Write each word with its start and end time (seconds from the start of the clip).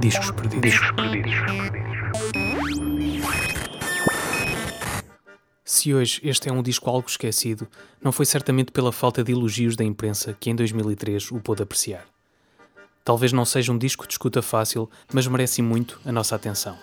Discos 0.00 0.30
perdidos. 0.32 0.60
Discos 0.60 0.90
perdidos. 0.92 1.32
Se 5.64 5.94
hoje 5.94 6.20
este 6.24 6.48
é 6.48 6.52
um 6.52 6.62
disco 6.62 6.90
algo 6.90 7.08
esquecido, 7.08 7.66
não 8.02 8.12
foi 8.12 8.26
certamente 8.26 8.72
pela 8.72 8.92
falta 8.92 9.22
de 9.22 9.32
elogios 9.32 9.76
da 9.76 9.84
imprensa 9.84 10.36
que 10.38 10.50
em 10.50 10.54
2003 10.54 11.30
o 11.30 11.40
pôde 11.40 11.62
apreciar. 11.62 12.04
Talvez 13.04 13.32
não 13.32 13.44
seja 13.44 13.72
um 13.72 13.78
disco 13.78 14.06
de 14.06 14.12
escuta 14.12 14.42
fácil, 14.42 14.90
mas 15.12 15.26
merece 15.26 15.62
muito 15.62 16.00
a 16.04 16.12
nossa 16.12 16.34
atenção. 16.34 16.76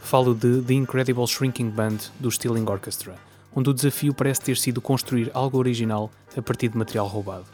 Falo 0.00 0.34
de 0.34 0.62
The 0.62 0.74
Incredible 0.74 1.26
Shrinking 1.26 1.70
Band 1.70 1.98
do 2.18 2.30
Stealing 2.30 2.68
Orchestra, 2.68 3.16
onde 3.54 3.70
o 3.70 3.74
desafio 3.74 4.14
parece 4.14 4.40
ter 4.40 4.56
sido 4.56 4.80
construir 4.80 5.30
algo 5.34 5.58
original 5.58 6.10
a 6.36 6.40
partir 6.40 6.68
de 6.68 6.78
material 6.78 7.06
roubado. 7.06 7.46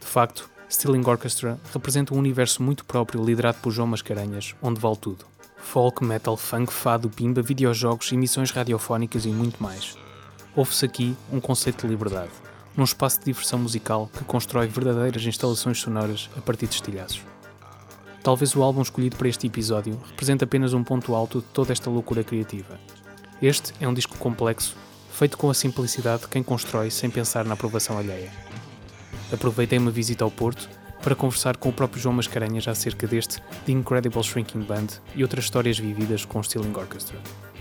De 0.00 0.06
facto, 0.06 0.49
Stealing 0.70 1.02
Orchestra 1.04 1.58
representa 1.72 2.14
um 2.14 2.18
universo 2.18 2.62
muito 2.62 2.84
próprio 2.84 3.24
liderado 3.24 3.58
por 3.60 3.72
João 3.72 3.88
Mascarenhas, 3.88 4.54
onde 4.62 4.80
vale 4.80 4.96
tudo. 4.96 5.24
Folk, 5.56 6.04
metal, 6.04 6.36
funk, 6.36 6.72
fado, 6.72 7.10
pimba, 7.10 7.42
videojogos, 7.42 8.12
emissões 8.12 8.52
radiofónicas 8.52 9.26
e 9.26 9.30
muito 9.30 9.60
mais. 9.60 9.98
Ouve-se 10.54 10.86
aqui 10.86 11.16
um 11.32 11.40
conceito 11.40 11.84
de 11.84 11.92
liberdade, 11.92 12.30
num 12.76 12.84
espaço 12.84 13.18
de 13.18 13.26
diversão 13.26 13.58
musical 13.58 14.08
que 14.16 14.22
constrói 14.22 14.68
verdadeiras 14.68 15.24
instalações 15.24 15.80
sonoras 15.80 16.30
a 16.38 16.40
partir 16.40 16.68
de 16.68 16.76
estilhaços. 16.76 17.22
Talvez 18.22 18.54
o 18.54 18.62
álbum 18.62 18.82
escolhido 18.82 19.16
para 19.16 19.28
este 19.28 19.48
episódio 19.48 20.00
represente 20.08 20.44
apenas 20.44 20.72
um 20.72 20.84
ponto 20.84 21.16
alto 21.16 21.40
de 21.40 21.46
toda 21.46 21.72
esta 21.72 21.90
loucura 21.90 22.22
criativa. 22.22 22.78
Este 23.42 23.72
é 23.80 23.88
um 23.88 23.94
disco 23.94 24.16
complexo, 24.18 24.76
feito 25.10 25.36
com 25.36 25.50
a 25.50 25.54
simplicidade 25.54 26.22
de 26.22 26.28
quem 26.28 26.44
constrói 26.44 26.90
sem 26.90 27.10
pensar 27.10 27.44
na 27.44 27.54
aprovação 27.54 27.98
alheia 27.98 28.49
aproveitei 29.32 29.78
uma 29.78 29.90
visita 29.90 30.24
ao 30.24 30.30
Porto 30.30 30.68
para 31.02 31.14
conversar 31.14 31.56
com 31.56 31.68
o 31.68 31.72
próprio 31.72 32.00
João 32.00 32.14
Mascarenhas 32.14 32.68
acerca 32.68 33.06
deste 33.06 33.40
The 33.64 33.72
Incredible 33.72 34.22
Shrinking 34.22 34.60
Band 34.60 34.86
e 35.14 35.22
outras 35.22 35.44
histórias 35.44 35.78
vividas 35.78 36.24
com 36.24 36.40
o 36.40 36.44
Stealing 36.44 36.74
Orchestra. 36.74 37.16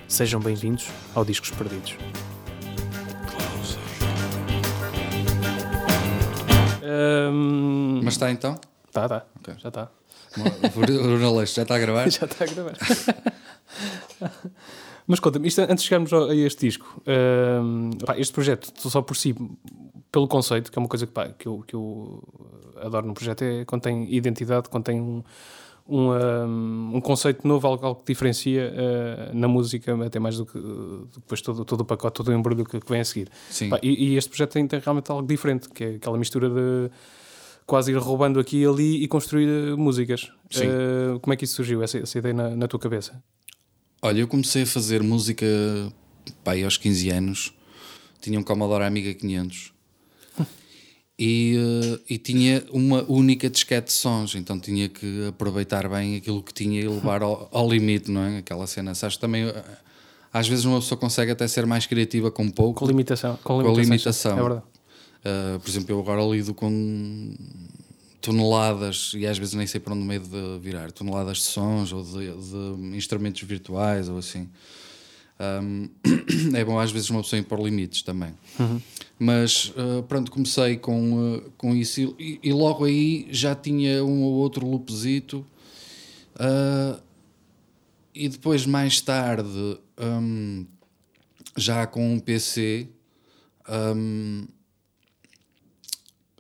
Sejam 0.07 0.39
bem-vindos 0.39 0.89
ao 1.15 1.23
Discos 1.23 1.51
Perdidos. 1.51 1.95
Um... 7.31 8.01
Mas 8.03 8.15
está 8.15 8.31
então? 8.31 8.59
Está, 8.87 9.03
está. 9.03 9.25
Okay. 9.39 9.53
Já 9.59 9.69
está. 9.69 9.89
O 10.75 11.45
já 11.45 11.63
está 11.63 11.75
a 11.75 11.79
gravar? 11.79 12.09
já 12.09 12.25
está 12.25 12.43
a 12.43 12.47
gravar. 12.47 12.73
Mas 15.09 15.19
conta-me, 15.19 15.47
antes 15.47 15.83
de 15.83 15.89
chegarmos 15.89 16.13
a 16.13 16.35
este 16.35 16.67
disco, 16.67 17.01
um, 17.63 17.89
este 18.15 18.31
projeto, 18.31 18.71
só 18.75 19.01
por 19.01 19.17
si, 19.17 19.35
pelo 20.11 20.27
conceito, 20.27 20.71
que 20.71 20.77
é 20.77 20.79
uma 20.79 20.87
coisa 20.87 21.07
que, 21.07 21.11
pá, 21.11 21.29
que, 21.29 21.47
eu, 21.47 21.63
que 21.65 21.73
eu 21.73 22.23
adoro 22.79 23.07
no 23.07 23.15
projeto, 23.15 23.41
é 23.41 23.65
quando 23.65 23.81
tem 23.81 24.13
identidade, 24.13 24.69
quando 24.69 24.83
tem 24.83 25.01
um, 25.01 25.23
um, 25.87 26.11
um, 26.11 26.91
um 26.97 27.01
conceito 27.01 27.47
novo, 27.47 27.65
algo, 27.65 27.83
algo 27.83 28.01
que 28.01 28.13
diferencia 28.13 28.71
uh, 28.71 29.35
na 29.35 29.47
música, 29.47 29.97
até 30.05 30.19
mais 30.19 30.37
do 30.37 30.45
que 30.45 30.59
depois 31.15 31.41
todo, 31.41 31.65
todo 31.65 31.81
o 31.81 31.85
pacote, 31.85 32.15
todo 32.17 32.27
o 32.27 32.33
embrulho 32.33 32.63
que, 32.63 32.79
que 32.79 32.91
vem 32.91 33.01
a 33.01 33.05
seguir. 33.05 33.29
Sim. 33.49 33.69
Pá, 33.69 33.79
e, 33.81 34.11
e, 34.11 34.15
este 34.15 34.29
projeto 34.29 34.51
tem, 34.51 34.67
tem, 34.67 34.79
realmente 34.79 35.09
algo 35.09 35.27
diferente, 35.27 35.69
que 35.69 35.83
é 35.83 35.95
aquela 35.95 36.19
mistura 36.19 36.51
de 36.51 36.91
quase 37.65 37.91
ir 37.91 37.97
roubando 37.97 38.39
aqui 38.39 38.61
e 38.61 38.65
ali 38.67 39.03
e 39.03 39.07
construir 39.07 39.75
músicas. 39.75 40.31
Uh, 40.53 41.19
como 41.19 41.33
é 41.33 41.35
que 41.35 41.45
isso 41.45 41.55
surgiu, 41.55 41.81
essa, 41.81 41.97
essa 41.97 42.19
ideia 42.19 42.35
na, 42.35 42.55
na, 42.55 42.67
tua 42.67 42.79
cabeça? 42.79 43.23
Olha, 44.01 44.19
eu 44.19 44.27
comecei 44.27 44.63
a 44.63 44.65
fazer 44.65 45.03
música 45.03 45.45
pá, 46.43 46.53
aos 46.63 46.77
15 46.77 47.09
anos, 47.09 47.53
tinha 48.21 48.39
um 48.39 48.43
Commodore 48.43 48.85
Amiga 48.85 49.13
500 49.13 49.73
e, 51.19 51.57
uh, 51.57 51.99
e 52.09 52.17
tinha 52.17 52.63
uma 52.71 53.03
única 53.09 53.49
disquete 53.49 53.87
de 53.87 53.93
sons, 53.93 54.35
então 54.35 54.57
tinha 54.57 54.87
que 54.87 55.27
aproveitar 55.27 55.89
bem 55.89 56.15
aquilo 56.15 56.41
que 56.41 56.53
tinha 56.53 56.79
e 56.79 56.87
levar 56.87 57.21
ao, 57.21 57.49
ao 57.51 57.69
limite, 57.69 58.09
não 58.09 58.21
é? 58.21 58.37
Aquela 58.37 58.67
cena. 58.67 58.95
Sabes, 58.95 59.17
também 59.17 59.45
uh, 59.45 59.63
às 60.31 60.47
vezes 60.47 60.63
uma 60.63 60.79
pessoa 60.79 60.97
consegue 60.97 61.31
até 61.31 61.47
ser 61.47 61.65
mais 61.65 61.85
criativa 61.85 62.31
com 62.31 62.49
pouco. 62.49 62.79
Com 62.79 62.87
limitação. 62.87 63.37
Com, 63.43 63.61
com 63.61 63.73
limitação. 63.73 64.37
É 64.37 64.41
verdade. 64.41 64.63
Uh, 65.19 65.59
por 65.59 65.69
exemplo, 65.69 65.93
eu 65.93 65.99
agora 65.99 66.21
lido 66.23 66.53
com 66.53 67.35
toneladas, 68.21 69.13
e 69.15 69.25
às 69.25 69.37
vezes 69.37 69.53
nem 69.53 69.65
sei 69.65 69.79
para 69.79 69.93
onde 69.93 70.03
meio 70.05 70.21
de 70.21 70.59
virar, 70.59 70.91
toneladas 70.91 71.37
de 71.37 71.43
sons 71.43 71.93
ou 71.93 72.03
de, 72.03 72.31
de 72.31 72.97
instrumentos 72.97 73.41
virtuais 73.43 74.09
ou 74.09 74.17
assim. 74.17 74.49
Um, 75.39 75.89
é 76.53 76.65
bom 76.65 76.77
às 76.77 76.91
vezes 76.91 77.09
uma 77.09 77.21
pessoa 77.21 77.39
impor 77.39 77.61
limites 77.61 78.01
também. 78.01 78.33
Uhum. 78.59 78.81
Mas 79.17 79.69
uh, 79.69 80.03
pronto, 80.03 80.31
comecei 80.31 80.77
com, 80.77 81.35
uh, 81.35 81.51
com 81.57 81.75
isso 81.75 82.15
e, 82.19 82.39
e, 82.43 82.51
logo 82.51 82.85
aí 82.85 83.27
já 83.31 83.55
tinha 83.55 84.03
um 84.03 84.23
ou 84.23 84.33
outro 84.33 84.65
loopzito. 84.67 85.45
Uh, 86.35 86.99
e 88.13 88.27
depois, 88.27 88.65
mais 88.65 88.99
tarde, 88.99 89.77
um, 89.97 90.65
já 91.55 91.87
com 91.87 92.13
um 92.13 92.19
PC, 92.19 92.87
um, 93.95 94.45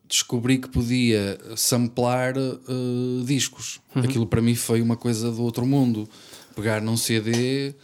descobri 0.09 0.57
que 0.57 0.67
podia 0.67 1.39
samplar 1.55 2.35
uh, 2.35 3.23
discos. 3.23 3.79
Uhum. 3.95 4.03
Aquilo 4.03 4.27
para 4.27 4.41
mim 4.41 4.55
foi 4.55 4.81
uma 4.81 4.97
coisa 4.97 5.31
do 5.31 5.43
outro 5.43 5.65
mundo. 5.65 6.09
Pegar 6.55 6.81
num 6.81 6.97
CD 6.97 7.75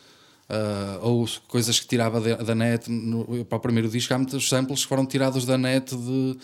Uh, 0.48 1.02
ou 1.02 1.30
coisas 1.48 1.80
que 1.80 1.88
tirava 1.88 2.22
de, 2.22 2.36
da 2.46 2.54
net 2.54 2.88
no, 2.88 3.44
para 3.46 3.58
o 3.58 3.60
primeiro 3.60 3.90
disco 3.90 4.14
há 4.14 4.18
muitos 4.20 4.48
samples 4.48 4.84
que 4.84 4.88
foram 4.88 5.04
tirados 5.04 5.44
da 5.44 5.58
net 5.58 5.96
de 5.96 6.38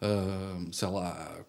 uh, 0.00 0.68
sei 0.70 0.86
lá 0.86 1.40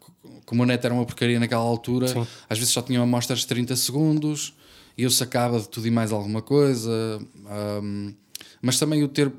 como 0.44 0.64
a 0.64 0.66
net 0.66 0.84
era 0.84 0.92
uma 0.92 1.06
porcaria 1.06 1.40
naquela 1.40 1.62
altura 1.62 2.08
Sim. 2.08 2.26
às 2.50 2.58
vezes 2.58 2.74
só 2.74 2.82
tinham 2.82 3.04
amostras 3.04 3.42
de 3.42 3.48
30 3.48 3.76
segundos 3.76 4.56
e 4.98 5.04
eu 5.04 5.12
sacava 5.12 5.60
de 5.60 5.70
tudo 5.70 5.86
e 5.86 5.92
mais 5.92 6.12
alguma 6.12 6.42
coisa 6.42 6.90
um, 7.84 8.12
mas 8.62 8.78
também 8.78 9.04
o 9.04 9.08
ter, 9.08 9.32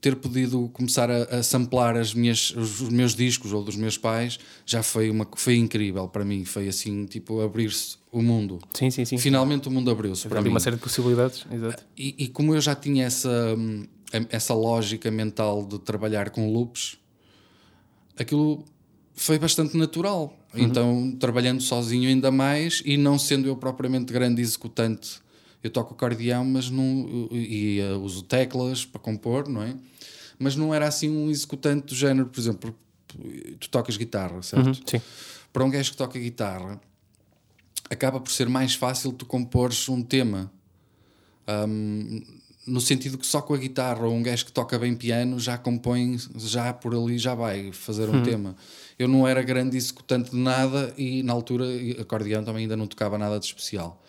ter 0.00 0.16
podido 0.16 0.68
começar 0.72 1.10
a, 1.10 1.38
a 1.38 1.42
samplar 1.42 1.96
as 1.96 2.12
minhas, 2.12 2.50
os 2.50 2.80
meus 2.88 3.14
discos 3.14 3.52
ou 3.52 3.62
dos 3.62 3.76
meus 3.76 3.96
pais 3.96 4.38
já 4.64 4.82
foi, 4.82 5.10
uma, 5.10 5.26
foi 5.34 5.56
incrível 5.56 6.08
para 6.08 6.24
mim. 6.24 6.44
Foi 6.44 6.68
assim, 6.68 7.06
tipo, 7.06 7.40
abrir-se 7.40 7.96
o 8.12 8.22
mundo. 8.22 8.58
Sim, 8.74 8.90
sim, 8.90 9.04
sim. 9.04 9.18
Finalmente 9.18 9.68
o 9.68 9.70
mundo 9.70 9.90
abriu-se 9.90 10.28
para 10.28 10.42
mim. 10.42 10.50
uma 10.50 10.60
série 10.60 10.76
de 10.76 10.82
possibilidades, 10.82 11.46
exato. 11.50 11.84
E, 11.96 12.14
e, 12.18 12.28
como 12.28 12.54
eu 12.54 12.60
já 12.60 12.74
tinha 12.74 13.06
essa, 13.06 13.56
essa 14.30 14.54
lógica 14.54 15.10
mental 15.10 15.64
de 15.64 15.78
trabalhar 15.78 16.30
com 16.30 16.52
loops, 16.52 16.98
aquilo 18.18 18.64
foi 19.14 19.38
bastante 19.38 19.76
natural. 19.76 20.36
Uhum. 20.54 20.62
Então, 20.62 21.16
trabalhando 21.18 21.62
sozinho 21.62 22.08
ainda 22.08 22.30
mais 22.30 22.82
e 22.84 22.96
não 22.96 23.18
sendo 23.18 23.48
eu 23.48 23.56
propriamente 23.56 24.12
grande 24.12 24.40
executante 24.42 25.20
eu 25.62 25.70
toco 25.70 25.94
acordeão, 25.94 26.44
mas 26.44 26.70
não. 26.70 27.28
e 27.32 27.80
uh, 27.80 28.00
uso 28.00 28.22
teclas 28.22 28.84
para 28.84 29.00
compor, 29.00 29.48
não 29.48 29.62
é? 29.62 29.74
Mas 30.38 30.54
não 30.54 30.74
era 30.74 30.86
assim 30.86 31.10
um 31.10 31.30
executante 31.30 31.86
do 31.86 31.94
género, 31.94 32.26
por 32.26 32.38
exemplo, 32.38 32.74
tu 33.58 33.68
tocas 33.70 33.96
guitarra, 33.96 34.42
certo? 34.42 34.66
Uhum, 34.66 34.74
sim. 34.74 35.00
Para 35.52 35.64
um 35.64 35.70
gajo 35.70 35.90
que 35.90 35.96
toca 35.96 36.18
guitarra, 36.18 36.80
acaba 37.88 38.20
por 38.20 38.30
ser 38.30 38.48
mais 38.48 38.74
fácil 38.74 39.12
tu 39.12 39.24
compores 39.24 39.88
um 39.88 40.02
tema. 40.02 40.52
Um, 41.48 42.22
no 42.66 42.80
sentido 42.80 43.16
que 43.16 43.26
só 43.26 43.40
com 43.40 43.54
a 43.54 43.56
guitarra 43.56 44.04
ou 44.04 44.12
um 44.12 44.22
gajo 44.22 44.44
que 44.44 44.52
toca 44.52 44.76
bem 44.76 44.94
piano 44.94 45.38
já 45.38 45.56
compõe, 45.56 46.18
já 46.36 46.72
por 46.72 46.94
ali 46.94 47.16
já 47.16 47.34
vai 47.34 47.70
fazer 47.72 48.08
um 48.08 48.16
uhum. 48.16 48.22
tema. 48.24 48.56
Eu 48.98 49.06
não 49.06 49.26
era 49.26 49.40
grande 49.42 49.76
executante 49.76 50.32
de 50.32 50.36
nada 50.36 50.92
e 50.98 51.22
na 51.22 51.32
altura 51.32 51.64
acordeão 52.00 52.42
também 52.42 52.62
ainda 52.62 52.76
não 52.76 52.86
tocava 52.88 53.16
nada 53.16 53.38
de 53.38 53.46
especial. 53.46 54.02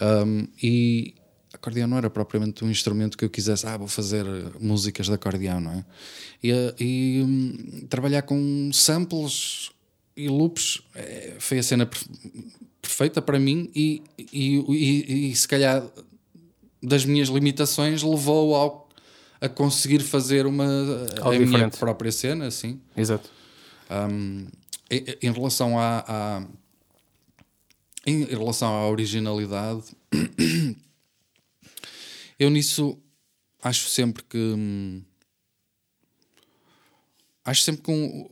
Um, 0.00 0.46
e 0.62 1.14
acordeão 1.52 1.88
não 1.88 1.96
era 1.96 2.10
propriamente 2.10 2.64
um 2.64 2.70
instrumento 2.70 3.16
que 3.16 3.24
eu 3.24 3.30
quisesse, 3.30 3.66
ah, 3.66 3.76
vou 3.76 3.88
fazer 3.88 4.24
músicas 4.60 5.06
de 5.06 5.14
acordeão, 5.14 5.60
não 5.60 5.72
é? 5.72 5.84
E, 6.42 6.74
e 6.78 7.22
um, 7.22 7.86
trabalhar 7.88 8.22
com 8.22 8.70
samples 8.72 9.70
e 10.16 10.28
loops 10.28 10.82
é, 10.94 11.34
foi 11.38 11.58
a 11.58 11.62
cena 11.62 11.88
perfeita 12.80 13.20
para 13.20 13.38
mim 13.38 13.70
e, 13.74 14.02
e, 14.18 14.56
e, 14.68 15.30
e, 15.30 15.36
se 15.36 15.46
calhar 15.46 15.84
das 16.82 17.04
minhas 17.04 17.28
limitações 17.28 18.02
levou 18.02 18.54
ao, 18.54 18.88
a 19.40 19.48
conseguir 19.48 20.00
fazer 20.00 20.46
uma 20.46 20.66
a 21.20 21.30
minha 21.32 21.68
própria 21.68 22.12
cena, 22.12 22.46
assim. 22.46 22.80
Exato. 22.96 23.28
Um, 23.90 24.46
em, 24.90 25.04
em 25.22 25.32
relação 25.32 25.78
a, 25.78 26.04
a 26.06 26.42
em 28.06 28.24
relação 28.24 28.68
à 28.68 28.88
originalidade, 28.88 29.82
eu 32.38 32.48
nisso 32.48 32.96
acho 33.62 33.88
sempre 33.88 34.22
que. 34.22 34.38
Hum, 34.38 35.02
acho 37.44 37.62
sempre 37.62 37.82
que 37.82 37.90
um, 37.90 38.28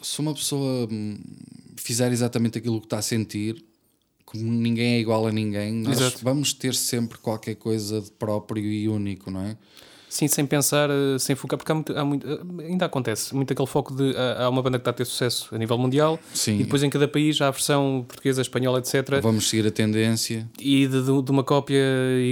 se 0.00 0.20
uma 0.20 0.34
pessoa 0.34 0.88
hum, 0.90 1.18
fizer 1.76 2.12
exatamente 2.12 2.58
aquilo 2.58 2.80
que 2.80 2.86
está 2.86 2.98
a 2.98 3.02
sentir, 3.02 3.64
como 4.24 4.42
ninguém 4.44 4.94
é 4.94 5.00
igual 5.00 5.26
a 5.26 5.32
ninguém, 5.32 5.72
nós 5.72 6.00
Exato. 6.00 6.18
vamos 6.22 6.52
ter 6.52 6.74
sempre 6.74 7.18
qualquer 7.18 7.56
coisa 7.56 8.00
de 8.00 8.10
próprio 8.12 8.64
e 8.64 8.88
único, 8.88 9.30
não 9.30 9.42
é? 9.42 9.56
Sim, 10.08 10.28
sem 10.28 10.46
pensar, 10.46 10.88
eh, 10.88 11.18
sem 11.18 11.34
focar, 11.34 11.58
porque 11.58 11.72
há 11.72 11.74
muito, 11.74 11.98
há 11.98 12.04
muito, 12.04 12.26
eh, 12.28 12.64
ainda 12.68 12.86
acontece 12.86 13.34
muito 13.34 13.52
aquele 13.52 13.66
foco 13.66 13.94
de 13.94 14.14
há 14.38 14.48
uma 14.48 14.62
banda 14.62 14.78
que 14.78 14.82
está 14.82 14.90
a 14.90 14.94
ter 14.94 15.04
sucesso 15.04 15.48
a 15.54 15.58
nível 15.58 15.76
mundial 15.76 16.18
Sim. 16.32 16.54
e 16.60 16.62
depois 16.64 16.82
em 16.82 16.88
cada 16.88 17.08
país 17.08 17.40
há 17.40 17.48
a 17.48 17.50
versão 17.50 18.04
portuguesa, 18.06 18.40
espanhola, 18.40 18.78
etc. 18.78 19.20
Vamos 19.20 19.48
seguir 19.48 19.66
a 19.66 19.70
tendência. 19.70 20.48
E 20.60 20.86
de, 20.86 21.02
de 21.02 21.30
uma 21.30 21.42
cópia 21.42 21.82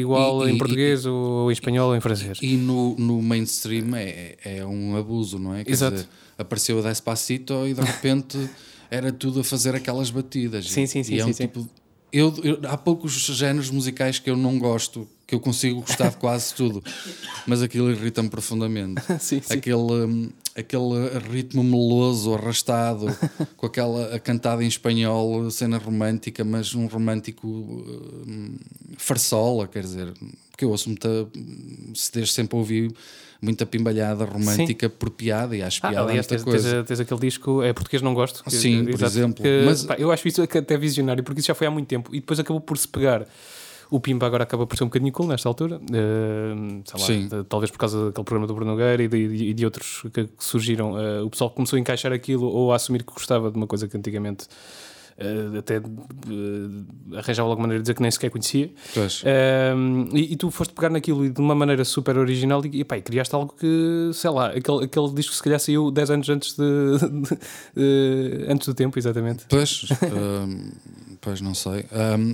igual 0.01 0.47
E- 0.47 0.53
em 0.53 0.55
e- 0.55 0.59
português 0.59 1.05
ou 1.05 1.51
em 1.51 1.53
espanhol 1.53 1.89
ou 1.91 1.97
em 1.97 2.01
francês. 2.01 2.39
E 2.41 2.57
no, 2.57 2.95
no 2.97 3.21
mainstream 3.21 3.95
é, 3.97 4.37
é 4.45 4.65
um 4.65 4.97
abuso, 4.97 5.39
não 5.39 5.55
é? 5.55 5.65
Quer 5.65 5.73
Exato. 5.73 5.97
dizer, 5.97 6.09
apareceu 6.39 6.79
o 6.79 6.83
Despacito 6.83 7.67
e 7.67 7.75
de 7.75 7.81
repente 7.81 8.39
era 8.91 9.13
tudo 9.13 9.41
a 9.41 9.45
fazer 9.45 9.75
aquelas 9.75 10.11
batidas. 10.11 10.71
Sim, 10.71 10.85
E- 10.85 10.87
sim, 10.89 11.03
sim, 11.03 11.15
e 11.17 11.19
é 11.21 11.25
um 11.25 11.29
sim, 11.29 11.33
sim. 11.33 11.47
tipo. 11.49 11.69
Eu, 12.13 12.33
eu- 12.45 12.61
há 12.69 12.77
poucos 12.79 13.13
géneros 13.13 13.69
musicais 13.71 14.21
que 14.21 14.31
eu 14.31 14.37
não 14.37 14.57
gosto, 14.61 15.09
que 15.27 15.35
eu 15.35 15.41
consigo 15.41 15.81
gostar 15.81 16.11
de 16.11 16.17
quase 16.19 16.55
tudo, 16.55 16.83
mas 17.47 17.63
aquilo 17.63 17.91
irrita-me 17.91 18.29
profundamente. 18.29 19.03
sim, 19.21 19.41
sim. 19.41 19.55
Aquele, 19.55 19.77
hum, 20.07 20.31
aquele 20.55 21.09
ritmo 21.31 21.65
meloso, 21.65 22.35
arrastado, 22.35 23.17
com 23.57 23.67
aquela 23.67 24.19
cantada 24.21 24.63
em 24.63 24.67
espanhol, 24.67 25.51
cena 25.51 25.79
romântica, 25.79 26.45
mas 26.45 26.75
um 26.75 26.87
romântico 26.87 27.47
hum, 27.49 28.57
farsola, 28.99 29.67
quer 29.67 29.83
dizer, 29.83 30.13
porque 30.51 30.65
eu 30.65 30.71
ouço 30.71 30.89
muita, 30.89 31.09
se 31.95 32.13
desde 32.13 32.33
sempre 32.33 32.57
ouvi 32.57 32.91
muita 33.41 33.67
pimbalhada 33.67 34.25
romântica 34.25 34.89
por 34.89 35.11
piada 35.11 35.55
e 35.57 35.63
acho 35.63 35.81
Ah, 35.83 35.89
piada 35.91 36.07
aliás, 36.09 36.27
muita 36.27 36.37
tens, 36.37 36.45
coisa. 36.45 36.77
tens, 36.77 36.87
tens 36.87 37.01
aquele 37.01 37.21
disco, 37.21 37.63
é 37.63 37.73
português 37.73 38.01
não 38.03 38.15
gosto. 38.15 38.43
que- 38.45 38.51
Sim, 38.51 38.85
por 38.85 38.95
exato, 38.95 39.05
exemplo. 39.13 39.43
que, 39.43 39.63
Mas- 39.67 39.85
pá, 39.85 39.97
eu 39.99 40.11
acho 40.11 40.27
isso 40.29 40.43
até 40.43 40.77
visionário, 40.79 41.23
porque 41.25 41.41
isso 41.41 41.49
já 41.49 41.55
foi 41.55 41.67
há 41.67 41.71
muito 41.71 41.87
tempo 41.89 42.15
e 42.15 42.21
depois 42.21 42.39
acabou 42.39 42.61
por 42.61 42.79
se 42.79 42.87
pegar. 42.89 43.27
O 43.91 44.01
Pimba 44.01 44.27
agora 44.27 44.45
acaba 44.45 44.67
por 44.67 44.77
ser 44.77 44.85
um 44.85 44.89
bocadinho 44.89 45.13
cool 45.13 45.27
nesta 45.29 45.49
altura, 45.49 45.81
eh, 45.93 46.55
sei 46.85 47.01
lá, 47.01 47.07
de- 47.29 47.45
talvez 47.45 47.71
por 47.71 47.79
causa 47.79 48.07
daquele 48.07 48.25
programa 48.25 48.47
do 48.47 48.55
Bruno 48.55 48.71
Nogueira 48.73 49.03
e 49.03 49.09
de, 49.09 49.17
e 49.17 49.55
de 49.55 49.65
outros 49.65 50.03
que, 50.13 50.25
que 50.25 50.31
surgiram. 50.45 50.99
eh, 51.01 51.21
o 51.23 51.31
pessoal 51.31 51.51
começou 51.51 51.77
a 51.77 51.81
encaixar 51.81 52.13
aquilo 52.13 52.47
ou 52.47 52.73
a 52.73 52.77
assumir 52.77 53.03
que 53.05 53.13
gostava 53.13 53.51
de 53.51 53.57
uma 53.57 53.67
coisa 53.67 53.87
que 53.87 53.97
antigamente 53.97 54.47
eh, 55.17 55.59
até 55.59 55.77
eh, 55.77 57.17
arranjava 57.19 57.49
alguma 57.49 57.63
maneira 57.69 57.79
de 57.81 57.85
dizer 57.85 57.95
que 57.95 58.03
nem 58.03 58.11
sequer 58.11 58.31
conhecia. 58.31 58.71
Um, 59.77 60.09
e, 60.13 60.33
e 60.33 60.37
tu 60.37 60.51
foste 60.51 60.75
pegar 60.75 60.91
naquilo 60.91 61.25
e 61.25 61.31
de 61.31 61.41
uma 61.41 61.55
maneira 61.55 61.85
super 61.85 62.17
original 62.19 62.65
e, 62.65 62.81
e, 62.81 62.85
pá, 62.85 62.97
e 62.99 63.03
criaste 63.03 63.33
algo 63.35 63.55
que, 63.57 64.11
sei 64.13 64.31
lá, 64.31 64.49
aquele, 64.49 64.85
aquele 64.85 65.11
disco 65.15 65.33
se 65.35 65.43
calhar 65.43 65.61
saiu 65.61 65.91
10 65.93 66.11
anos 66.11 66.29
antes, 66.29 66.57
de, 66.57 66.99
de- 66.99 67.39
de- 67.77 68.47
antes 68.51 68.67
do 68.67 68.75
tempo, 68.75 68.99
exatamente. 68.99 69.45
Pois, 69.49 69.87
pois 71.21 71.41
não 71.41 71.55
sei. 71.55 71.85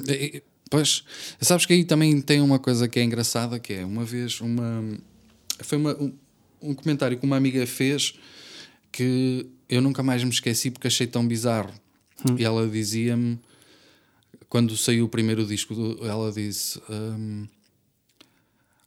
E- 0.08 0.42
pois, 0.70 1.04
sabes 1.40 1.66
que 1.66 1.72
aí 1.74 1.84
também 1.84 2.20
tem 2.22 2.40
uma 2.40 2.58
coisa 2.58 2.88
que 2.88 2.98
é 2.98 3.02
engraçada, 3.04 3.58
que 3.58 3.72
é 3.74 3.84
uma 3.84 4.04
vez 4.04 4.40
uma 4.40 4.82
foi 5.62 5.76
uma- 5.76 5.94
um, 6.00 6.12
um 6.62 6.74
comentário 6.74 7.18
que 7.18 7.26
uma 7.26 7.36
amiga 7.36 7.66
fez 7.66 8.14
que 8.90 9.46
eu 9.68 9.82
nunca 9.82 10.02
mais 10.02 10.24
me 10.24 10.30
esqueci 10.30 10.70
porque 10.70 10.86
achei 10.88 11.06
tão 11.06 11.26
bizarro. 11.26 11.72
E 12.38 12.44
ela 12.44 12.66
dizia-me 12.68 13.38
quando 14.48 14.76
saiu 14.76 15.04
o 15.04 15.08
primeiro 15.08 15.44
disco, 15.46 15.74
ela 16.02 16.30
disse. 16.32 16.80
hum, 16.88 17.46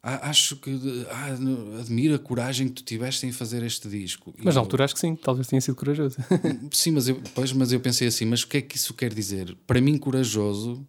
"Ah, 0.01 0.30
Acho 0.30 0.56
que 0.57 0.71
ah, 1.09 1.35
admiro 1.80 2.15
a 2.15 2.19
coragem 2.19 2.68
que 2.68 2.74
tu 2.75 2.83
tiveste 2.83 3.25
em 3.25 3.31
fazer 3.31 3.63
este 3.63 3.88
disco. 3.88 4.33
Mas 4.38 4.56
na 4.56 4.59
eu- 4.59 4.63
altura 4.65 4.83
acho 4.85 4.94
que 4.94 5.00
sim, 5.00 5.15
talvez 5.15 5.47
tenha 5.47 5.62
sido 5.62 5.75
corajoso. 5.75 6.18
Sim, 6.71 6.91
mas 6.91 7.07
eu, 7.07 7.21
pois, 7.33 7.53
mas 7.53 7.71
eu 7.71 7.80
pensei 7.80 8.07
assim, 8.07 8.25
mas 8.25 8.44
o 8.44 8.47
que 8.47 8.57
é 8.57 8.62
que 8.62 8.75
isso 8.77 8.94
quer 8.94 9.13
dizer? 9.13 9.56
Para 9.65 9.80
mim, 9.80 9.97
corajoso 9.97 10.85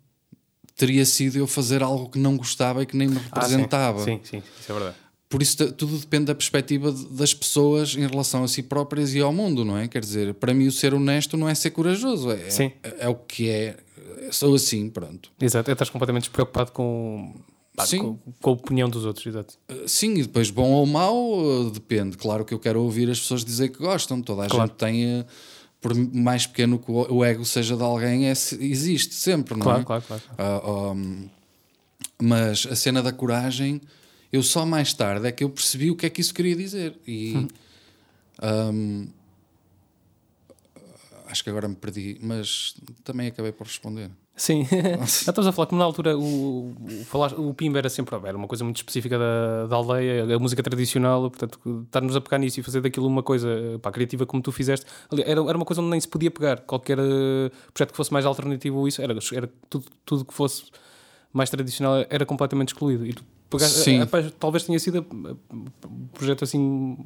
teria 0.76 1.05
sido 1.05 1.38
eu 1.38 1.47
fazer 1.47 1.82
algo 1.82 2.09
que 2.09 2.19
não 2.19 2.37
gostava 2.37 2.82
e 2.82 2.87
que 2.87 2.97
nem 2.97 3.09
me 3.09 3.19
representava. 3.19 4.00
Ah, 4.00 4.05
sim, 4.05 4.21
sim, 4.25 4.41
sim, 4.41 4.43
isso 4.61 4.71
é 4.71 4.75
verdade. 4.75 4.97
Por 5.29 5.43
isso 5.43 5.73
tudo 5.73 5.99
depende 5.99 6.26
da 6.26 6.35
perspectiva 6.35 6.93
das 7.11 7.35
pessoas 7.35 7.97
em 7.97 8.06
relação 8.06 8.44
a 8.44 8.49
si 8.49 8.62
próprias 8.62 9.15
e 9.15 9.21
ao 9.21 9.32
mundo, 9.32 9.65
não 9.65 9.76
é? 9.76 9.88
Quer 9.88 10.00
dizer, 10.00 10.35
para 10.35 10.55
mim 10.55 10.67
o 10.67 10.73
ser 10.73 10.94
honesto 10.94 11.37
não 11.37 11.49
é 11.49 11.55
ser 11.55 11.71
corajoso, 11.71 12.31
é, 12.31 12.50
Sim. 12.50 12.71
é, 12.82 12.97
é 13.00 13.09
o 13.09 13.15
que 13.17 13.49
é. 13.49 13.76
Sou 14.31 14.55
assim, 14.55 14.88
pronto. 14.88 15.31
Exato, 15.41 15.71
é 15.71 15.73
estás 15.73 15.91
completamente 15.91 16.25
despreocupado 16.25 16.71
com, 16.73 17.35
Sim. 17.85 17.99
com, 17.99 18.19
com 18.41 18.50
a 18.50 18.53
opinião 18.53 18.88
dos 18.88 19.05
outros, 19.05 19.27
exato. 19.27 19.55
Uh, 19.69 19.88
Sim, 19.88 20.15
e 20.15 20.23
depois 20.23 20.50
bom 20.50 20.70
ou 20.70 20.87
mau, 20.87 21.17
uh, 21.41 21.70
depende. 21.70 22.17
Claro 22.17 22.44
que 22.44 22.55
eu 22.55 22.59
quero 22.61 22.81
ouvir 22.81 23.11
as 23.11 23.19
pessoas 23.19 23.44
dizer 23.44 23.70
que 23.70 23.79
gostam. 23.79 24.23
Toda 24.23 24.44
a 24.44 24.49
Claro. 24.49 24.69
gente 24.69 24.77
tem, 24.79 25.20
uh, 25.20 25.27
por 25.85 25.95
mais 25.95 26.47
pequeno 26.47 26.79
que 26.79 26.91
o 26.91 27.23
ego 27.23 27.45
seja 27.45 27.77
de 27.77 27.83
alguém, 27.83 28.27
é, 28.27 28.31
existe 28.31 29.15
sempre, 29.15 29.53
não 29.55 29.65
Claro, 29.65 29.83
é? 29.83 29.85
claro, 29.85 30.03
claro. 30.09 30.23
Ah, 30.39 30.93
um, 30.95 31.29
mas 32.23 32.67
a 32.71 32.75
cena 32.75 33.03
da 33.03 33.13
coragem, 33.13 33.83
eu 34.33 34.43
só 34.43 34.65
mais 34.65 34.95
tarde 34.95 35.27
é 35.29 35.33
que 35.33 35.45
eu 35.45 35.51
percebi 35.51 35.91
o 35.91 35.97
que 35.97 36.07
é 36.07 36.11
que 36.11 36.23
isso 36.23 36.33
queria 36.33 36.57
dizer. 36.57 36.97
E 37.07 37.47
um, 38.73 39.07
acho 41.27 41.45
que 41.45 41.51
agora 41.51 41.69
me 41.69 41.77
perdi, 41.77 42.17
mas 42.23 42.75
também 43.05 43.29
acabei 43.29 43.53
por 43.53 43.67
responder. 43.67 44.11
Sim, 44.37 44.67
Já 44.99 45.05
estamos 45.31 45.47
a 45.47 45.53
falar 45.53 45.67
como 45.69 45.79
na 45.79 45.85
altura 45.85 46.19
o, 46.19 46.71
o, 46.73 47.05
falar, 47.05 47.33
o 47.39 47.55
Pimba 47.55 47.79
era 47.79 47.89
sempre 47.89 48.17
era 48.25 48.37
uma 48.37 48.49
coisa 48.49 48.65
muito 48.65 48.77
específica 48.79 49.17
da, 49.17 49.67
da 49.69 49.77
aldeia, 49.77 50.25
a 50.35 50.39
música 50.41 50.61
tradicional, 50.61 51.31
portanto, 51.31 51.61
estarmos 51.85 52.17
a 52.17 52.21
pegar 52.21 52.39
nisso 52.39 52.59
e 52.59 52.63
fazer 52.65 52.81
daquilo 52.81 53.07
uma 53.07 53.23
coisa 53.23 53.49
pá, 53.81 53.93
criativa 53.93 54.27
como 54.27 54.43
tu 54.43 54.51
fizeste, 54.51 54.87
era, 55.25 55.41
era 55.41 55.57
uma 55.57 55.65
coisa 55.65 55.81
onde 55.81 55.91
nem 55.93 56.01
se 56.01 56.09
podia 56.09 56.33
pegar. 56.33 56.61
Qualquer 56.63 56.99
eh, 56.99 57.51
projeto 57.73 57.93
que 57.93 57.97
fosse 57.97 58.13
mais 58.13 58.27
alternativo 58.27 58.79
ou 58.79 58.89
isso, 58.89 59.01
era, 59.01 59.15
era 59.33 59.49
tudo, 59.71 59.85
tudo 60.05 60.25
que 60.25 60.35
fosse 60.35 60.65
mais 61.33 61.49
tradicional 61.49 62.05
era 62.11 62.27
completamente 62.27 62.69
excluído. 62.69 63.07
E 63.07 63.13
tu 63.13 63.23
pegaste, 63.49 63.79
Sim. 63.79 64.01
eh, 64.01 64.07
pá, 64.07 64.19
talvez 64.41 64.65
tenha 64.65 64.81
sido 64.81 64.99
eh, 64.99 65.35
um 65.87 66.07
projeto 66.13 66.43
assim 66.43 66.97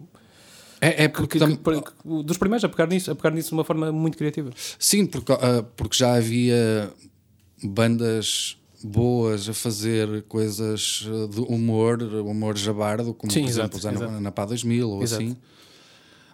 É, 0.81 1.05
é 1.05 1.09
que- 1.09 1.15
porque 1.19 1.39
que- 1.39 1.47
que- 1.57 1.81
que- 1.83 2.23
dos 2.25 2.39
primeiros 2.39 2.65
a 2.65 2.71
pegar 2.71 2.87
nisso, 2.87 3.11
a 3.11 3.15
pegar 3.15 3.33
nisso 3.33 3.49
de 3.51 3.55
uma 3.55 3.65
forma 3.65 3.93
muito 3.93 4.17
criativa. 4.17 4.51
Sim, 4.79 5.05
porque, 5.05 5.31
ah, 5.33 5.63
porque 5.77 5.95
já 5.95 6.15
havia 6.15 6.91
bandas 7.63 8.57
boas 8.83 9.49
a 9.49 9.55
fazer 9.55 10.23
coisas 10.25 11.05
ah, 11.07 11.27
de 11.33 11.41
humor, 11.41 12.03
humor 12.03 12.57
jabardo, 12.57 13.13
como 13.15 13.33
Sim, 13.33 13.43
por 13.43 13.49
exato, 13.49 13.77
exemplo 13.77 14.05
exato. 14.05 14.21
na 14.21 14.31
Pá 14.33 14.45
2000 14.45 14.89
ou 14.89 15.03
Exato. 15.03 15.23
assim. 15.23 15.37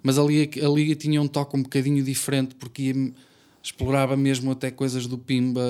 Mas 0.03 0.19
ali, 0.19 0.51
ali 0.63 0.95
tinha 0.95 1.21
um 1.23 1.27
toque 1.29 1.57
um 1.57 1.63
bocadinho 1.63 2.05
diferente, 2.05 2.55
porque 2.57 2.83
ia- 2.93 3.13
explorava 3.63 4.17
mesmo 4.17 4.51
até 4.51 4.71
coisas 4.71 5.07
do 5.07 5.17
Pimba 5.17 5.63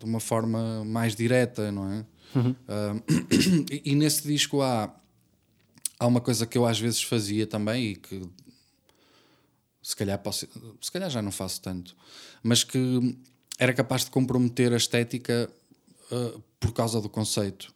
de 0.00 0.04
uma 0.04 0.18
forma 0.18 0.84
mais 0.84 1.14
direta, 1.14 1.70
não 1.70 1.92
é? 1.92 2.04
Ah, 2.66 2.96
e, 3.70 3.92
e 3.92 3.94
nesse 3.94 4.26
disco 4.26 4.60
há, 4.62 4.92
há 6.00 6.06
uma 6.06 6.20
coisa 6.20 6.44
que 6.44 6.58
eu 6.58 6.66
às 6.66 6.80
vezes 6.80 7.00
fazia 7.02 7.46
também 7.46 7.92
e 7.92 7.96
que 7.96 8.22
se 9.80 9.94
calhar 9.96 10.18
posso, 10.18 10.48
se 10.80 10.90
calhar 10.90 11.10
já 11.10 11.20
não 11.22 11.30
faço 11.32 11.60
tanto, 11.60 11.94
mas 12.42 12.64
que 12.64 13.16
era 13.58 13.72
capaz 13.72 14.04
de 14.04 14.10
comprometer 14.10 14.72
a 14.72 14.76
estética 14.76 15.48
uh, 16.10 16.42
por 16.58 16.72
causa 16.72 17.00
do 17.00 17.08
conceito. 17.08 17.72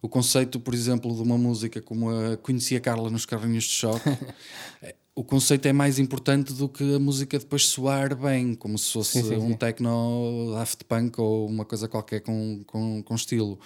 O 0.00 0.08
conceito, 0.08 0.58
por 0.58 0.74
exemplo, 0.74 1.14
de 1.14 1.22
uma 1.22 1.38
música 1.38 1.80
como 1.80 2.10
a 2.10 2.36
Conhecia 2.36 2.80
Carla 2.80 3.08
nos 3.08 3.24
Carrinhos 3.24 3.64
de 3.64 3.70
Choque, 3.70 4.08
eh, 4.82 4.96
o 5.14 5.22
conceito 5.22 5.66
é 5.66 5.72
mais 5.72 5.98
importante 5.98 6.52
do 6.52 6.68
que 6.68 6.96
a 6.96 6.98
música 6.98 7.38
depois 7.38 7.66
soar 7.66 8.16
bem, 8.16 8.54
como 8.54 8.76
se 8.76 8.92
fosse 8.92 9.22
Sim, 9.22 9.28
sim, 9.28 9.36
um 9.36 9.50
sim. 9.50 9.56
techno 9.56 10.52
Daft 10.54 10.84
Punk 10.86 11.20
ou 11.20 11.46
uma 11.46 11.64
coisa 11.64 11.86
qualquer 11.86 12.20
com, 12.20 12.64
com, 12.66 13.02
com 13.02 13.14
estilo. 13.14 13.60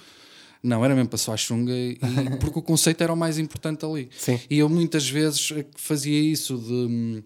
Não, 0.62 0.84
era 0.84 0.94
mesmo 0.94 1.08
para 1.08 1.18
soar 1.18 1.38
chunga, 1.38 1.72
e, 1.72 1.98
porque 2.40 2.58
o 2.58 2.62
conceito 2.62 3.00
era 3.02 3.12
o 3.12 3.16
mais 3.16 3.38
importante 3.38 3.86
ali. 3.86 4.10
E 4.50 4.58
eu 4.58 4.68
muitas 4.68 5.08
vezes 5.08 5.52
eh, 5.52 5.64
fazia 5.74 6.20
isso 6.20 6.58
de. 6.58 7.24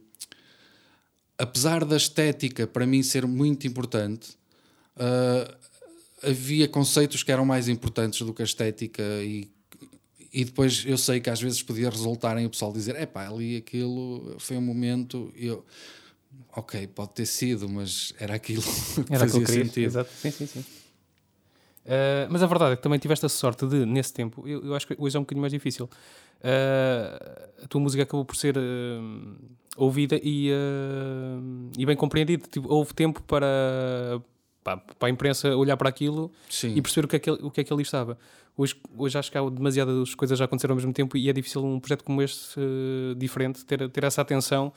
Apesar 1.43 1.85
da 1.85 1.97
estética 1.97 2.67
para 2.67 2.87
mim 2.87 3.03
ser 3.03 3.27
muito 3.27 3.67
importante, 3.67 4.39
ah, 4.97 5.55
havia 6.23 6.69
conceitos 6.69 7.23
que 7.23 7.33
eram 7.33 7.45
mais 7.47 7.69
importantes 7.69 8.21
do 8.21 8.35
que 8.35 8.43
a 8.43 8.45
estética 8.45 9.03
e, 9.23 9.49
e 10.33 10.45
depois 10.45 10.85
eu 10.87 10.99
sei 10.99 11.21
que 11.21 11.31
às 11.31 11.41
vezes 11.41 11.63
podia 11.63 11.89
resultar 11.89 12.37
em 12.37 12.47
o 12.47 12.51
pessoal 12.51 12.73
dizer 12.73 12.95
epá, 12.97 13.27
ali 13.27 13.57
aquilo 13.57 14.37
foi 14.39 14.57
um 14.59 14.61
momento 14.61 15.33
eu 15.35 15.65
ok, 16.55 16.87
pode 16.89 17.13
ter 17.13 17.27
sido, 17.27 17.69
mas 17.69 18.13
era 18.19 18.35
aquilo 18.35 18.63
que 19.07 19.15
Era 19.15 19.25
aquilo 19.25 19.41
fazia 19.41 19.41
que 19.41 19.47
querias. 19.47 19.67
sentido. 19.69 19.87
Exato. 19.87 20.11
Sim, 20.21 20.31
sim, 20.31 20.47
sim. 20.47 20.61
Uh, 20.61 22.29
mas 22.29 22.43
a 22.43 22.47
verdade 22.47 22.75
é 22.75 22.77
que 22.77 22.83
também 22.83 22.99
tiveste 22.99 23.25
a 23.25 23.29
sorte 23.29 23.67
de, 23.67 23.87
nesse 23.87 24.13
tempo, 24.13 24.47
eu, 24.47 24.63
eu 24.65 24.75
acho 24.75 24.87
que 24.87 24.95
hoje 24.99 25.17
é 25.17 25.19
um 25.19 25.23
bocadinho 25.23 25.41
mais 25.41 25.53
difícil. 25.53 25.87
Uh, 26.41 27.65
a 27.65 27.67
tua 27.69 27.81
música 27.81 28.03
acabou 28.03 28.25
por 28.25 28.37
ser 28.37 28.57
uh, 28.57 29.37
ouvida 29.85 30.21
e, 30.23 30.51
uh, 30.51 31.71
e 31.79 31.85
bem 31.87 31.97
compreendida. 31.97 32.47
Tipo, 32.51 32.73
houve 32.73 32.93
tempo 32.95 33.23
para, 33.23 33.47
pá, 34.63 34.77
para 34.77 35.09
a 35.09 35.11
imprensa 35.11 35.57
olhar 35.57 35.77
para 35.77 35.89
aquilo 35.89 36.31
Sim. 36.49 36.75
e 36.77 36.83
perceber 36.83 37.07
o 37.07 37.09
que 37.09 37.17
é 37.17 37.19
que, 37.19 37.31
o 37.31 37.51
que, 37.51 37.61
é 37.61 37.65
que 37.65 37.73
ali 37.73 37.83
estava. 37.83 38.19
Hoje, 38.57 38.77
hoje 38.97 39.17
acho 39.19 39.31
que 39.33 39.39
há 39.39 39.49
demasiadas 39.49 40.15
coisas 40.15 40.41
a 40.41 40.45
acontecer 40.45 40.69
ao 40.71 40.77
mesmo 40.77 40.93
tempo 40.93 41.17
e 41.17 41.29
é 41.29 41.33
difícil 41.33 41.65
um 41.65 41.81
projeto 41.81 42.05
como 42.05 42.21
este, 42.21 42.59
uh, 42.61 43.15
diferente, 43.17 43.65
ter, 43.65 43.89
ter 43.89 44.05
essa 44.05 44.21
atenção 44.21 44.73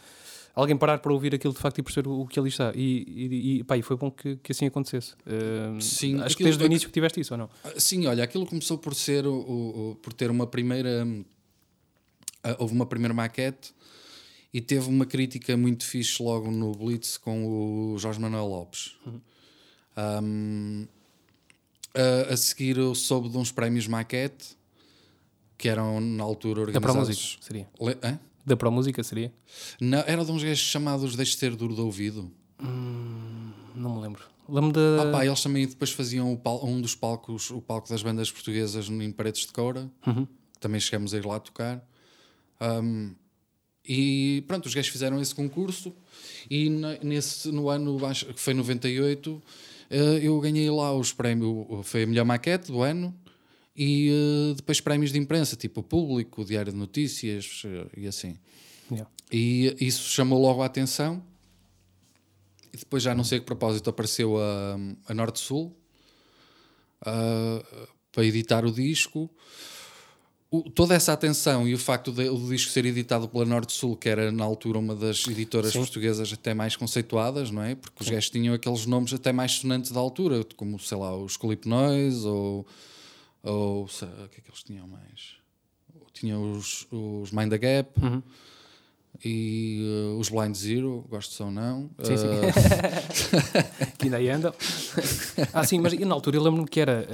alguém 0.55 0.77
parar 0.77 1.00
para 1.00 1.12
ouvir 1.12 1.33
aquilo 1.33 1.51
de 1.51 1.60
facto 1.60 1.79
e 1.79 1.81
perceber 1.83 2.07
o, 2.07 2.22
o 2.22 2.27
que 2.27 2.39
ali 2.39 2.48
está. 2.50 2.72
E, 2.75 3.03
e, 3.07 3.57
e, 3.60 3.63
pá, 3.63 3.75
e 3.75 3.81
foi 3.81 3.98
bom 3.98 4.12
que, 4.12 4.36
que 4.38 4.51
assim 4.51 4.67
acontecesse. 4.67 5.13
Uh, 5.25 5.81
Sim, 5.81 6.22
acho 6.22 6.38
que 6.38 6.43
desde 6.43 6.63
o 6.63 6.65
início 6.67 6.88
que 6.88 6.93
tiveste 6.93 7.19
isso, 7.19 7.33
ou 7.33 7.38
não? 7.39 7.50
Ah, 7.63 7.72
Sim, 7.77 8.05
olha, 8.05 8.24
aquilo 8.24 8.45
começou 8.45 8.77
por 8.77 8.93
ser 8.93 9.25
o, 9.25 9.33
o- 9.33 9.91
o- 9.91 9.95
por 9.95 10.13
ter 10.13 10.29
uma 10.29 10.45
primeira 10.45 11.05
ah, 12.43 12.55
houve 12.60 12.74
uma 12.74 12.86
primeira 12.86 13.13
maquete 13.13 13.74
e 14.53 14.62
teve 14.62 14.88
uma 14.88 15.05
crítica 15.05 15.57
muito 15.57 15.83
fixe 15.86 16.22
logo 16.22 16.51
no 16.51 16.72
Blitz 16.74 17.17
com 17.17 17.45
o 17.93 17.98
Jorge 17.98 18.19
Manuel 18.19 18.45
Lopes. 18.48 18.93
Um, 19.98 20.88
a, 21.93 22.33
a 22.33 22.38
seguir 22.38 22.77
eu 22.77 22.93
soube 22.95 23.29
de 23.29 23.38
uns 23.38 23.51
prémios 23.51 23.88
maquete 23.88 24.57
que 25.57 25.69
eram 25.69 26.00
na 26.01 26.24
altura 26.24 26.55
Da 26.72 26.77
organizados. 26.79 27.07
Música, 27.10 27.38
seria. 27.45 27.69
Le- 27.79 27.98
hã? 28.03 28.19
Da 28.45 28.57
Pro 28.57 28.72
Música 28.72 29.01
seria? 29.03 29.33
Não, 29.79 30.00
era 30.00 30.25
de 30.25 30.31
uns 30.31 30.43
gajos 30.43 30.60
chamados 30.65 31.15
Deixe 31.15 31.38
Ter 31.38 31.55
Duro 31.55 31.74
de 31.75 31.81
Ouvido. 31.81 32.29
Não 32.60 33.95
me 33.95 34.01
lembro. 34.01 34.24
Lembro 34.50 34.74
da. 34.74 35.03
Ah, 35.03 35.12
pá, 35.12 35.25
eles 35.25 35.41
também 35.41 35.65
depois 35.65 35.91
faziam 35.91 36.36
pal- 36.36 36.65
um 36.65 36.81
dos 36.81 36.93
palcos, 36.95 37.50
o 37.51 37.62
palco 37.62 37.88
das 37.88 38.03
bandas 38.03 38.29
portuguesas 38.29 38.89
em 38.89 39.12
Paredes 39.12 39.45
de 39.45 39.53
Coura. 39.53 39.89
Também 40.60 40.79
chegamos 40.81 41.13
a 41.13 41.17
ir 41.17 41.25
lá 41.25 41.39
tocar. 41.39 41.81
Um, 42.62 43.13
e 43.86 44.44
pronto, 44.48 44.66
os 44.66 44.74
gajos 44.74 44.92
fizeram 44.92 45.22
esse 45.22 45.36
concurso. 45.36 45.94
E 46.50 46.70
nesse, 46.70 47.52
no 47.52 47.70
ano, 47.70 48.06
acho 48.06 48.25
que 48.28 48.40
foi 48.40 48.54
98, 48.54 49.42
eh, 49.90 50.20
eu 50.24 50.40
ganhei 50.40 50.70
lá 50.70 50.96
os 50.96 51.12
prémios. 51.12 51.66
Foi 51.84 52.04
a 52.04 52.08
melhor 52.08 52.25
maquete 52.25 52.72
do 52.72 52.82
ano. 52.82 53.13
E 53.75 54.10
eh, 54.10 54.54
depois 54.56 54.80
prémios 54.80 55.12
de 55.12 55.20
imprensa, 55.20 55.56
tipo 55.56 55.84
Público, 55.84 56.46
Diário 56.46 56.72
de 56.72 56.78
Notícias 56.78 57.63
eh, 57.66 57.88
e 57.98 58.08
assim. 58.08 58.38
Yeah. 58.92 59.10
E 59.32 59.75
isso 59.80 60.10
chamou 60.10 60.42
logo 60.42 60.62
a 60.62 60.66
atenção. 60.66 61.22
E 62.74 62.78
depois 62.78 63.04
já 63.04 63.13
não 63.13 63.24
sei 63.24 63.38
a 63.38 63.42
que 63.42 63.46
propósito 63.46 63.90
apareceu 63.90 64.38
a, 64.40 64.78
a 65.08 65.13
Norte 65.13 65.40
Sul 65.40 65.75
ah, 67.06 67.63
para 68.12 68.25
editar 68.25 68.66
o 68.66 68.72
disco. 68.72 69.30
O- 70.55 70.69
toda 70.69 70.93
essa 70.93 71.12
atenção 71.13 71.67
e 71.67 71.74
o 71.74 71.79
facto 71.79 72.12
de, 72.12 72.29
o 72.29 72.38
disco 72.48 72.69
ser 72.72 72.86
editado 72.86 73.27
pela 73.27 73.43
Norte 73.43 73.74
Sul, 73.74 73.98
que 73.98 74.07
era 74.07 74.31
na 74.31 74.43
altura 74.43 74.77
uma 74.77 74.93
das 74.95 75.25
editoras 75.27 75.72
Sim. 75.72 75.79
portuguesas 75.79 76.31
até 76.31 76.53
mais 76.53 76.75
conceituadas, 76.75 77.50
não 77.50 77.63
é? 77.63 77.74
Porque 77.74 78.03
os 78.03 78.07
gajos 78.10 78.29
tinham 78.29 78.53
aqueles 78.53 78.86
nomes 78.86 79.12
até 79.15 79.31
mais 79.31 79.53
sonantes 79.53 79.89
da 79.91 80.00
altura, 80.00 80.43
como 80.55 80.77
sei 80.79 80.95
lá, 80.98 81.17
os 81.17 81.38
Clip 81.38 81.67
Noise 81.67 82.27
ou. 82.27 82.67
ou 83.41 83.88
sei- 83.88 84.07
o 84.07 84.29
que 84.29 84.41
é 84.41 84.41
que 84.43 84.50
eles 84.51 84.62
tinham 84.63 84.88
mais? 84.88 85.38
Tinham 86.13 86.51
os, 86.51 86.86
os 86.91 87.31
Mind 87.31 87.50
the 87.50 87.57
Gap 87.57 88.00
e 89.25 89.81
uh, 90.13 90.19
os 90.19 90.29
Blind 90.29 90.53
Zero, 90.55 91.03
gosto 91.10 91.43
ou 91.43 91.50
não. 91.50 91.89
Sim, 92.03 92.15
sim. 92.17 92.27
Uh, 92.27 93.89
que 93.98 94.05
ainda 94.05 94.17
aí 94.17 94.29
andam. 94.29 94.53
ah, 95.51 95.63
sim, 95.65 95.79
mas 95.79 95.98
na 95.98 96.13
altura 96.13 96.38
eu 96.38 96.43
lembro-me 96.43 96.67
que 96.67 96.79
era. 96.79 97.07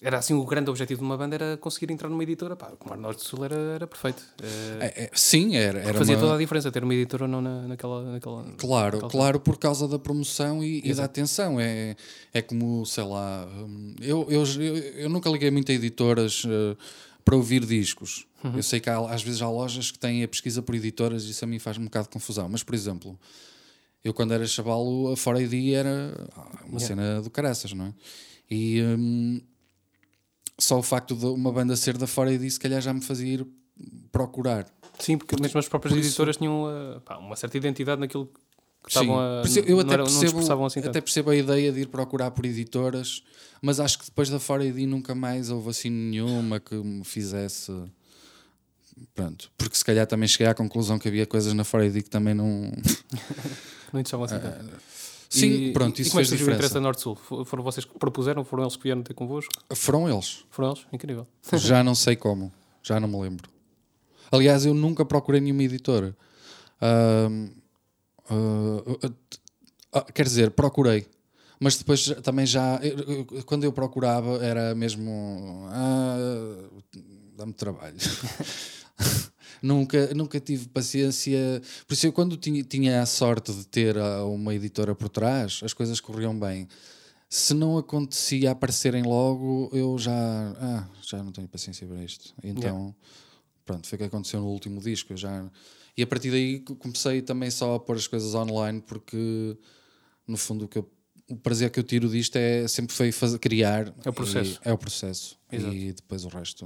Era 0.00 0.18
assim, 0.18 0.32
o 0.34 0.44
grande 0.44 0.70
objetivo 0.70 1.00
de 1.00 1.04
uma 1.04 1.16
banda 1.16 1.34
era 1.34 1.56
conseguir 1.56 1.92
entrar 1.92 2.08
numa 2.08 2.22
editora. 2.22 2.54
Pá, 2.54 2.66
como 2.78 2.94
a 2.94 2.96
Norte 2.96 3.22
Sul 3.24 3.44
era, 3.44 3.56
era 3.56 3.86
perfeito. 3.86 4.20
Uh, 4.40 4.80
é- 4.82 5.04
é- 5.04 5.10
sim, 5.12 5.56
era, 5.56 5.80
era 5.80 5.98
fazia 5.98 6.14
uma- 6.14 6.20
toda 6.22 6.34
a 6.36 6.38
diferença 6.38 6.70
ter 6.70 6.84
uma 6.84 6.94
editora 6.94 7.24
ou 7.24 7.28
não 7.28 7.40
na, 7.40 7.66
naquela, 7.66 8.02
naquela. 8.12 8.44
Claro, 8.56 8.96
naquela- 8.96 9.10
claro, 9.10 9.40
por 9.40 9.58
causa 9.58 9.88
da 9.88 9.98
promoção 9.98 10.62
e, 10.62 10.80
e 10.84 10.94
da 10.94 11.04
atenção. 11.04 11.58
É, 11.58 11.96
é 12.32 12.40
como, 12.40 12.86
sei 12.86 13.02
lá, 13.04 13.46
hum, 13.46 13.94
eu, 14.00 14.26
eu, 14.30 14.44
eu, 14.44 14.76
eu 14.76 15.08
nunca 15.08 15.28
liguei 15.30 15.50
muito 15.50 15.72
a 15.72 15.74
editoras 15.74 16.44
eh, 16.46 16.76
para 17.24 17.34
ouvir 17.34 17.64
discos. 17.66 18.24
Uhum. 18.44 18.56
Eu 18.56 18.62
sei 18.62 18.78
que 18.78 18.88
há, 18.88 18.98
às 19.00 19.22
vezes 19.22 19.42
há 19.42 19.50
lojas 19.50 19.90
que 19.90 19.98
têm 19.98 20.22
a 20.22 20.28
pesquisa 20.28 20.62
por 20.62 20.74
editoras 20.76 21.24
e 21.24 21.30
isso 21.32 21.44
a 21.44 21.48
mim 21.48 21.58
faz 21.58 21.76
um 21.76 21.84
bocado 21.84 22.04
de 22.06 22.10
confusão. 22.12 22.48
Mas, 22.48 22.62
por 22.62 22.72
exemplo, 22.74 23.18
eu 24.04 24.14
quando 24.14 24.32
era 24.32 24.46
chavalo, 24.46 25.12
a 25.12 25.16
Fora 25.16 25.42
ID 25.42 25.74
era 25.74 26.14
uma 26.64 26.78
cena 26.78 27.20
do 27.20 27.28
caraças, 27.30 27.72
não 27.72 27.86
é? 27.86 27.92
E 28.48 28.80
hum, 28.80 29.40
só 30.58 30.78
o 30.78 30.82
facto 30.82 31.14
de 31.14 31.24
uma 31.26 31.52
banda 31.52 31.76
ser 31.76 31.96
da 31.96 32.06
Fora 32.06 32.32
ID 32.32 32.50
se 32.50 32.58
calhar 32.60 32.80
já 32.80 32.92
me 32.92 33.00
fazia 33.00 33.34
ir 33.34 33.46
procurar. 34.10 34.66
Sim, 34.98 35.16
porque 35.18 35.40
mesmo 35.40 35.58
as 35.58 35.68
próprias 35.68 35.92
por 35.94 35.98
isso- 36.00 36.08
editoras 36.08 36.36
tinham 36.36 36.64
uh, 36.64 37.00
pá, 37.02 37.16
uma 37.18 37.36
certa 37.36 37.56
identidade 37.56 38.00
naquilo 38.00 38.26
que 38.26 38.92
Sim, 38.92 39.00
estavam 39.00 39.18
a. 39.20 39.42
isso 39.44 39.58
eu 39.60 39.76
não 39.76 39.80
até, 39.80 39.94
era- 39.94 40.04
percebo, 40.04 40.64
assim 40.66 40.80
até 40.80 41.00
percebo 41.00 41.30
a 41.30 41.36
ideia 41.36 41.70
de 41.72 41.80
ir 41.82 41.86
procurar 41.88 42.30
por 42.32 42.44
editoras, 42.44 43.22
mas 43.62 43.78
acho 43.78 43.98
que 44.00 44.06
depois 44.06 44.28
da 44.30 44.40
Fora 44.40 44.64
ID 44.64 44.88
nunca 44.88 45.14
mais 45.14 45.50
houve 45.50 45.70
assim 45.70 45.90
nenhuma 45.90 46.58
que 46.58 46.74
me 46.74 47.04
fizesse. 47.04 47.72
Pronto, 49.14 49.50
porque 49.56 49.76
se 49.76 49.84
calhar 49.84 50.06
também 50.08 50.26
cheguei 50.28 50.48
à 50.48 50.54
conclusão 50.54 50.98
que 50.98 51.06
havia 51.06 51.24
coisas 51.26 51.52
na 51.54 51.62
Fora 51.62 51.86
ID 51.86 52.02
que 52.02 52.10
também 52.10 52.34
não. 52.34 52.72
Não 53.92 54.00
interessavam 54.00 54.24
assim 54.26 54.38
tanto. 54.38 54.70
Sim, 55.28 55.46
E- 55.46 55.72
pronto, 55.72 55.98
e 55.98 56.02
isso 56.02 56.10
como 56.12 56.20
é 56.20 56.22
que 56.24 56.28
surgiu 56.30 56.46
o 56.46 56.50
interesse 56.52 56.72
da 56.74 56.80
Norte 56.80 57.00
Sul? 57.02 57.14
Fo- 57.14 57.44
Foram 57.44 57.62
vocês 57.62 57.84
que 57.84 57.98
propuseram? 57.98 58.44
Foram 58.44 58.62
eles 58.64 58.76
que 58.76 58.82
vieram 58.84 59.02
ter 59.02 59.12
convosco? 59.14 59.52
Foram 59.74 60.08
eles. 60.08 60.44
Foram 60.50 60.70
eles? 60.70 60.86
Incrível. 60.92 61.26
Já 61.54 61.84
não 61.84 61.94
sei 61.94 62.16
como, 62.16 62.50
já 62.82 62.98
não 62.98 63.08
me 63.08 63.20
lembro. 63.20 63.48
Aliás, 64.32 64.64
eu 64.64 64.72
nunca 64.74 65.04
procurei 65.04 65.40
nenhuma 65.40 65.62
editora. 65.62 66.16
Ahm, 66.80 67.50
ah, 68.30 69.10
ah, 69.92 70.12
quer 70.12 70.24
dizer, 70.24 70.50
procurei. 70.52 71.06
Mas 71.60 71.76
depois 71.76 72.06
também 72.22 72.46
já. 72.46 72.76
eu- 72.82 73.26
eu- 73.32 73.44
quando 73.44 73.64
eu 73.64 73.72
procurava, 73.72 74.42
era 74.44 74.74
mesmo. 74.74 75.66
ah, 75.70 76.68
Dá-me 77.36 77.52
trabalho. 77.52 77.96
nunca, 79.62 80.12
nunca 80.14 80.38
tive 80.40 80.68
paciência. 80.68 81.60
Por 81.86 81.94
isso, 81.94 82.06
eu, 82.06 82.12
quando 82.12 82.36
tinha, 82.36 82.62
tinha 82.62 83.02
a 83.02 83.06
sorte 83.06 83.52
de 83.52 83.66
ter 83.66 83.96
ah, 83.98 84.24
uma 84.24 84.54
editora 84.54 84.94
por 84.94 85.08
trás, 85.08 85.60
as 85.62 85.72
coisas 85.72 86.00
corriam 86.00 86.38
bem. 86.38 86.68
Se 87.30 87.52
não 87.52 87.76
acontecia 87.76 88.50
aparecerem 88.52 89.02
logo, 89.02 89.68
eu 89.72 89.98
já. 89.98 90.12
Ah, 90.60 90.88
já 91.02 91.22
não 91.22 91.30
tenho 91.32 91.46
paciência 91.48 91.86
para 91.86 92.02
isto. 92.02 92.34
Então, 92.42 92.94
pronto, 93.64 93.86
foi 93.86 93.96
o 93.96 93.98
que 93.98 94.04
aconteceu 94.04 94.40
no 94.40 94.46
último 94.48 94.80
disco. 94.80 95.14
Já, 95.16 95.50
e 95.96 96.02
a 96.02 96.06
partir 96.06 96.30
daí 96.30 96.60
co- 96.60 96.74
comecei 96.76 97.20
também 97.20 97.50
só 97.50 97.74
a 97.74 97.80
pôr 97.80 97.96
as 97.96 98.06
coisas 98.06 98.34
online, 98.34 98.80
porque 98.80 99.56
no 100.26 100.36
fundo 100.38 100.64
o, 100.64 100.68
que 100.68 100.78
eu- 100.78 100.90
o 101.28 101.36
prazer 101.36 101.68
que 101.70 101.78
eu 101.78 101.84
tiro 101.84 102.08
disto 102.08 102.36
é 102.36 102.66
sempre 102.66 102.94
foi 102.94 103.12
fazer, 103.12 103.38
criar. 103.38 103.92
É 104.04 104.08
o 104.08 104.12
processo. 104.14 104.58
é 104.64 104.72
o 104.72 104.78
processo. 104.78 105.38
Exato. 105.52 105.74
E 105.74 105.92
depois 105.92 106.24
o 106.24 106.28
resto 106.28 106.64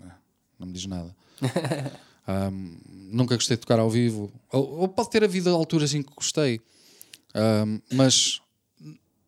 eh, 0.00 0.12
não 0.60 0.68
me 0.68 0.72
diz 0.74 0.86
nada. 0.86 1.12
Ahm, 2.26 2.76
nunca 3.10 3.34
gostei 3.34 3.56
de 3.56 3.60
tocar 3.60 3.78
ao 3.78 3.90
vivo. 3.90 4.32
Ou, 4.52 4.80
ou 4.80 4.88
pode 4.88 5.10
ter 5.10 5.22
havido 5.24 5.50
alturas 5.50 5.92
em 5.94 6.02
que 6.02 6.12
gostei, 6.14 6.60
Ahm, 7.34 7.80
mas 7.92 8.40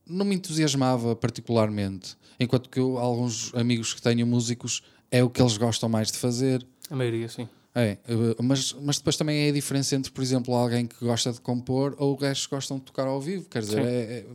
não 0.07 0.25
me 0.25 0.35
entusiasmava 0.37 1.17
particularmente. 1.17 2.17
Enquanto 2.39 2.71
que 2.71 2.79
eu, 2.79 2.99
alguns 2.99 3.53
amigos 3.55 3.93
que 3.93 4.01
tenho 4.01 4.27
músicos 4.27 4.83
é 5.11 5.23
o 5.25 5.29
que 5.31 5.41
eles 5.43 5.57
gostam 5.57 5.89
mais 5.89 6.11
de 6.13 6.19
fazer. 6.19 6.65
A 6.91 6.95
maioria, 6.97 7.29
sim. 7.29 7.49
É, 7.75 7.99
eh, 8.09 8.43
mas, 8.43 8.73
mas 8.81 8.99
depois 8.99 9.17
também 9.17 9.47
é 9.47 9.49
a 9.51 9.53
diferença 9.53 9.95
entre, 9.97 10.11
por 10.11 10.23
exemplo, 10.23 10.55
alguém 10.55 10.87
que 10.87 10.97
gosta 11.05 11.33
de 11.33 11.41
compor 11.41 11.95
ou 11.99 12.17
gajos 12.17 12.47
que 12.47 12.55
gostam 12.55 12.79
de 12.79 12.85
tocar 12.85 13.07
ao 13.07 13.21
vivo. 13.21 13.49
Quer 13.51 13.61
dizer, 13.63 13.85
é, 13.85 14.19
é- 14.19 14.27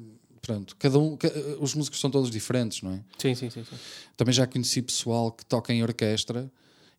pronto, 0.41 0.75
cada 0.77 0.99
um, 0.99 1.15
ca- 1.17 1.31
os 1.59 1.73
músicos 1.73 1.99
são 1.99 2.11
todos 2.11 2.29
diferentes, 2.29 2.81
não 2.81 2.91
é? 2.91 2.99
Sim, 3.17 3.33
sim, 3.33 3.49
sim. 3.49 3.63
sim. 3.63 3.75
Também 4.17 4.33
já 4.33 4.45
conheci 4.45 4.81
pessoal 4.81 5.31
que 5.31 5.45
toca 5.45 5.73
em 5.73 5.81
orquestra 5.81 6.51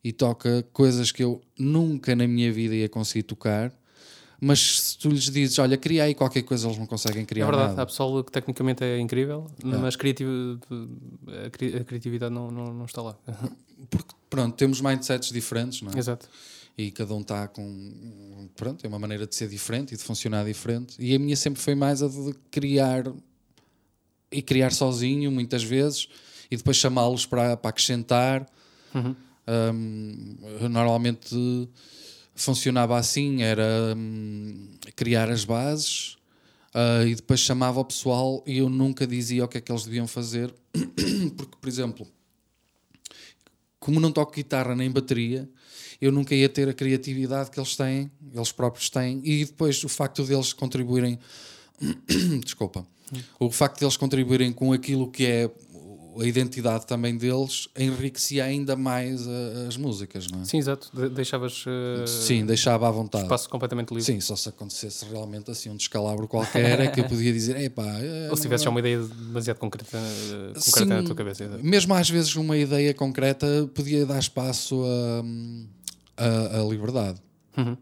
e 0.03 0.11
toca 0.11 0.63
coisas 0.73 1.11
que 1.11 1.23
eu 1.23 1.41
nunca 1.57 2.15
na 2.15 2.27
minha 2.27 2.51
vida 2.51 2.75
ia 2.75 2.89
conseguir 2.89 3.23
tocar, 3.23 3.71
mas 4.41 4.59
se 4.81 4.97
tu 4.97 5.09
lhes 5.09 5.29
dizes, 5.29 5.57
olha, 5.59 5.77
cria 5.77 6.03
aí 6.03 6.13
qualquer 6.13 6.41
coisa, 6.41 6.67
eles 6.67 6.77
não 6.77 6.85
conseguem 6.85 7.23
criar 7.23 7.45
É 7.45 7.47
verdade, 7.47 7.69
nada. 7.69 7.81
há 7.83 7.85
pessoal 7.85 8.21
que 8.23 8.31
tecnicamente 8.31 8.83
é 8.83 8.99
incrível, 8.99 9.47
mas 9.63 9.95
a, 9.95 11.49
cri- 11.49 11.75
a 11.77 11.83
criatividade 11.85 12.33
não, 12.33 12.51
não, 12.51 12.73
não 12.73 12.85
está 12.85 13.01
lá. 13.01 13.17
Porque, 13.89 14.13
pronto, 14.29 14.55
temos 14.55 14.81
mindsets 14.81 15.29
diferentes, 15.31 15.81
não 15.81 15.91
é? 15.93 15.97
Exato. 15.99 16.27
E 16.77 16.89
cada 16.89 17.13
um 17.13 17.21
está 17.21 17.47
com. 17.47 18.49
Pronto, 18.55 18.83
é 18.83 18.87
uma 18.87 18.97
maneira 18.97 19.27
de 19.27 19.35
ser 19.35 19.47
diferente 19.47 19.93
e 19.93 19.97
de 19.97 20.03
funcionar 20.03 20.43
diferente. 20.43 20.95
E 20.99 21.13
a 21.15 21.19
minha 21.19 21.35
sempre 21.35 21.61
foi 21.61 21.75
mais 21.75 22.01
a 22.01 22.07
de 22.07 22.33
criar 22.49 23.03
e 24.31 24.41
criar 24.41 24.71
sozinho, 24.71 25.31
muitas 25.31 25.63
vezes, 25.63 26.07
e 26.49 26.57
depois 26.57 26.77
chamá-los 26.77 27.25
para, 27.25 27.55
para 27.55 27.69
acrescentar. 27.69 28.47
Uhum. 28.95 29.15
Um, 29.47 30.37
normalmente 30.69 31.35
funcionava 32.35 32.97
assim: 32.97 33.41
era 33.41 33.93
hum, 33.95 34.69
criar 34.95 35.29
as 35.29 35.45
bases. 35.45 36.17
ah, 36.73 37.05
e 37.05 37.15
depois 37.15 37.39
chamava 37.39 37.79
o 37.79 37.85
pessoal 37.85 38.43
e 38.47 38.57
eu 38.57 38.69
nunca 38.69 39.05
dizia 39.05 39.45
o 39.45 39.47
que 39.47 39.57
é 39.57 39.61
que 39.61 39.71
eles 39.71 39.83
deviam 39.83 40.07
fazer, 40.07 40.53
porque, 41.37 41.57
por 41.59 41.69
exemplo, 41.69 42.07
como 43.79 43.99
não 43.99 44.11
toco 44.11 44.33
guitarra 44.33 44.75
nem 44.75 44.89
bateria, 44.89 45.49
eu 45.99 46.11
nunca 46.11 46.33
ia 46.33 46.49
ter 46.49 46.69
a 46.69 46.73
criatividade 46.73 47.51
que 47.51 47.59
eles 47.59 47.75
têm, 47.75 48.11
eles 48.33 48.51
próprios 48.51 48.89
têm, 48.89 49.21
e 49.23 49.45
depois 49.45 49.83
o 49.83 49.89
facto 49.89 50.23
deles 50.23 50.53
contribuírem, 50.53 51.19
desculpa, 52.43 52.87
o 53.39 53.51
facto 53.51 53.79
deles 53.79 53.97
contribuírem 53.97 54.51
com 54.51 54.73
aquilo 54.73 55.11
que 55.11 55.25
é 55.25 55.51
a 56.19 56.25
identidade 56.25 56.85
também 56.85 57.17
deles 57.17 57.67
enriquecia 57.77 58.45
ainda 58.45 58.75
mais 58.75 59.27
a, 59.27 59.67
as 59.67 59.77
músicas, 59.77 60.27
não 60.31 60.41
é? 60.41 60.45
Sim, 60.45 60.57
exato. 60.57 60.89
De 60.93 61.09
deixavas 61.09 61.65
uh, 61.65 62.07
Sim, 62.07 62.45
deixava 62.45 62.87
à 62.87 62.91
vontade. 62.91 63.23
espaço 63.23 63.49
completamente 63.49 63.89
livre. 63.89 64.03
Sim, 64.03 64.19
só 64.19 64.35
se 64.35 64.49
acontecesse 64.49 65.05
realmente 65.05 65.49
assim 65.49 65.69
um 65.69 65.75
descalabro 65.75 66.27
qualquer 66.27 66.79
é 66.79 66.87
que 66.87 66.99
eu 66.99 67.05
podia 67.05 67.31
dizer, 67.31 67.57
epá... 67.57 67.85
é, 67.99 68.29
Ou 68.31 68.35
se 68.35 68.43
tivesse 68.43 68.63
já 68.63 68.69
uma 68.69 68.79
ideia 68.79 68.99
demasiado 68.99 69.57
concreta, 69.57 69.97
uh, 69.97 70.53
concreta 70.53 71.01
na 71.01 71.03
tua 71.03 71.15
cabeça. 71.15 71.43
exato. 71.43 71.63
mesmo 71.63 71.93
às 71.93 72.09
vezes 72.09 72.35
uma 72.35 72.57
ideia 72.57 72.93
concreta 72.93 73.69
podia 73.73 74.05
dar 74.05 74.19
espaço 74.19 74.83
a, 76.17 76.23
a, 76.25 76.61
a 76.61 76.63
liberdade. 76.63 77.19
Uhum. 77.57 77.77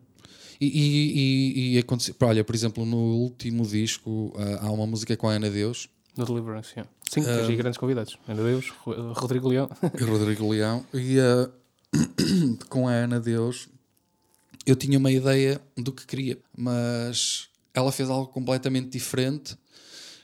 E, 0.60 0.68
e, 0.68 1.72
e, 1.72 1.76
e 1.76 1.78
acontecer, 1.80 2.16
olha, 2.22 2.44
por 2.44 2.54
exemplo, 2.54 2.86
no 2.86 2.98
último 2.98 3.66
disco 3.66 4.32
ah, 4.38 4.68
há 4.68 4.72
uma 4.72 4.86
música 4.86 5.18
com 5.18 5.28
a 5.28 5.34
Ana 5.34 5.50
Deus 5.50 5.90
No 6.16 6.24
Deliverance, 6.24 6.74
sim. 6.76 6.82
Sim, 7.13 7.24
tens 7.24 7.50
aí 7.50 7.56
grandes 7.56 7.77
convidados. 7.77 8.18
Meu 8.27 8.38
Deus, 8.38 8.70
Ro- 8.84 9.13
Rodrigo 9.13 9.50
Leão. 9.50 9.70
e 10.00 10.03
Rodrigo 10.03 10.50
Leão 10.50 10.86
e 10.94 11.20
ah, 11.20 11.50
com 12.70 12.88
a 12.88 12.91
Ana 12.91 13.20
Deus 13.20 13.68
eu 14.65 14.75
tinha 14.75 14.98
uma 14.98 15.12
ideia 15.12 15.60
do 15.75 15.91
que 15.91 16.06
queria, 16.06 16.38
mas 16.56 17.50
ela 17.74 17.91
fez 17.91 18.10
algo 18.10 18.27
completamente 18.27 18.89
diferente 18.89 19.58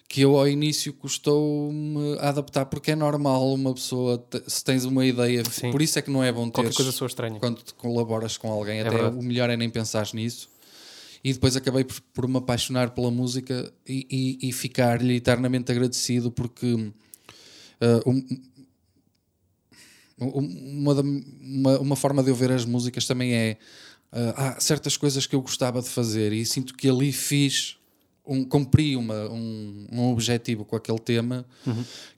que 0.08 0.22
eu 0.22 0.38
ao 0.38 0.48
início 0.48 0.94
custou-me 0.94 2.18
a 2.20 2.30
adaptar 2.30 2.66
porque 2.68 2.92
é 2.92 2.96
normal 2.96 3.54
uma 3.54 3.74
pessoa 3.74 4.18
te- 4.30 4.42
se 4.48 4.64
tens 4.64 4.86
uma 4.86 5.06
ideia, 5.06 5.44
Sim. 5.52 5.72
por 5.72 5.82
isso 5.82 6.00
é 6.00 6.02
que 6.02 6.10
não 6.10 6.24
é 6.24 6.32
bom 6.32 6.46
ter 6.50 6.62
Qualquer 6.62 6.74
coisa 6.74 6.92
soa 6.94 7.08
estranha. 7.08 7.40
quando 7.40 7.62
te 7.62 7.74
colaboras 7.74 8.38
com 8.38 8.50
alguém, 8.50 8.80
até 8.80 8.90
verdade. 8.92 9.18
o 9.18 9.22
melhor 9.22 9.50
é 9.50 9.58
nem 9.58 9.70
pensar 9.70 10.08
nisso. 10.14 10.50
E 11.24 11.34
depois 11.34 11.56
acabei 11.56 11.84
por, 11.84 12.00
por 12.14 12.28
me 12.28 12.38
apaixonar 12.38 12.92
pela 12.92 13.10
música 13.12 13.72
e, 13.88 14.38
e, 14.42 14.50
e 14.50 14.52
ficar-lhe 14.54 15.16
eternamente 15.16 15.72
agradecido 15.72 16.32
porque 16.32 16.92
ah, 17.82 18.02
um- 18.06 18.24
um- 20.20 20.80
uma, 20.80 20.94
uma, 21.02 21.80
uma 21.80 21.96
forma 21.96 22.24
de 22.24 22.30
eu 22.32 22.36
ver 22.36 22.52
as 22.52 22.66
músicas 22.66 23.06
também 23.06 23.34
é 23.34 23.58
ah, 24.12 24.56
há 24.56 24.60
certas 24.60 24.98
coisas 24.98 25.26
que 25.28 25.36
eu 25.36 25.42
gostava 25.42 25.82
de 25.82 25.90
fazer 25.90 26.32
e 26.34 26.46
sinto 26.46 26.74
que 26.76 26.90
ali 26.90 27.12
fiz 27.12 27.78
um, 28.26 28.44
cumpri 28.44 28.96
uma, 28.96 29.30
um, 29.30 29.88
um 29.92 30.12
objetivo 30.12 30.66
com 30.66 30.76
aquele 30.76 31.00
tema 31.00 31.46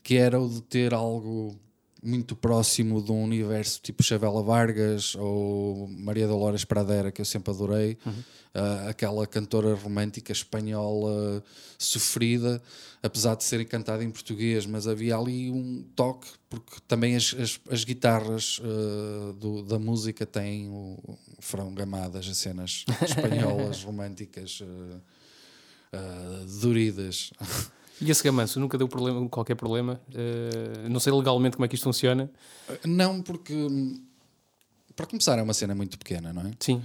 que 0.04 0.16
era 0.16 0.40
o 0.40 0.48
de 0.50 0.62
ter 0.62 0.94
algo 0.94 1.56
muito 2.02 2.36
próximo 2.36 3.02
de 3.04 3.12
um 3.12 3.24
universo 3.24 3.82
tipo 3.82 4.02
Chavela 4.04 4.42
Vargas 4.42 5.16
ou 5.16 5.88
Maria 5.88 6.28
Dolores 6.28 6.64
Pradera 6.66 7.12
que 7.12 7.20
eu 7.22 7.26
sempre 7.26 7.52
adorei. 7.54 7.98
Ah, 8.54 8.90
aquela 8.90 9.28
cantora 9.28 9.76
romântica 9.76 10.32
espanhola 10.32 11.44
sofrida 11.78 12.60
apesar 13.04 13.36
de 13.36 13.44
serem 13.44 13.66
cantada 13.66 14.04
em 14.04 14.10
português 14.10 14.66
mas 14.66 14.88
havia 14.88 15.16
ali 15.16 15.52
um 15.52 15.84
toque 15.96 16.28
porque 16.50 16.78
também 16.88 17.16
as, 17.16 17.36
as, 17.38 17.60
as 17.70 17.84
guitarras 17.84 18.60
ah, 18.64 19.34
do- 19.34 19.62
da 19.64 19.78
música 19.78 20.26
têm 20.26 20.68
o, 20.68 20.98
foram 21.40 21.72
gamadas 21.76 22.28
a 22.28 22.34
cenas 22.34 22.86
espanholas 23.06 23.84
românticas 23.84 24.64
ah, 24.64 25.00
ah, 25.94 26.46
doridas 26.62 27.32
E 28.02 28.10
esse 28.10 28.24
gamanço 28.24 28.60
nunca 28.60 28.78
deu 28.78 28.88
problema, 28.88 29.28
qualquer 29.30 29.56
problema. 29.56 30.00
Uh, 30.10 30.90
não 30.90 31.00
sei 31.00 31.12
legalmente 31.14 31.56
como 31.58 31.66
é 31.66 31.68
que 31.68 31.76
isto 31.76 31.84
funciona. 31.84 32.30
não 32.86 33.22
porque 33.22 33.54
para 34.96 35.06
começar 35.06 35.38
é 35.40 35.42
uma 35.42 35.54
cena 35.54 35.74
muito 35.76 35.98
pequena 35.98 36.32
não 36.34 36.42
é 36.44 36.52
Sim. 36.60 36.82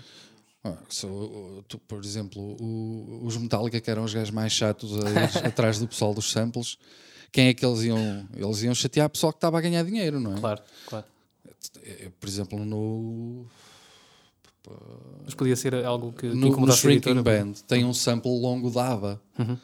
Ah, 0.62 0.76
se 0.88 1.04
o- 1.04 1.10
o- 1.58 1.64
tu, 1.68 1.78
por 1.78 2.02
exemplo, 2.04 2.40
o- 2.60 3.20
os 3.24 3.36
Metallica, 3.36 3.80
que 3.80 3.90
eram 3.90 4.02
os 4.04 4.14
gajos 4.14 4.30
mais 4.30 4.52
chatos 4.52 4.92
a 4.98 5.02
atrás 5.48 5.78
do 5.78 5.86
pessoal 5.86 6.14
dos 6.14 6.30
samples, 6.30 6.78
quem 7.30 7.48
é 7.48 7.54
que 7.54 7.64
eles 7.66 7.82
iam? 7.82 8.26
Eles 8.34 8.62
iam 8.62 8.74
chatear 8.74 9.06
o 9.06 9.10
pessoal 9.10 9.32
que 9.32 9.36
estava 9.38 9.58
a 9.58 9.60
ganhar 9.60 9.82
dinheiro, 9.84 10.18
não 10.20 10.36
é? 10.36 10.40
Claro, 10.40 10.62
claro. 10.86 11.04
Eh, 11.82 12.08
Por 12.18 12.28
exemplo, 12.28 12.58
no, 12.64 13.44
Mas 15.24 15.34
podia 15.34 15.54
ser 15.56 15.74
algo 15.84 16.12
que, 16.12 16.28
que 16.30 16.34
no, 16.34 16.48
no 16.56 16.72
Shrinking 16.72 17.10
editora. 17.10 17.22
Band 17.44 17.52
tem 17.68 17.84
um 17.84 17.92
sample 17.92 18.30
longo 18.40 18.70
da 18.70 18.92
ABBA. 18.92 19.20
Uhum. 19.38 19.58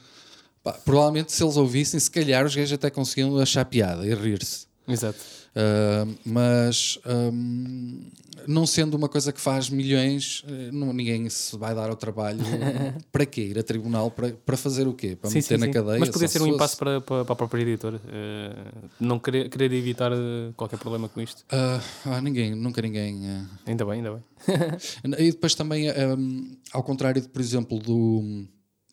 Pá, 0.63 0.73
provavelmente, 0.73 1.33
se 1.33 1.43
eles 1.43 1.57
ouvissem, 1.57 1.99
se 1.99 2.11
calhar 2.11 2.45
os 2.45 2.55
gajos 2.55 2.73
até 2.73 2.91
conseguiam 2.91 3.37
achar 3.39 3.65
piada 3.65 4.07
e 4.07 4.15
rir-se. 4.15 4.67
Exato. 4.87 5.19
Ah, 5.55 6.07
mas 6.25 6.99
ahm, 7.05 8.03
não 8.47 8.67
sendo 8.67 8.97
uma 8.97 9.09
coisa 9.09 9.33
que 9.33 9.41
faz 9.41 9.69
milhões, 9.69 10.45
eh, 10.49 10.71
não, 10.73 10.93
ninguém 10.93 11.29
se 11.29 11.57
vai 11.57 11.75
dar 11.75 11.91
ao 11.91 11.97
trabalho 11.97 12.39
para 13.13 13.27
quê? 13.27 13.43
Ir 13.43 13.59
a 13.59 13.63
tribunal 13.63 14.11
para, 14.11 14.31
para 14.33 14.57
fazer 14.57 14.87
o 14.87 14.95
quê? 14.95 15.17
Para 15.17 15.29
Sim, 15.31 15.37
meter 15.39 15.55
sim, 15.55 15.61
na 15.61 15.67
sim. 15.67 15.73
cadeia? 15.73 15.99
Mas 15.99 16.09
podia 16.09 16.29
ser 16.29 16.39
se 16.39 16.45
um 16.45 16.47
fosse. 16.47 16.55
impasse 16.55 16.77
para, 16.77 17.01
para, 17.01 17.25
para 17.25 17.33
a 17.33 17.37
própria 17.37 17.63
editora. 17.63 17.97
Uh, 17.97 18.89
não 19.01 19.19
querer, 19.19 19.49
querer 19.49 19.73
evitar 19.73 20.13
uh, 20.13 20.53
qualquer 20.57 20.79
problema 20.79 21.09
com 21.09 21.21
isto. 21.21 21.45
Ah, 21.51 21.81
ah, 22.07 22.21
ninguém, 22.21 22.55
nunca 22.55 22.81
ninguém. 22.81 23.29
ah. 23.29 23.45
Ainda 23.67 23.85
bem, 23.85 23.95
ainda 23.95 24.13
bem. 24.13 24.23
E 25.19 25.33
depois 25.33 25.55
também, 25.55 25.91
ahm, 25.91 26.53
ao 26.73 26.83
contrário, 26.83 27.21
de, 27.21 27.29
por 27.29 27.41
exemplo, 27.41 27.79
do, 27.79 28.47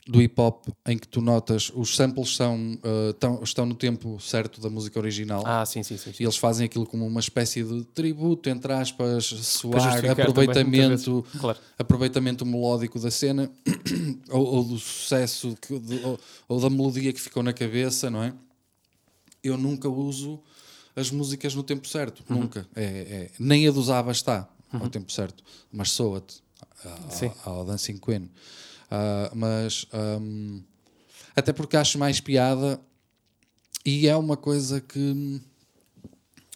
do 0.07 0.21
hip 0.21 0.39
hop, 0.39 0.67
em 0.87 0.97
que 0.97 1.07
tu 1.07 1.19
notas 1.21 1.71
os 1.75 1.95
samples 1.95 2.35
são, 2.35 2.79
ah, 2.83 3.13
tão- 3.19 3.43
estão 3.43 3.65
no 3.65 3.75
tempo 3.75 4.19
certo 4.21 4.61
da 4.61 4.69
música 4.69 4.97
original. 4.99 5.43
Ah, 5.45 5.65
sim, 5.65 5.83
sim, 5.83 5.97
sim. 5.97 6.11
E 6.19 6.23
eles 6.23 6.37
fazem 6.37 6.65
aquilo 6.65 6.85
como 6.85 7.05
uma 7.05 7.19
espécie 7.19 7.63
de 7.63 7.83
tributo, 7.85 8.49
entre 8.49 8.71
aspas, 8.73 9.29
também, 9.61 10.11
aproveitamento. 10.11 11.25
Claro. 11.39 11.59
aproveitamento 11.77 12.45
melódico 12.45 12.99
da 12.99 13.11
cena 13.11 13.51
ou, 14.29 14.45
ou 14.45 14.63
do 14.63 14.77
sucesso 14.77 15.57
que- 15.61 15.77
de- 15.79 15.99
ou, 16.05 16.19
ou 16.47 16.59
da 16.61 16.69
melodia 16.69 17.11
que 17.11 17.19
ficou 17.21 17.43
na 17.43 17.51
cabeça, 17.53 18.09
não 18.09 18.23
é? 18.23 18.33
Eu 19.43 19.57
nunca 19.57 19.87
uso 19.89 20.39
as 20.95 21.11
músicas 21.11 21.53
no 21.53 21.63
tempo 21.63 21.87
certo, 21.87 22.23
Uhum. 22.29 22.39
nunca. 22.41 22.67
É, 22.75 22.83
é- 22.83 23.31
nem 23.39 23.67
a 23.67 23.71
dos 23.71 23.89
ABBA 23.89 24.11
está 24.11 24.49
ao 24.71 24.89
tempo 24.89 25.11
certo, 25.11 25.43
mas 25.71 25.91
soa-te 25.91 26.41
Sim. 27.09 27.31
ao, 27.45 27.59
ao 27.59 27.65
Dancing 27.65 27.97
Queen. 27.97 28.29
Ah, 28.89 29.31
mas 29.35 29.85
ahm, 29.91 30.61
até 31.35 31.51
porque 31.53 31.75
acho 31.77 31.97
mais 31.99 32.19
piada 32.19 32.79
e 33.85 34.07
é 34.07 34.15
uma 34.15 34.37
coisa 34.37 34.79
que 34.81 35.41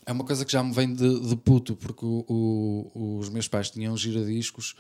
é 0.05 0.11
uma 0.11 0.23
coisa 0.23 0.43
que 0.45 0.51
já 0.51 0.63
me 0.63 0.73
vem 0.73 0.93
de, 0.93 1.19
de 1.27 1.35
puto, 1.35 1.75
porque 1.75 2.05
o- 2.05 2.25
o- 2.93 3.17
os 3.19 3.29
meus 3.29 3.47
pais 3.47 3.69
tinham 3.69 3.95
giradiscos 3.95 4.75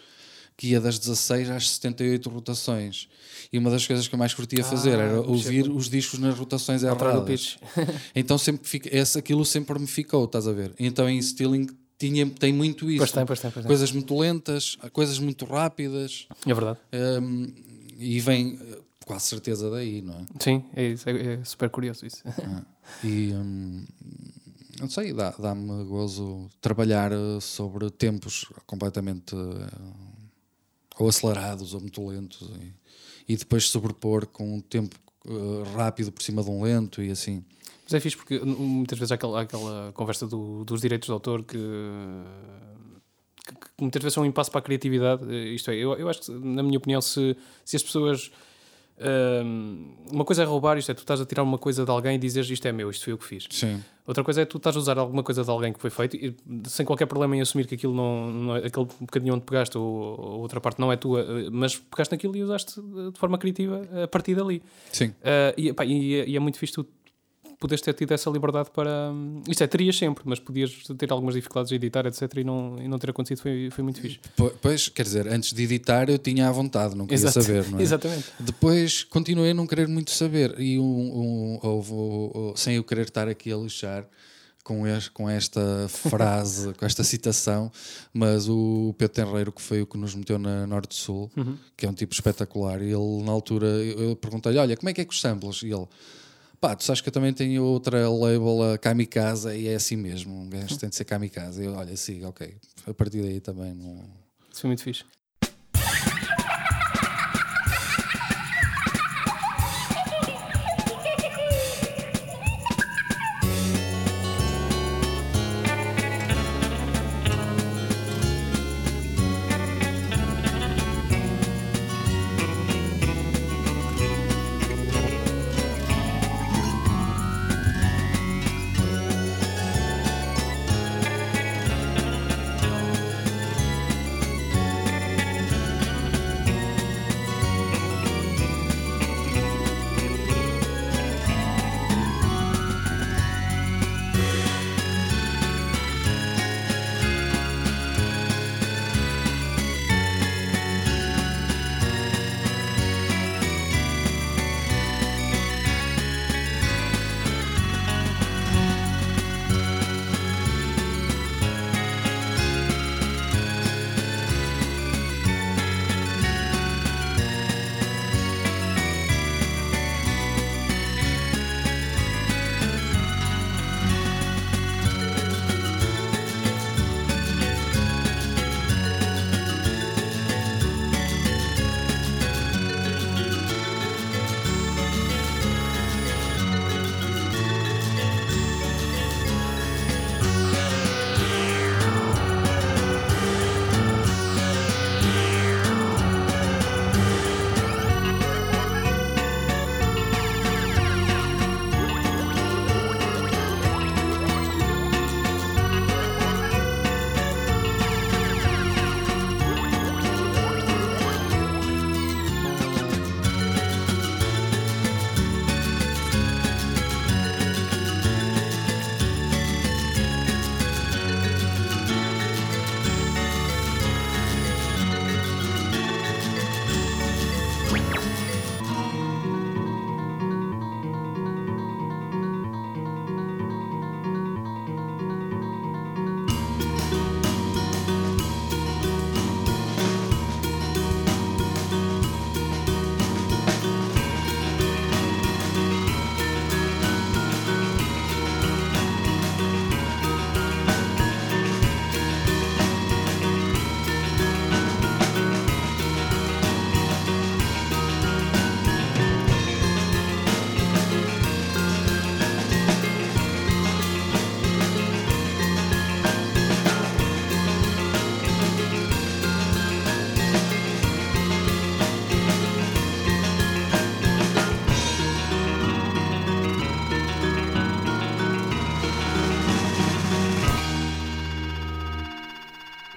que 0.57 0.67
ia 0.69 0.81
das 0.81 0.99
16 0.99 1.49
às 1.49 1.69
78 1.71 2.29
rotações. 2.29 3.07
E 3.51 3.57
uma 3.57 3.69
das 3.71 3.85
coisas 3.87 4.07
que 4.07 4.13
eu 4.13 4.19
mais 4.19 4.33
curtia 4.33 4.63
fazer 4.63 4.99
era 4.99 5.21
ouvir 5.21 5.69
os 5.69 5.89
discos 5.89 6.19
nas 6.19 6.37
rotações 6.37 6.83
erradas. 6.83 7.57
Então 8.15 8.37
sempre 8.37 8.67
fica, 8.67 8.89
esse, 8.95 9.17
aquilo 9.17 9.45
sempre 9.45 9.79
me 9.79 9.87
ficou, 9.87 10.25
estás 10.25 10.47
a 10.47 10.51
ver? 10.51 10.73
Então 10.77 11.09
em 11.09 11.21
Stealing 11.21 11.67
tinha, 12.07 12.29
tem 12.29 12.51
muito 12.53 12.89
isso. 12.89 12.97
Pois 12.99 13.11
tem, 13.11 13.25
pois 13.25 13.39
tem, 13.39 13.51
pois 13.51 13.63
tem. 13.63 13.67
Coisas 13.67 13.91
muito 13.91 14.17
lentas, 14.17 14.77
coisas 14.91 15.19
muito 15.19 15.45
rápidas. 15.45 16.27
É 16.45 16.53
verdade. 16.53 16.79
hum, 17.21 17.53
e 17.97 18.19
vem 18.19 18.59
eh, 18.61 18.79
quase 19.05 19.25
certeza 19.27 19.69
daí, 19.69 20.01
não 20.01 20.15
é? 20.15 20.25
Sim, 20.39 20.63
é, 20.75 20.87
isso, 20.89 21.09
é, 21.09 21.33
é 21.33 21.43
super 21.43 21.69
curioso 21.69 22.05
isso. 22.05 22.23
E 23.03 23.31
hum, 23.33 23.85
não 24.79 24.89
sei, 24.89 25.13
dá- 25.13 25.35
dá-me 25.37 25.83
gozo 25.85 26.49
trabalhar 26.59 27.11
eh, 27.11 27.39
sobre 27.39 27.89
tempos 27.91 28.45
completamente 28.65 29.35
eh, 29.35 30.17
ou 30.97 31.07
acelerados 31.07 31.73
ou 31.73 31.81
muito 31.81 32.05
lentos 32.07 32.49
e, 33.27 33.33
e 33.33 33.37
depois 33.37 33.69
sobrepor 33.69 34.25
com 34.27 34.55
um 34.55 34.59
tempo 34.61 34.95
eh, 35.27 35.31
rápido 35.75 36.11
por 36.11 36.21
cima 36.23 36.43
de 36.43 36.49
um 36.49 36.63
lento 36.63 37.01
e 37.01 37.11
assim. 37.11 37.43
Mas 37.91 37.93
é 37.95 37.99
fixe 37.99 38.15
porque 38.15 38.39
muitas 38.39 38.97
vezes 38.97 39.11
há 39.11 39.15
aquela, 39.15 39.41
aquela 39.41 39.91
conversa 39.93 40.25
do- 40.25 40.63
dos 40.63 40.79
direitos 40.79 41.07
de 41.07 41.11
autor 41.11 41.43
que, 41.43 41.57
que- 43.45 43.53
que 43.53 43.67
muitas 43.81 44.01
vezes 44.01 44.13
são 44.13 44.23
um 44.23 44.25
impasse 44.25 44.49
para 44.49 44.59
a 44.59 44.61
criatividade. 44.61 45.23
Eh, 45.29 45.49
Isto 45.49 45.71
é, 45.71 45.75
eu, 45.75 45.93
eu 45.95 46.07
acho 46.09 46.21
que, 46.21 46.31
na 46.31 46.63
minha 46.63 46.77
opinião, 46.77 47.01
se, 47.01 47.35
se 47.65 47.75
as 47.75 47.83
pessoas. 47.83 48.31
hum, 49.43 49.93
uma 50.11 50.23
coisa 50.23 50.43
é 50.43 50.45
roubar, 50.45 50.77
isto 50.77 50.91
é, 50.91 50.93
tu 50.93 50.99
estás 50.99 51.19
a 51.19 51.25
tirar 51.25 51.41
uma 51.43 51.57
coisa 51.57 51.83
de 51.83 51.89
alguém 51.91 52.15
e 52.15 52.17
dizes 52.19 52.47
isto 52.49 52.65
é 52.67 52.71
meu, 52.71 52.89
isto 52.89 53.03
foi 53.03 53.13
eu 53.13 53.17
que 53.17 53.25
fiz. 53.25 53.47
Sim. 53.49 53.83
Outra 54.05 54.23
coisa 54.23 54.41
é 54.41 54.45
tu 54.45 54.57
estás 54.57 54.75
a 54.75 54.79
usar 54.79 54.97
alguma 54.99 55.23
coisa 55.23 55.43
de 55.43 55.49
alguém 55.49 55.73
que 55.73 55.79
foi 55.79 55.89
feito 55.89 56.15
e, 56.15 56.35
sem 56.65 56.85
qualquer 56.85 57.07
problema 57.07 57.35
em 57.35 57.41
assumir 57.41 57.65
que 57.65 57.75
aquilo 57.75 57.93
não, 57.95 58.31
não 58.31 58.55
é, 58.55 58.65
aquele 58.67 58.85
bocadinho 58.99 59.33
onde 59.35 59.43
pegaste 59.43 59.77
ou, 59.77 59.83
ou 59.85 60.39
outra 60.41 60.61
parte 60.61 60.79
não 60.79 60.91
é 60.91 60.95
tua, 60.97 61.21
eh, 61.21 61.49
mas 61.51 61.75
pegaste 61.77 62.11
naquilo 62.13 62.35
e 62.37 62.43
usaste 62.43 62.79
eh, 62.79 63.11
de 63.11 63.19
forma 63.19 63.37
criativa 63.37 63.81
a 64.03 64.07
partir 64.07 64.35
dali. 64.35 64.61
Sim. 64.91 65.07
Uh, 65.07 65.53
e, 65.57 65.69
epá, 65.69 65.83
e, 65.85 66.15
é- 66.15 66.29
e 66.29 66.35
é 66.35 66.39
muito 66.39 66.57
fixe 66.59 66.73
tu 66.73 66.85
poderes 67.61 67.81
ter 67.81 67.93
tido 67.93 68.11
essa 68.11 68.29
liberdade 68.29 68.69
para. 68.71 69.11
hum, 69.13 69.41
Isto 69.47 69.63
é, 69.63 69.67
terias 69.67 69.95
sempre, 69.97 70.23
mas 70.25 70.39
podias 70.39 70.71
ter 70.97 71.09
algumas 71.11 71.35
dificuldades 71.35 71.71
a 71.71 71.75
editar, 71.75 72.05
etc. 72.05 72.21
E 72.37 72.43
não, 72.43 72.77
e 72.81 72.87
não 72.89 72.99
ter 72.99 73.11
acontecido 73.11 73.39
foi, 73.41 73.69
foi 73.71 73.83
muito 73.83 74.01
fixe. 74.01 74.19
Po- 74.35 74.51
Pois, 74.61 74.89
quer 74.89 75.03
dizer, 75.03 75.27
antes 75.27 75.53
de 75.53 75.63
editar 75.63 76.09
eu 76.09 76.17
tinha 76.17 76.49
à 76.49 76.51
vontade, 76.51 76.95
não 76.95 77.05
queria 77.07 77.31
saber, 77.31 77.69
não 77.69 77.79
é? 77.79 77.81
Exatamente. 77.83 78.25
Depois 78.39 79.03
continuei 79.05 79.51
a 79.51 79.53
não 79.53 79.65
querer 79.65 79.87
muito 79.87 80.11
saber 80.11 80.59
e 80.59 80.77
um, 80.79 80.83
um, 80.83 81.59
houve, 81.61 82.59
sem 82.59 82.75
eu 82.75 82.83
querer 82.83 83.03
estar 83.03 83.27
aqui 83.29 83.53
a 83.53 83.55
lixar 83.57 84.05
com, 84.63 84.85
es- 84.87 85.09
com 85.09 85.29
esta 85.29 85.87
frase, 85.87 86.73
com 86.77 86.85
esta 86.85 87.03
citação, 87.03 87.71
mas 88.13 88.49
o 88.49 88.93
Pedro 88.97 89.13
Tenreiro, 89.13 89.51
que 89.51 89.61
foi 89.61 89.81
o 89.81 89.85
que 89.85 89.97
nos 89.97 90.13
meteu 90.15 90.37
na 90.39 90.65
Norte-Sul, 90.67 91.31
que 91.77 91.85
é 91.85 91.89
um 91.89 91.93
tipo 91.93 92.13
espetacular, 92.13 92.81
ele 92.81 93.23
na 93.23 93.31
altura, 93.31 93.67
eu 93.67 94.15
perguntei-lhe, 94.15 94.57
olha, 94.57 94.75
como 94.77 94.89
é 94.89 94.93
que 94.93 95.01
é 95.01 95.05
com 95.05 95.11
os 95.11 95.21
samples? 95.21 95.61
E 95.63 95.67
ele, 95.71 95.87
Pá, 96.61 96.75
tu 96.75 96.83
sabes 96.83 97.01
que 97.01 97.09
eu 97.09 97.11
também 97.11 97.33
tenho 97.33 97.63
outra 97.63 98.07
label, 98.07 98.73
a 98.73 98.77
Kamikaze, 98.77 99.49
e 99.57 99.67
é 99.67 99.73
assim 99.73 99.95
mesmo. 99.95 100.31
Um 100.41 100.47
gajo 100.47 100.77
tem 100.77 100.89
de 100.89 100.95
ser 100.95 101.05
Kamikaze. 101.05 101.65
Eu, 101.65 101.73
olha, 101.73 101.97
sim, 101.97 102.23
ok. 102.23 102.55
A 102.85 102.93
partir 102.93 103.23
daí 103.23 103.41
também 103.41 103.73
não. 103.73 103.95
Isso 104.51 104.61
foi 104.61 104.67
muito 104.67 104.83
fixe. 104.83 105.03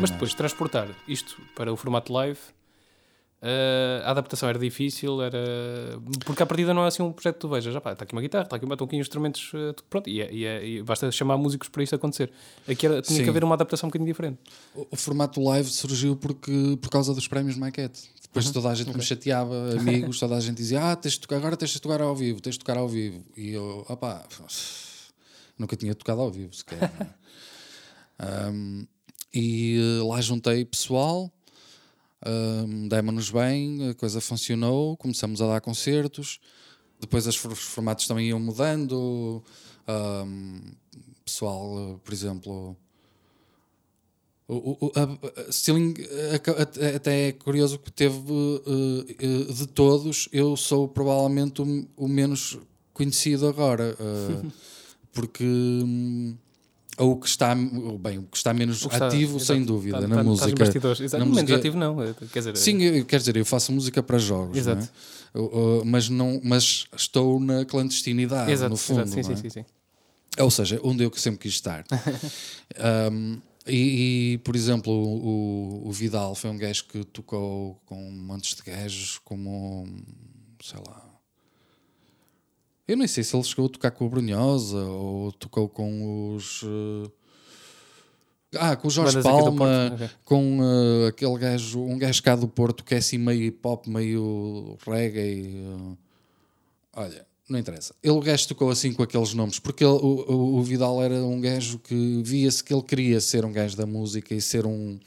Mas 0.05 0.11
depois 0.11 0.35
transportar 0.35 0.87
isto 1.09 1.40
para 1.55 1.73
o 1.73 1.77
formato 1.77 2.12
live, 2.12 2.38
uh, 3.40 4.05
a 4.05 4.11
adaptação 4.11 4.47
era 4.51 4.59
difícil, 4.59 5.23
era. 5.23 5.38
Porque 6.27 6.43
à 6.43 6.47
partida 6.47 6.75
não 6.75 6.85
é 6.85 6.88
assim 6.88 7.03
um 7.03 7.11
projeto 7.11 7.37
que 7.37 7.40
tu 7.40 7.49
vejas. 7.49 7.75
Está 7.75 7.90
aqui 7.90 8.12
uma 8.12 8.21
guitarra, 8.21 8.45
está 8.45 8.57
aqui 8.57 8.67
um 8.67 8.69
batom 8.69 8.85
aqui 8.85 8.97
instrumentos, 8.97 9.51
uh, 9.55 9.75
pronto, 9.88 10.11
e, 10.11 10.21
é, 10.21 10.31
e, 10.31 10.45
é, 10.45 10.67
e, 10.67 10.83
basta 10.83 11.11
chamar 11.11 11.38
músicos 11.38 11.71
para 11.71 11.83
isso 11.83 11.95
acontecer. 11.95 12.31
Aqui 12.69 12.85
era, 12.85 13.01
tinha 13.01 13.17
Sim. 13.17 13.25
que 13.25 13.31
haver 13.31 13.45
uma 13.45 13.55
adaptação 13.55 13.87
um 13.87 13.90
bocadinho 13.90 14.11
diferente. 14.11 14.38
O, 14.75 14.88
o, 14.90 14.97
formato 14.97 15.43
live 15.43 15.71
surgiu 15.71 16.17
porque, 16.17 16.79
por 16.83 16.90
causa 16.90 17.14
dos 17.14 17.27
prémios 17.27 17.57
Maquette. 17.57 18.11
Depois 18.21 18.47
uhum. 18.47 18.53
toda 18.53 18.69
a 18.69 18.75
gente 18.75 18.90
okay. 18.90 19.01
me 19.01 19.07
chateava, 19.07 19.55
amigos, 19.79 20.21
toda 20.21 20.37
a 20.37 20.40
gente 20.40 20.59
dizia: 20.59 20.90
Ah, 20.90 20.97
tens 20.97 21.14
de 21.14 21.21
tocar, 21.21 21.37
agora 21.37 21.57
tens 21.57 21.71
de 21.71 21.81
tocar 21.81 22.03
ao 22.03 22.14
vivo, 22.14 22.43
tens 22.43 22.55
de 22.55 22.59
tocar 22.59 22.77
ao 22.77 22.88
vivo. 22.88 23.25
E 23.37 23.53
eu, 23.53 23.87
opá, 23.88 24.23
nunca 25.57 25.75
tinha 25.77 25.95
tocado 25.95 26.21
ao 26.21 26.31
vivo 26.31 26.53
sequer. 26.53 26.90
um, 28.53 28.87
E 29.35 29.79
uh, 30.01 30.09
lá 30.09 30.20
juntei 30.20 30.64
pessoal, 30.64 31.31
um, 32.25 32.88
demos-nos 32.88 33.31
bem, 33.31 33.90
a 33.90 33.94
coisa 33.94 34.20
funcionou, 34.20 34.97
começamos 34.97 35.42
a 35.42 35.47
dar 35.47 35.61
concertos, 35.61 36.38
depois 37.01 37.27
os 37.27 37.37
formatos 37.37 38.07
também 38.07 38.29
iam 38.29 38.38
mudando. 38.38 39.42
Um, 39.88 40.61
pessoal, 41.25 42.01
por 42.05 42.12
exemplo. 42.12 42.77
O, 44.47 44.87
o, 44.87 44.92
a, 44.94 45.51
Stealing 45.51 45.94
até 46.94 47.29
é 47.29 47.33
curioso 47.33 47.79
que 47.79 47.90
teve 47.90 48.18
uh, 48.20 49.53
de 49.55 49.66
todos, 49.66 50.29
eu 50.31 50.55
sou 50.55 50.87
provavelmente 50.87 51.62
o, 51.62 51.88
o 51.97 52.07
menos 52.07 52.59
conhecido 52.92 53.49
agora, 53.49 53.97
uh, 53.99 54.53
porque 55.14 55.44
um, 55.44 56.37
ou 56.99 57.13
o 57.13 57.17
que 57.17 57.27
está, 57.27 57.55
bem, 57.55 58.19
o 58.19 58.23
que 58.23 58.37
está 58.37 58.55
menos 58.55 58.81
que 58.81 58.93
está, 58.93 59.07
ativo, 59.07 59.37
exato, 59.37 59.45
sem 59.45 59.65
dúvida, 59.65 59.97
está, 59.97 60.09
na 60.09 60.15
está, 60.15 60.25
música. 60.25 61.19
Na 61.19 61.25
menos 61.25 61.51
ativo, 61.51 61.77
não. 61.77 61.97
Quer 62.33 62.39
dizer, 62.39 62.57
Sim, 62.57 62.83
eu, 62.83 63.05
quer 63.05 63.19
dizer, 63.19 63.37
eu 63.37 63.45
faço 63.45 63.73
música 63.73 64.03
para 64.03 64.19
jogos, 64.19 64.57
exato. 64.57 64.89
Não 65.35 65.43
é? 65.43 65.47
uh, 65.47 65.83
mas, 65.85 66.09
não, 66.09 66.41
mas 66.45 66.87
estou 66.97 67.41
na 67.41 67.65
clandestinidade, 67.65 68.51
exato, 68.51 68.71
no 68.71 68.77
fundo. 68.77 69.07
Sim, 69.09 69.21
é? 69.21 69.23
sim, 69.23 69.51
sim, 69.51 69.65
Ou 70.39 70.51
seja, 70.51 70.81
onde 70.85 71.05
eu 71.05 71.13
sempre 71.17 71.41
quis 71.41 71.55
estar. 71.55 71.85
um, 73.13 73.39
e, 73.67 74.35
e, 74.35 74.39
por 74.39 74.55
exemplo, 74.55 74.93
o, 74.93 75.89
o, 75.89 75.93
Vidal 75.93 76.35
foi 76.35 76.51
um 76.51 76.59
gajo 76.59 76.85
que 76.85 77.03
tocou 77.05 77.81
com 77.87 78.11
montes 78.11 78.55
de 78.55 78.63
gajos, 78.63 79.19
como, 79.25 79.89
sei 80.63 80.79
lá, 80.87 81.04
eu 82.87 82.97
nem 82.97 83.07
sei 83.07 83.25
se 83.25 83.35
ele 83.35 83.44
chegou 83.44 83.66
a 83.66 83.68
tocar 83.68 83.90
com 83.90 84.07
o 84.07 84.09
Brunhosa 84.09 84.79
ou 84.85 85.33
tocou 85.33 85.68
com 85.68 86.35
os. 86.35 86.62
Uh... 86.62 87.11
Ah, 88.57 88.77
com 88.77 88.87
o 88.87 88.90
Jorge 88.90 89.20
Bandas 89.20 89.33
Palma, 89.33 89.92
okay. 89.94 90.11
com 90.25 90.61
uh, 90.61 91.09
aquele 91.09 91.37
gajo, 91.38 91.81
um 91.81 91.99
gajo 91.99 92.23
cá 92.23 92.37
do 92.37 92.47
Porto 92.47 92.85
que 92.85 92.94
é 92.94 92.99
assim 92.99 93.18
meio 93.18 93.51
pop, 93.53 93.88
meio 93.88 94.77
reggae. 94.87 95.57
Uh... 95.57 95.97
Olha, 96.92 97.27
não 97.49 97.59
interessa. 97.59 97.94
Ele, 98.03 98.12
o 98.12 98.20
gajo 98.20 98.49
tocou 98.49 98.70
assim 98.70 98.92
com 98.92 99.03
aqueles 99.03 99.33
nomes, 99.35 99.59
porque 99.59 99.83
ele, 99.83 99.94
o, 99.94 100.59
o, 100.59 100.62
Vidal 100.62 101.03
era 101.03 101.16
um 101.16 101.40
gajo 101.40 101.79
que 101.79 102.23
via-se 102.23 102.62
que 102.62 102.73
ele 102.73 102.83
queria 102.83 103.20
ser 103.20 103.44
um 103.44 103.53
gajo 103.53 103.77
da 103.77 103.87
música 103.87 104.35
e 104.35 104.40
ser 104.40 104.66
um, 104.66 105.01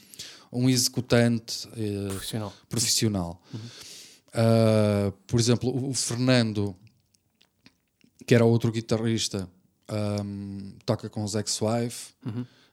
um 0.52 0.68
executante 0.68 1.66
profissional. 2.08 2.52
profissional. 2.68 3.42
Uhum. 3.54 5.12
por 5.26 5.40
exemplo, 5.40 5.88
o 5.88 5.94
Fernando 5.94 6.76
que 8.28 8.34
era 8.34 8.44
outro 8.44 8.70
guitarrista, 8.70 9.48
um, 9.90 10.74
toca 10.84 11.08
com 11.08 11.24
os 11.24 11.34
ex-wife 11.34 12.12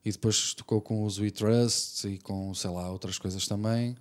e 0.03 0.11
depois 0.11 0.53
tocou 0.53 0.81
com 0.81 1.05
os 1.05 1.17
We 1.17 1.31
Trust 1.31 2.05
e 2.09 2.17
com, 2.17 2.53
sei 2.53 2.69
lá, 2.69 2.91
outras 2.91 3.17
coisas 3.17 3.47
também. 3.47 3.95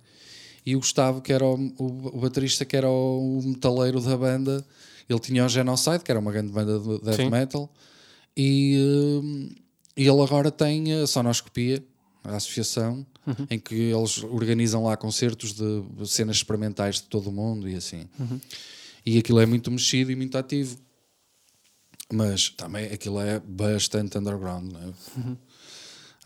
E 0.65 0.75
o 0.75 0.79
Gustavo, 0.79 1.21
que 1.21 1.31
era 1.31 1.45
o, 1.45 1.55
o, 1.55 2.17
o 2.17 2.19
baterista, 2.19 2.65
que 2.65 2.75
era 2.75 2.89
o, 2.89 3.39
o 3.39 3.41
metaleiro 3.41 4.01
da 4.01 4.17
banda, 4.17 4.65
ele 5.07 5.19
tinha 5.19 5.45
o 5.45 5.47
Genocide, 5.47 5.99
que 5.99 6.11
era 6.11 6.19
uma 6.19 6.29
grande 6.29 6.51
banda 6.51 6.77
de 6.77 6.99
death 6.99 7.15
Sim. 7.15 7.29
metal, 7.29 7.71
e, 8.35 9.21
hum, 9.23 9.49
e 9.95 10.05
ele 10.05 10.21
agora 10.21 10.51
tem 10.51 10.91
a 10.91 11.07
Sonoscopia, 11.07 11.81
a 12.21 12.35
associação, 12.35 13.05
em 13.49 13.57
que 13.57 13.75
eles 13.75 14.21
organizam 14.23 14.83
lá 14.83 14.97
concertos 14.97 15.53
de 15.53 15.83
cenas 16.05 16.35
experimentais 16.35 16.95
de 16.95 17.03
todo 17.03 17.27
o 17.27 17.31
mundo 17.31 17.69
e 17.69 17.75
assim. 17.75 18.09
E 19.05 19.17
aquilo 19.17 19.39
é 19.39 19.45
muito 19.45 19.71
mexido 19.71 20.11
e 20.11 20.15
muito 20.17 20.37
ativo. 20.37 20.83
Mas 22.13 22.49
também 22.49 22.85
aquilo 22.85 23.19
é 23.19 23.39
bastante 23.39 24.17
underground, 24.17 24.71
não 24.71 24.79
é? 24.81 24.93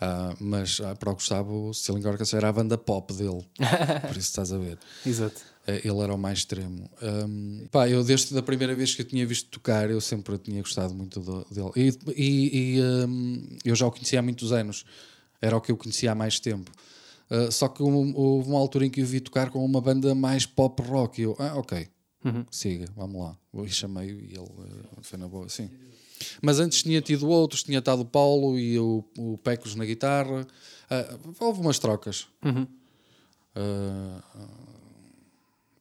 Ah, 0.02 0.34
mas 0.40 0.80
ah, 0.82 0.96
para 0.96 1.12
o 1.12 1.14
Gustavo, 1.16 1.70
o 1.70 1.74
Stealing 1.74 2.06
Orchestra 2.06 2.40
era 2.40 2.50
a 2.50 2.54
banda 2.54 2.78
pop 2.78 3.14
dele, 3.14 3.46
por 4.08 4.12
isso 4.12 4.20
estás 4.30 4.52
a 4.54 4.58
ver. 4.58 4.78
Exato. 5.06 5.42
Eh, 5.68 5.82
Ele 5.84 6.00
era 6.00 6.14
o 6.14 6.18
mais 6.18 6.40
extremo. 6.40 6.90
Um, 7.02 7.68
pá, 7.70 7.90
eu 7.90 8.02
desde 8.04 8.38
a 8.38 8.42
primeira 8.42 8.74
vez 8.76 8.96
que 8.96 9.02
eu 9.02 9.06
tinha 9.06 9.26
visto 9.28 9.50
tocar, 9.50 9.90
eu 9.90 10.00
sempre 10.00 10.38
tinha 10.38 10.62
gostado 10.62 10.94
muito 10.94 11.20
do- 11.20 11.46
dele. 11.52 11.72
E, 11.76 12.14
e- 12.16 12.76
e, 12.78 12.82
um, 12.82 13.58
eu 13.66 13.76
já 13.76 13.86
o 13.88 13.92
conhecia 13.92 14.20
há 14.20 14.22
muitos 14.22 14.54
anos. 14.54 14.86
Era 15.42 15.58
o 15.58 15.62
que 15.62 15.72
eu 15.72 15.76
conhecia 15.78 16.12
há 16.14 16.16
mais 16.16 16.40
tempo. 16.40 16.72
Uh, 17.30 17.52
só 17.52 17.68
que 17.68 17.84
houve 17.84 18.14
houve 18.16 18.50
uma 18.50 18.58
altura 18.60 18.86
em 18.86 18.90
que 18.90 19.02
eu 19.02 19.06
vi 19.06 19.20
tocar 19.20 19.50
com 19.50 19.64
uma 19.64 19.82
banda 19.82 20.16
mais 20.16 20.46
pop 20.46 20.82
rock. 20.82 21.20
E 21.22 21.26
eu, 21.26 21.36
ah, 21.40 21.56
ok, 21.58 21.88
siga, 22.52 22.86
vamos 22.96 23.22
lá. 23.22 23.38
E 23.66 23.70
chamei 23.70 24.10
e 24.10 24.34
ele 24.34 24.40
uh, 24.40 25.02
foi 25.02 25.18
na 25.18 25.28
boa, 25.28 25.48
sim. 25.50 25.70
Mas 26.42 26.60
antes 26.60 26.84
tinha 26.84 27.02
tido 27.02 27.28
outros, 27.30 27.64
tinha 27.64 27.80
estado 27.80 28.02
o 28.02 28.06
Paulo 28.06 28.60
e 28.60 28.78
o, 28.78 29.04
o 29.18 29.38
Pecos 29.38 29.74
na 29.76 29.86
guitarra. 29.86 30.46
Uh, 30.92 31.34
houve 31.40 31.62
umas 31.62 31.80
trocas. 31.80 32.28
Uh, 33.56 34.22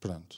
pronto. 0.00 0.36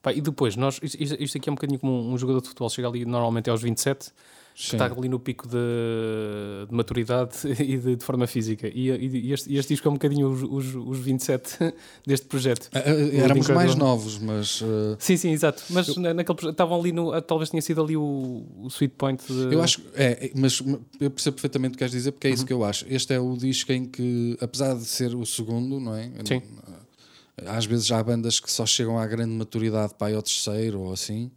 Pá, 0.00 0.12
e 0.12 0.20
depois, 0.20 0.54
nós, 0.56 0.78
isto, 0.82 0.96
isto- 1.22 1.36
aqui 1.38 1.48
é 1.48 1.52
um 1.52 1.56
bocadinho 1.56 1.80
como 1.80 1.92
um, 1.92 2.12
um 2.12 2.18
jogador 2.18 2.40
de 2.40 2.48
futebol, 2.48 2.70
chega 2.70 2.86
ali 2.88 3.04
normalmente 3.04 3.50
aos 3.50 3.60
27, 3.60 4.12
que 4.58 4.74
está 4.74 4.86
ali 4.86 5.08
no 5.08 5.20
pico 5.20 5.46
de, 5.46 5.56
de 6.68 6.74
maturidade 6.74 7.36
e 7.62 7.76
de, 7.78 7.94
de 7.96 8.04
forma 8.04 8.26
física. 8.26 8.66
E, 8.66 8.88
e- 8.90 9.32
este, 9.32 9.54
este 9.54 9.74
disco 9.74 9.86
é 9.86 9.90
um 9.90 9.94
bocadinho 9.94 10.28
os, 10.28 10.42
os, 10.42 10.74
os 10.74 10.98
27 10.98 11.58
deste 12.04 12.26
projeto. 12.26 12.68
Ah, 12.74 12.80
ah, 12.84 13.16
éramos 13.16 13.48
mais 13.50 13.76
novos, 13.76 14.18
mas 14.18 14.60
uh, 14.60 14.96
Sim, 14.98 15.16
sim, 15.16 15.30
exato. 15.30 15.62
Mas 15.70 15.96
na- 15.96 16.12
naquele 16.12 16.34
projeto, 16.36 16.54
estavam 16.54 16.80
ali 16.80 16.90
no. 16.90 17.12
ah, 17.12 17.22
Talvez 17.22 17.50
tenha 17.50 17.62
sido 17.62 17.80
ali 17.82 17.96
o, 17.96 18.02
o 18.58 18.66
sweet 18.68 18.94
point. 18.98 19.22
De, 19.32 19.54
eu 19.54 19.62
acho 19.62 19.80
é, 19.94 20.26
é, 20.26 20.30
mas 20.34 20.60
eu 21.00 21.10
percebo 21.10 21.36
perfeitamente 21.36 21.70
o 21.70 21.72
que 21.74 21.78
queres 21.78 21.92
dizer, 21.92 22.10
porque 22.10 22.26
é 22.26 22.30
Uhum. 22.30 22.34
isso 22.34 22.44
que 22.46 22.52
eu 22.52 22.64
acho. 22.64 22.84
Este 22.88 23.14
é 23.14 23.20
o 23.20 23.36
disco 23.36 23.70
em 23.72 23.84
que, 23.86 24.36
apesar 24.40 24.74
de 24.74 24.84
ser 24.84 25.14
o 25.14 25.24
segundo, 25.24 25.78
não 25.78 25.94
é? 25.94 26.10
Sim. 26.26 26.42
Às 27.46 27.64
vezes 27.64 27.90
há 27.92 28.02
bandas 28.02 28.40
que 28.40 28.50
só 28.50 28.66
chegam 28.66 28.98
à 28.98 29.06
grande 29.06 29.30
maturidade 29.32 29.94
para 29.96 30.08
aí 30.08 30.14
ao 30.16 30.22
terceiro 30.22 30.80
ou 30.80 30.92
assim, 30.92 31.30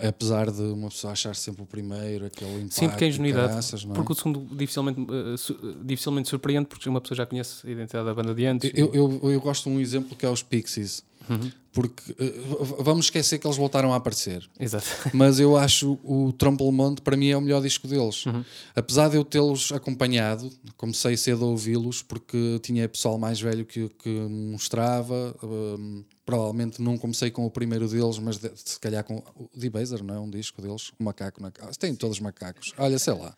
apesar 0.00 0.50
de 0.50 0.62
uma 0.62 0.88
pessoa 0.88 1.12
achar 1.12 1.34
sempre 1.36 1.62
o 1.62 1.66
primeiro, 1.66 2.26
aquele 2.26 2.50
impacto. 2.62 2.74
Sim, 2.74 2.88
porque 2.88 3.04
é 3.04 3.06
e 3.06 3.10
ingenuidade. 3.10 3.48
caraças, 3.48 3.84
é? 3.84 3.92
Porque 3.92 4.12
o 4.12 4.14
segundo 4.14 4.46
dificilmente, 4.56 5.00
eh, 5.00 5.36
su- 5.36 5.76
dificilmente 5.84 6.28
surpreende, 6.28 6.66
porque 6.66 6.88
uma 6.88 7.00
pessoa 7.00 7.16
já 7.16 7.26
conhece 7.26 7.66
a 7.66 7.70
identidade 7.70 8.06
da 8.06 8.14
banda 8.14 8.34
de 8.34 8.46
antes. 8.46 8.70
Eu, 8.74 8.90
eu, 8.94 9.30
eu 9.30 9.40
gosto 9.40 9.68
de 9.68 9.76
um 9.76 9.80
exemplo 9.80 10.16
que 10.16 10.24
é 10.24 10.30
os 10.30 10.42
Pixies, 10.42 11.02
Uhum. 11.26 11.50
porque 11.72 12.12
uh, 12.12 12.82
vamos 12.82 13.06
esquecer 13.06 13.38
que 13.38 13.46
eles 13.46 13.56
voltaram 13.56 13.94
a 13.94 13.96
aparecer. 13.96 14.46
Exato. 14.60 14.84
mas 15.14 15.40
eu 15.40 15.56
acho 15.56 15.98
o 16.04 16.30
Tramplemont 16.34 17.00
para 17.00 17.16
mim 17.16 17.28
é 17.28 17.36
o 17.36 17.40
melhor 17.40 17.62
disco 17.62 17.88
deles. 17.88 18.26
Uhum. 18.26 18.44
Apesar 18.76 19.08
de 19.08 19.16
eu 19.16 19.24
tê-los 19.24 19.72
acompanhado, 19.72 20.50
comecei 20.76 21.16
cedo 21.16 21.46
a 21.46 21.48
ouvi-los 21.48 22.02
porque 22.02 22.58
tinha 22.62 22.86
pessoal 22.86 23.16
mais 23.18 23.40
velho 23.40 23.64
que, 23.64 23.88
que 24.02 24.08
me 24.10 24.52
mostrava. 24.52 25.34
hum, 25.42 26.04
provavelmente 26.24 26.80
não 26.80 26.96
comecei 26.96 27.30
com 27.30 27.44
o 27.44 27.50
primeiro 27.50 27.88
deles, 27.88 28.18
mas 28.18 28.38
de- 28.38 28.50
se 28.54 28.78
calhar 28.80 29.04
com 29.04 29.16
o 29.36 29.48
Debaser, 29.54 30.02
não 30.02 30.14
é? 30.14 30.18
Um 30.18 30.30
disco 30.30 30.60
deles, 30.62 30.90
o 30.98 31.04
macaco 31.04 31.42
na 31.42 31.50
casa. 31.50 31.72
Tem 31.78 31.94
todos 31.94 32.16
os 32.16 32.20
macacos. 32.20 32.72
Olha, 32.78 32.98
sei 32.98 33.14
lá. 33.14 33.34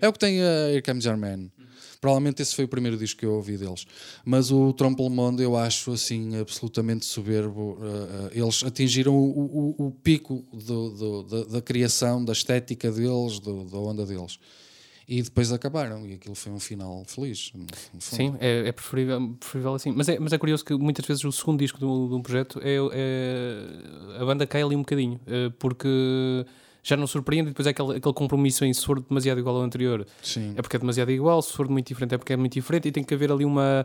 É 0.00 0.08
o 0.08 0.12
que 0.12 0.18
tem 0.18 0.40
a 0.42 0.70
Here 0.70 0.82
Comes 0.82 1.04
Your 1.04 1.16
Man. 1.16 1.50
Provavelmente 2.00 2.40
esse 2.40 2.54
foi 2.54 2.64
o 2.64 2.68
primeiro 2.68 2.96
disco 2.96 3.20
que 3.20 3.26
eu 3.26 3.34
ouvi 3.34 3.58
deles. 3.58 3.84
Mas 4.24 4.50
o 4.50 4.72
Tramplemonde 4.72 5.42
eu 5.42 5.54
acho 5.54 5.92
assim 5.92 6.34
absolutamente 6.38 7.04
soberbo. 7.04 7.72
Uh, 7.74 7.76
uh, 7.84 8.30
eles 8.32 8.62
atingiram 8.64 9.14
o, 9.14 9.74
o- 9.78 9.86
o 9.86 9.90
pico 9.90 10.42
do- 10.52 10.90
do- 10.90 11.22
da, 11.24 11.44
da 11.44 11.60
criação, 11.62 12.24
da 12.24 12.32
estética 12.32 12.90
deles, 12.90 13.38
do- 13.38 13.64
da 13.64 13.76
onda 13.78 14.06
deles. 14.06 14.38
E 15.10 15.22
depois 15.22 15.50
acabaram. 15.52 16.06
E 16.06 16.14
aquilo 16.14 16.36
foi 16.36 16.52
um 16.52 16.60
final 16.60 17.02
feliz. 17.04 17.52
Sim, 17.98 18.36
é, 18.38 18.68
é 18.68 18.72
preferível, 18.72 19.34
preferível 19.40 19.74
assim. 19.74 19.90
Mas 19.90 20.08
é, 20.08 20.20
mas 20.20 20.32
é 20.32 20.38
curioso 20.38 20.64
que 20.64 20.72
muitas 20.74 21.04
vezes 21.04 21.24
o 21.24 21.32
segundo 21.32 21.58
disco 21.58 21.80
de 21.80 21.84
um, 21.84 22.08
de 22.08 22.14
um 22.14 22.22
projeto 22.22 22.60
é, 22.62 22.76
é- 22.92 24.22
a 24.22 24.24
banda 24.24 24.46
cai 24.46 24.62
ali 24.62 24.76
um 24.76 24.80
bocadinho, 24.80 25.20
eh, 25.26 25.50
porque 25.58 25.88
já 26.80 26.96
não 26.96 27.08
surpreende 27.08 27.48
e 27.48 27.50
depois 27.50 27.66
é 27.66 27.70
aquele, 27.70 27.96
aquele 27.96 28.14
compromisso 28.14 28.64
em 28.64 28.72
se 28.72 28.86
for 28.86 29.00
demasiado 29.00 29.40
igual 29.40 29.56
ao 29.56 29.62
anterior 29.62 30.06
Sim. 30.22 30.54
é 30.56 30.62
porque 30.62 30.76
é 30.76 30.78
demasiado 30.78 31.10
igual, 31.10 31.42
se 31.42 31.52
for 31.52 31.68
muito 31.68 31.88
diferente 31.88 32.14
é 32.14 32.18
porque 32.18 32.32
é 32.32 32.36
muito 32.36 32.52
diferente 32.52 32.86
e 32.88 32.92
tem 32.92 33.02
que 33.02 33.12
haver 33.12 33.30
ali 33.32 33.44
uma 33.44 33.84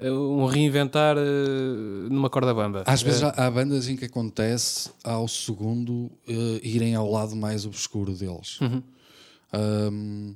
eh, 0.00 0.10
um 0.10 0.44
reinventar 0.46 1.16
eh, 1.16 2.08
numa 2.10 2.28
corda 2.28 2.52
bamba. 2.52 2.82
Às 2.86 3.02
vezes 3.02 3.22
há, 3.22 3.30
há 3.30 3.50
bandas 3.50 3.88
em 3.88 3.96
que 3.96 4.04
acontece 4.04 4.90
ao 5.04 5.28
segundo 5.28 6.10
eh, 6.28 6.60
irem 6.62 6.94
ao 6.96 7.08
lado 7.10 7.36
mais 7.36 7.64
obscuro 7.64 8.12
deles. 8.14 8.60
Uhum. 8.60 8.82
Um, 9.54 10.34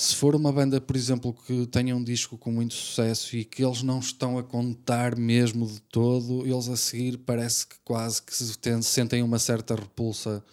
se 0.00 0.14
for 0.14 0.36
uma 0.36 0.52
banda, 0.52 0.80
por 0.80 0.94
exemplo, 0.94 1.34
que 1.46 1.66
tenha 1.66 1.96
um 1.96 2.04
disco 2.04 2.38
com 2.38 2.52
muito 2.52 2.72
sucesso 2.74 3.36
e 3.36 3.44
que 3.44 3.64
eles 3.64 3.82
não 3.82 3.98
estão 3.98 4.38
a 4.38 4.44
contar 4.44 5.16
mesmo 5.16 5.66
de 5.66 5.80
todo, 5.80 6.46
eles 6.46 6.68
a 6.68 6.76
seguir 6.76 7.18
parece 7.18 7.66
que 7.66 7.74
quase 7.84 8.22
que 8.22 8.32
se 8.34 8.54
sentem 8.82 9.22
uma 9.24 9.40
certa 9.40 9.74
repulsa 9.74 10.44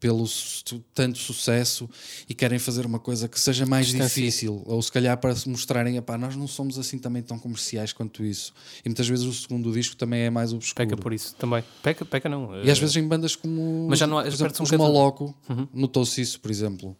pelo 0.00 0.26
tanto 0.92 1.16
sucesso 1.16 1.88
e 2.28 2.34
querem 2.34 2.58
fazer 2.58 2.84
uma 2.84 2.98
coisa 2.98 3.28
que 3.28 3.38
seja 3.38 3.64
mais 3.64 3.86
Distância. 3.86 4.20
difícil 4.20 4.60
ou 4.66 4.82
se 4.82 4.90
calhar 4.90 5.16
para 5.16 5.32
se 5.36 5.48
mostrarem 5.48 5.96
epá, 5.96 6.18
nós 6.18 6.34
não 6.34 6.48
somos 6.48 6.76
assim 6.76 6.98
também 6.98 7.22
tão 7.22 7.38
comerciais 7.38 7.92
quanto 7.92 8.24
isso 8.24 8.52
e 8.84 8.88
muitas 8.88 9.06
vezes 9.06 9.24
o 9.24 9.32
segundo 9.32 9.70
disco 9.72 9.94
também 9.94 10.22
é 10.22 10.28
mais 10.28 10.52
obscuro 10.52 10.88
peca 10.88 11.00
por 11.00 11.12
isso 11.12 11.36
também. 11.36 11.62
Peca, 11.84 12.04
peca 12.04 12.28
não. 12.28 12.52
e 12.64 12.68
às 12.68 12.78
eh, 12.78 12.80
vezes 12.80 12.96
em 12.96 13.06
bandas 13.06 13.36
como 13.36 13.86
Mas 13.88 14.00
já 14.00 14.08
não 14.08 14.18
há- 14.18 14.22
por 14.22 14.26
exemplo, 14.26 14.42
perde-se 14.46 14.62
um 14.62 14.64
os 14.64 14.70
bocado- 14.72 14.92
Moloco 14.92 15.34
notou-se 15.72 16.20
isso 16.20 16.40
por 16.40 16.50
exemplo 16.50 16.96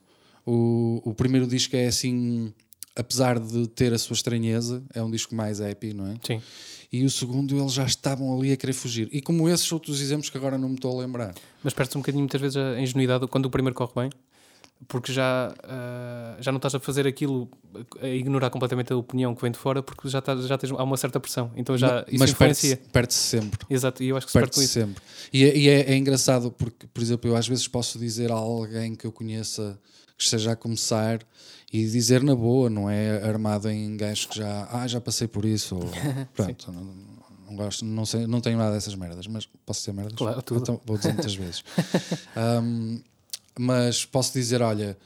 o, 0.46 1.00
o 1.05 1.14
primeiro 1.14 1.46
disco 1.46 1.76
é 1.76 1.87
assim 1.87 2.52
apesar 2.94 3.38
de 3.38 3.66
ter 3.68 3.92
a 3.92 3.98
sua 3.98 4.14
estranheza 4.14 4.83
é 4.94 5.02
um 5.02 5.11
disco 5.11 5.35
mais 5.35 5.61
happy 5.61 5.94
não 5.94 6.07
é? 6.09 6.14
Sim. 6.26 6.42
e 6.92 7.05
o 7.05 7.11
segundo 7.11 7.59
eles 7.59 7.72
já 7.72 7.85
estavam 7.87 8.37
ali 8.38 8.52
a 8.52 8.57
querer 8.57 8.72
fugir 8.74 9.09
e 9.12 9.22
como 9.22 9.48
esses 9.48 9.70
outros 9.72 10.00
exemplos 10.00 10.28
que 10.28 10.37
agora 10.37 10.59
não 10.59 10.68
me 10.68 10.74
estou 10.74 10.98
a 10.98 11.00
lembrar 11.02 11.35
Mas 11.64 11.72
perde-se 11.72 11.96
um 11.96 12.00
bocadinho 12.02 12.22
muitas 12.22 12.40
vezes 12.40 12.57
a 12.57 12.78
ingenuidade 12.81 13.26
quando 13.28 13.46
o 13.46 13.50
primeiro 13.50 13.74
corre 13.74 13.92
bem, 13.96 14.11
porque 14.88 15.12
já, 15.12 15.55
ah, 15.62 16.37
já 16.40 16.50
não 16.50 16.57
estás 16.57 16.74
a 16.74 16.81
fazer 16.81 17.07
aquilo, 17.07 17.48
a 18.00 18.09
ignorar 18.09 18.50
completamente 18.50 18.92
a 18.92 18.96
opinião 18.96 19.33
que 19.33 19.40
vem 19.40 19.52
de 19.52 19.57
fora, 19.59 19.81
porque 19.81 20.09
já, 20.09 20.18
estás, 20.18 20.44
já 20.44 20.59
tens, 20.59 20.72
há 20.72 20.83
uma 20.83 20.96
certa 20.96 21.20
pressão. 21.20 21.52
Então 21.55 21.78
já 21.78 21.87
Ma- 21.87 22.05
isso 22.09 22.18
mas 22.18 22.31
influencia. 22.33 22.76
perde-se 22.76 22.90
perde 22.92 23.14
sempre 23.14 23.66
Exato, 23.70 24.02
e 24.02 24.09
eu 24.09 24.16
acho 24.16 24.26
que 24.26 24.33
se 24.33 24.38
perde 24.38 24.50
Perde-se 24.50 24.64
isso. 24.64 24.72
sempre. 24.87 25.02
E, 25.33 25.44
é, 25.44 25.57
e 25.57 25.68
é- 25.68 25.92
é 25.92 25.96
engraçado 25.96 26.50
porque, 26.50 26.88
por 26.88 27.00
exemplo, 27.00 27.31
eu 27.31 27.37
às 27.37 27.46
vezes 27.46 27.66
posso 27.68 27.96
dizer 27.96 28.33
a 28.33 28.35
alguém 28.35 28.96
que 28.96 29.07
eu 29.07 29.12
conheça 29.12 29.78
que 30.22 30.26
esteja 30.26 30.52
a 30.52 30.56
começar 30.56 31.20
e 31.72 31.87
dizer 31.87 32.22
na 32.22 32.35
boa, 32.35 32.68
não 32.68 32.88
é 32.88 33.22
armado 33.26 33.68
em 33.70 33.96
gajos 33.96 34.26
que 34.26 34.38
já, 34.38 34.68
ah, 34.70 34.87
já 34.87 35.00
passei 35.00 35.26
por 35.26 35.44
isso. 35.44 35.76
Ou, 35.76 35.90
pronto, 36.35 36.70
não, 36.72 36.85
não 37.48 37.56
gosto, 37.56 37.85
não, 37.85 38.04
sei, 38.04 38.26
não 38.26 38.40
tenho 38.40 38.58
nada 38.58 38.72
dessas 38.74 38.94
merdas, 38.94 39.26
mas 39.26 39.46
posso 39.64 39.80
dizer 39.80 39.92
merdas? 39.92 40.14
Claro, 40.14 40.42
tudo. 40.42 40.61
Então 40.61 40.80
vou 40.85 40.96
dizer 40.96 41.12
muitas 41.12 41.35
vezes. 41.35 41.64
Um, 42.62 43.00
mas 43.58 44.06
posso 44.06 44.32
dizer, 44.32 44.62
olha, 44.62 44.96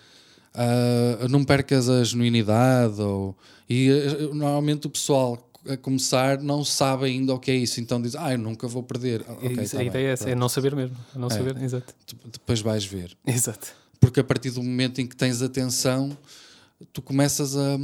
ah, 0.55 1.26
não 1.29 1.44
percas 1.44 1.88
a 1.88 2.02
genuinidade. 2.02 3.00
Ou, 3.00 3.37
e 3.68 3.90
eh, 3.90 4.35
normalmente 4.35 4.87
o 4.87 4.90
pessoal 4.90 5.42
a 5.68 5.76
começar 5.76 6.40
não 6.40 6.64
sabe 6.64 7.07
ainda 7.07 7.35
o 7.35 7.38
que 7.40 7.50
é 7.50 7.57
isso, 7.57 7.81
então 7.81 8.00
diz, 8.00 8.14
ah, 8.14 8.33
eu 8.33 8.38
nunca 8.38 8.66
vou 8.68 8.83
perder. 8.83 9.24
Ah, 9.29 9.33
ok, 9.33 9.50
Isso, 9.62 9.72
tá 9.72 9.76
a 9.76 9.81
bem, 9.81 9.88
ideia 9.88 10.09
é 10.09 10.12
essa, 10.12 10.31
é 10.31 10.35
não 10.35 10.48
saber 10.48 10.74
mesmo. 10.76 10.96
é 11.14 11.18
Não 11.18 11.29
saber, 11.29 11.61
exato. 11.62 11.92
Depois 12.33 12.61
vais 12.61 12.85
ver. 12.85 13.16
Exato. 13.26 13.72
Porque 14.07 14.21
a 14.21 14.25
partir 14.25 14.51
do 14.53 14.62
momento 14.62 15.01
em 15.01 15.07
que 15.07 15.16
tens 15.16 15.42
atenção, 15.42 16.16
tu 16.92 17.03
começas 17.03 17.57
a, 17.57 17.77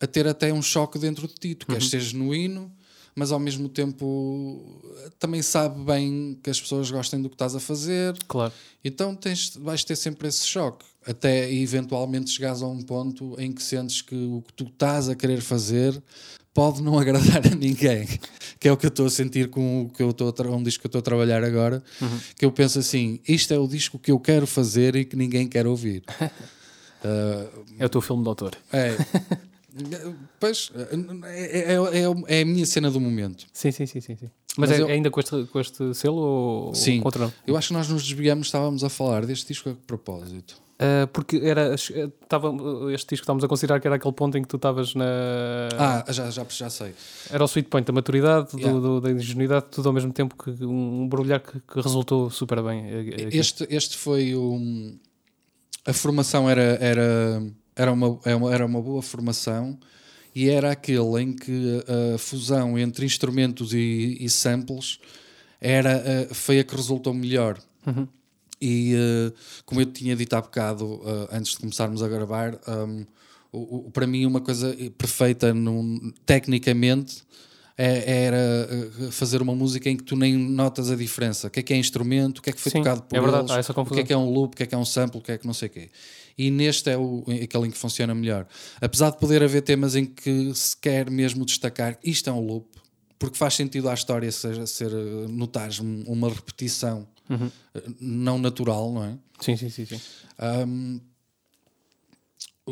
a 0.00 0.06
ter 0.06 0.26
até 0.28 0.52
um 0.52 0.62
choque 0.62 1.00
dentro 1.00 1.26
de 1.26 1.34
ti. 1.34 1.54
Tu 1.56 1.66
queres 1.66 1.90
ser 1.90 2.00
genuíno, 2.00 2.70
mas 3.12 3.32
ao 3.32 3.40
mesmo 3.40 3.68
tempo 3.68 4.80
também 5.18 5.42
sabe 5.42 5.82
bem 5.82 6.38
que 6.40 6.48
as 6.48 6.60
pessoas 6.60 6.88
gostem 6.90 7.20
do 7.20 7.28
que 7.28 7.34
estás 7.34 7.56
a 7.56 7.60
fazer. 7.60 8.16
Claro. 8.28 8.52
Então 8.84 9.16
tens, 9.16 9.56
vais 9.56 9.82
ter 9.82 9.96
sempre 9.96 10.28
esse 10.28 10.46
choque, 10.46 10.84
até 11.04 11.52
eventualmente 11.52 12.30
chegares 12.30 12.62
a 12.62 12.68
um 12.68 12.80
ponto 12.80 13.34
em 13.36 13.50
que 13.50 13.62
sentes 13.62 14.00
que 14.00 14.14
o 14.14 14.42
que 14.42 14.52
tu 14.52 14.64
estás 14.64 15.08
a 15.08 15.16
querer 15.16 15.40
fazer 15.40 16.00
pode 16.54 16.82
não 16.82 16.98
agradar 16.98 17.46
a 17.46 17.54
ninguém, 17.54 18.06
que 18.58 18.66
é 18.68 18.72
o 18.72 18.76
que 18.76 18.86
eu 18.86 18.88
estou 18.88 19.06
a 19.06 19.10
sentir 19.10 19.48
com 19.50 19.82
o 19.82 19.88
que 19.90 20.02
eu 20.02 20.10
estou 20.10 20.32
um 20.48 20.62
disco 20.62 20.80
que 20.82 20.86
eu 20.86 20.88
estou 20.88 20.98
a 20.98 21.02
trabalhar 21.02 21.44
agora, 21.44 21.82
Uhum. 22.00 22.18
que 22.36 22.44
eu 22.44 22.50
penso 22.52 22.78
assim, 22.78 23.20
isto 23.28 23.52
é 23.54 23.58
o 23.58 23.66
disco 23.68 23.98
que 23.98 24.10
eu 24.10 24.18
quero 24.18 24.46
fazer 24.46 24.96
e 24.96 25.04
que 25.04 25.14
ninguém 25.16 25.46
quer 25.46 25.66
ouvir. 25.66 26.02
Uh, 26.20 27.64
É 27.78 27.86
o 27.86 27.88
teu 27.88 28.00
filme 28.00 28.22
de 28.24 28.28
autor. 28.28 28.56
é, 28.72 28.96
pois, 30.40 30.72
é, 30.74 31.72
é, 31.72 31.74
é, 31.74 32.38
é 32.38 32.42
a 32.42 32.44
minha 32.44 32.66
cena 32.66 32.90
do 32.90 33.00
momento. 33.00 33.46
Sim, 33.52 33.70
sim, 33.70 33.86
sim, 33.86 34.00
sim. 34.00 34.16
sim. 34.16 34.28
Mas, 34.56 34.70
Mas 34.70 34.78
é 34.80 34.82
eu- 34.82 34.88
ainda 34.88 35.08
com 35.08 35.20
este, 35.20 35.44
com 35.44 35.60
este 35.60 35.94
selo 35.94 36.16
ou, 36.16 36.74
Sim. 36.74 36.96
ou 36.98 37.02
contra 37.04 37.26
não? 37.26 37.32
Eu 37.46 37.56
acho 37.56 37.68
que 37.68 37.74
nós 37.74 37.88
nos 37.88 38.02
desviamos, 38.02 38.48
estávamos 38.48 38.82
a 38.82 38.88
falar 38.88 39.24
deste 39.24 39.46
disco 39.46 39.70
a 39.70 39.74
propósito. 39.86 40.56
Ah, 40.80 41.08
porque 41.12 41.36
era, 41.42 41.74
estava, 41.74 42.52
este 42.92 43.08
disco 43.10 43.24
estávamos 43.24 43.42
a 43.42 43.48
considerar 43.48 43.80
que 43.80 43.88
era 43.88 43.96
aquele 43.96 44.14
ponto 44.14 44.38
em 44.38 44.42
que 44.42 44.48
tu 44.48 44.56
estavas 44.56 44.94
na. 44.94 45.04
Ah, 45.76 46.04
já, 46.12 46.30
já, 46.30 46.46
já 46.48 46.70
sei. 46.70 46.94
Era 47.30 47.42
o 47.42 47.48
sweet 47.48 47.68
point 47.68 47.84
da 47.84 47.92
maturidade, 47.92 48.52
do- 48.52 48.58
Yeah. 48.60 48.78
do- 48.80 49.00
da 49.00 49.10
ingenuidade, 49.10 49.66
tudo 49.72 49.88
ao 49.88 49.92
mesmo 49.92 50.12
tempo 50.12 50.36
que 50.36 50.50
um, 50.64 51.02
um 51.02 51.08
barulhar 51.08 51.40
que, 51.40 51.58
que 51.60 51.80
resultou 51.80 52.30
super 52.30 52.62
bem. 52.62 52.86
eh, 52.88 53.00
aqui. 53.26 53.36
Este, 53.36 53.66
este 53.70 53.96
foi 53.96 54.36
um. 54.36 54.96
A 55.84 55.92
formação 55.92 56.48
era, 56.48 56.62
era, 56.80 57.42
era, 57.74 57.92
uma, 57.92 58.20
era 58.24 58.36
uma- 58.36 58.54
era 58.54 58.66
uma 58.66 58.80
boa 58.80 59.02
formação 59.02 59.76
e 60.34 60.48
era 60.48 60.70
aquele 60.70 61.20
em 61.22 61.32
que 61.32 61.82
a 62.14 62.18
fusão 62.18 62.78
entre 62.78 63.04
instrumentos 63.04 63.72
e, 63.74 64.16
e 64.20 64.28
samples 64.30 65.00
era, 65.60 65.90
eh, 66.06 66.28
foi 66.32 66.60
a 66.60 66.64
que 66.64 66.76
resultou 66.76 67.12
melhor. 67.12 67.58
E 68.60 68.94
eh, 68.94 69.32
como 69.64 69.80
eu 69.80 69.86
tinha 69.86 70.16
dito 70.16 70.34
há 70.34 70.40
bocado, 70.40 71.00
eh, 71.04 71.36
antes 71.36 71.52
de 71.52 71.58
começarmos 71.58 72.02
a 72.02 72.08
gravar, 72.08 72.58
um, 72.68 73.04
o- 73.52 73.86
o- 73.86 73.90
para 73.90 74.06
mim 74.06 74.26
uma 74.26 74.40
coisa 74.40 74.76
perfeita 74.98 75.54
num- 75.54 76.12
tecnicamente 76.26 77.22
é- 77.76 78.24
era 78.24 78.36
eh, 78.36 79.10
fazer 79.12 79.40
uma 79.40 79.54
música 79.54 79.88
em 79.88 79.96
que 79.96 80.02
tu 80.02 80.16
nem 80.16 80.36
notas 80.36 80.90
a 80.90 80.96
diferença. 80.96 81.46
O 81.46 81.50
que 81.50 81.60
é 81.60 81.62
que 81.62 81.72
é 81.72 81.76
instrumento, 81.76 82.38
o 82.38 82.42
que 82.42 82.50
é 82.50 82.52
que 82.52 82.60
foi 82.60 82.72
Sim, 82.72 82.78
tocado 82.78 83.02
por 83.02 83.16
é 83.16 83.20
verdade, 83.20 83.44
eles, 83.52 83.58
essa 83.58 83.70
o 83.72 83.74
que 83.74 83.80
é 83.80 83.84
confusão. 83.84 84.04
que 84.04 84.12
é 84.12 84.16
um 84.16 84.28
loop, 84.30 84.54
o 84.54 84.56
que 84.56 84.62
é 84.64 84.66
que 84.66 84.74
é 84.74 84.78
um 84.78 84.84
sample, 84.84 85.20
o 85.20 85.22
que 85.22 85.30
é 85.32 85.38
que 85.38 85.46
não 85.46 85.54
sei 85.54 85.68
o 85.68 85.70
quê. 85.70 85.88
E 86.36 86.50
neste 86.50 86.90
é 86.90 86.96
o, 86.98 87.24
aquele 87.42 87.68
em 87.68 87.70
que 87.70 87.78
funciona 87.78 88.14
melhor. 88.14 88.46
Apesar 88.80 89.10
de 89.10 89.18
poder 89.18 89.42
haver 89.44 89.62
temas 89.62 89.94
em 89.94 90.04
que 90.04 90.52
se 90.54 90.76
quer 90.76 91.08
mesmo 91.10 91.44
destacar 91.44 91.96
isto 92.02 92.28
é 92.28 92.32
um 92.32 92.40
loop, 92.44 92.66
porque 93.18 93.36
faz 93.36 93.54
sentido 93.54 93.88
à 93.88 93.94
história 93.94 94.30
seja, 94.30 94.66
ser, 94.66 94.90
notares 95.28 95.78
um- 95.80 96.02
uma 96.06 96.28
repetição 96.28 97.06
Uhum. 97.28 97.50
não 98.00 98.38
natural, 98.38 98.92
não 98.92 99.04
é? 99.04 99.18
Sim, 99.40 99.56
sim, 99.56 99.68
sim. 99.70 99.84
sim. 99.86 100.00
Um, 100.66 101.00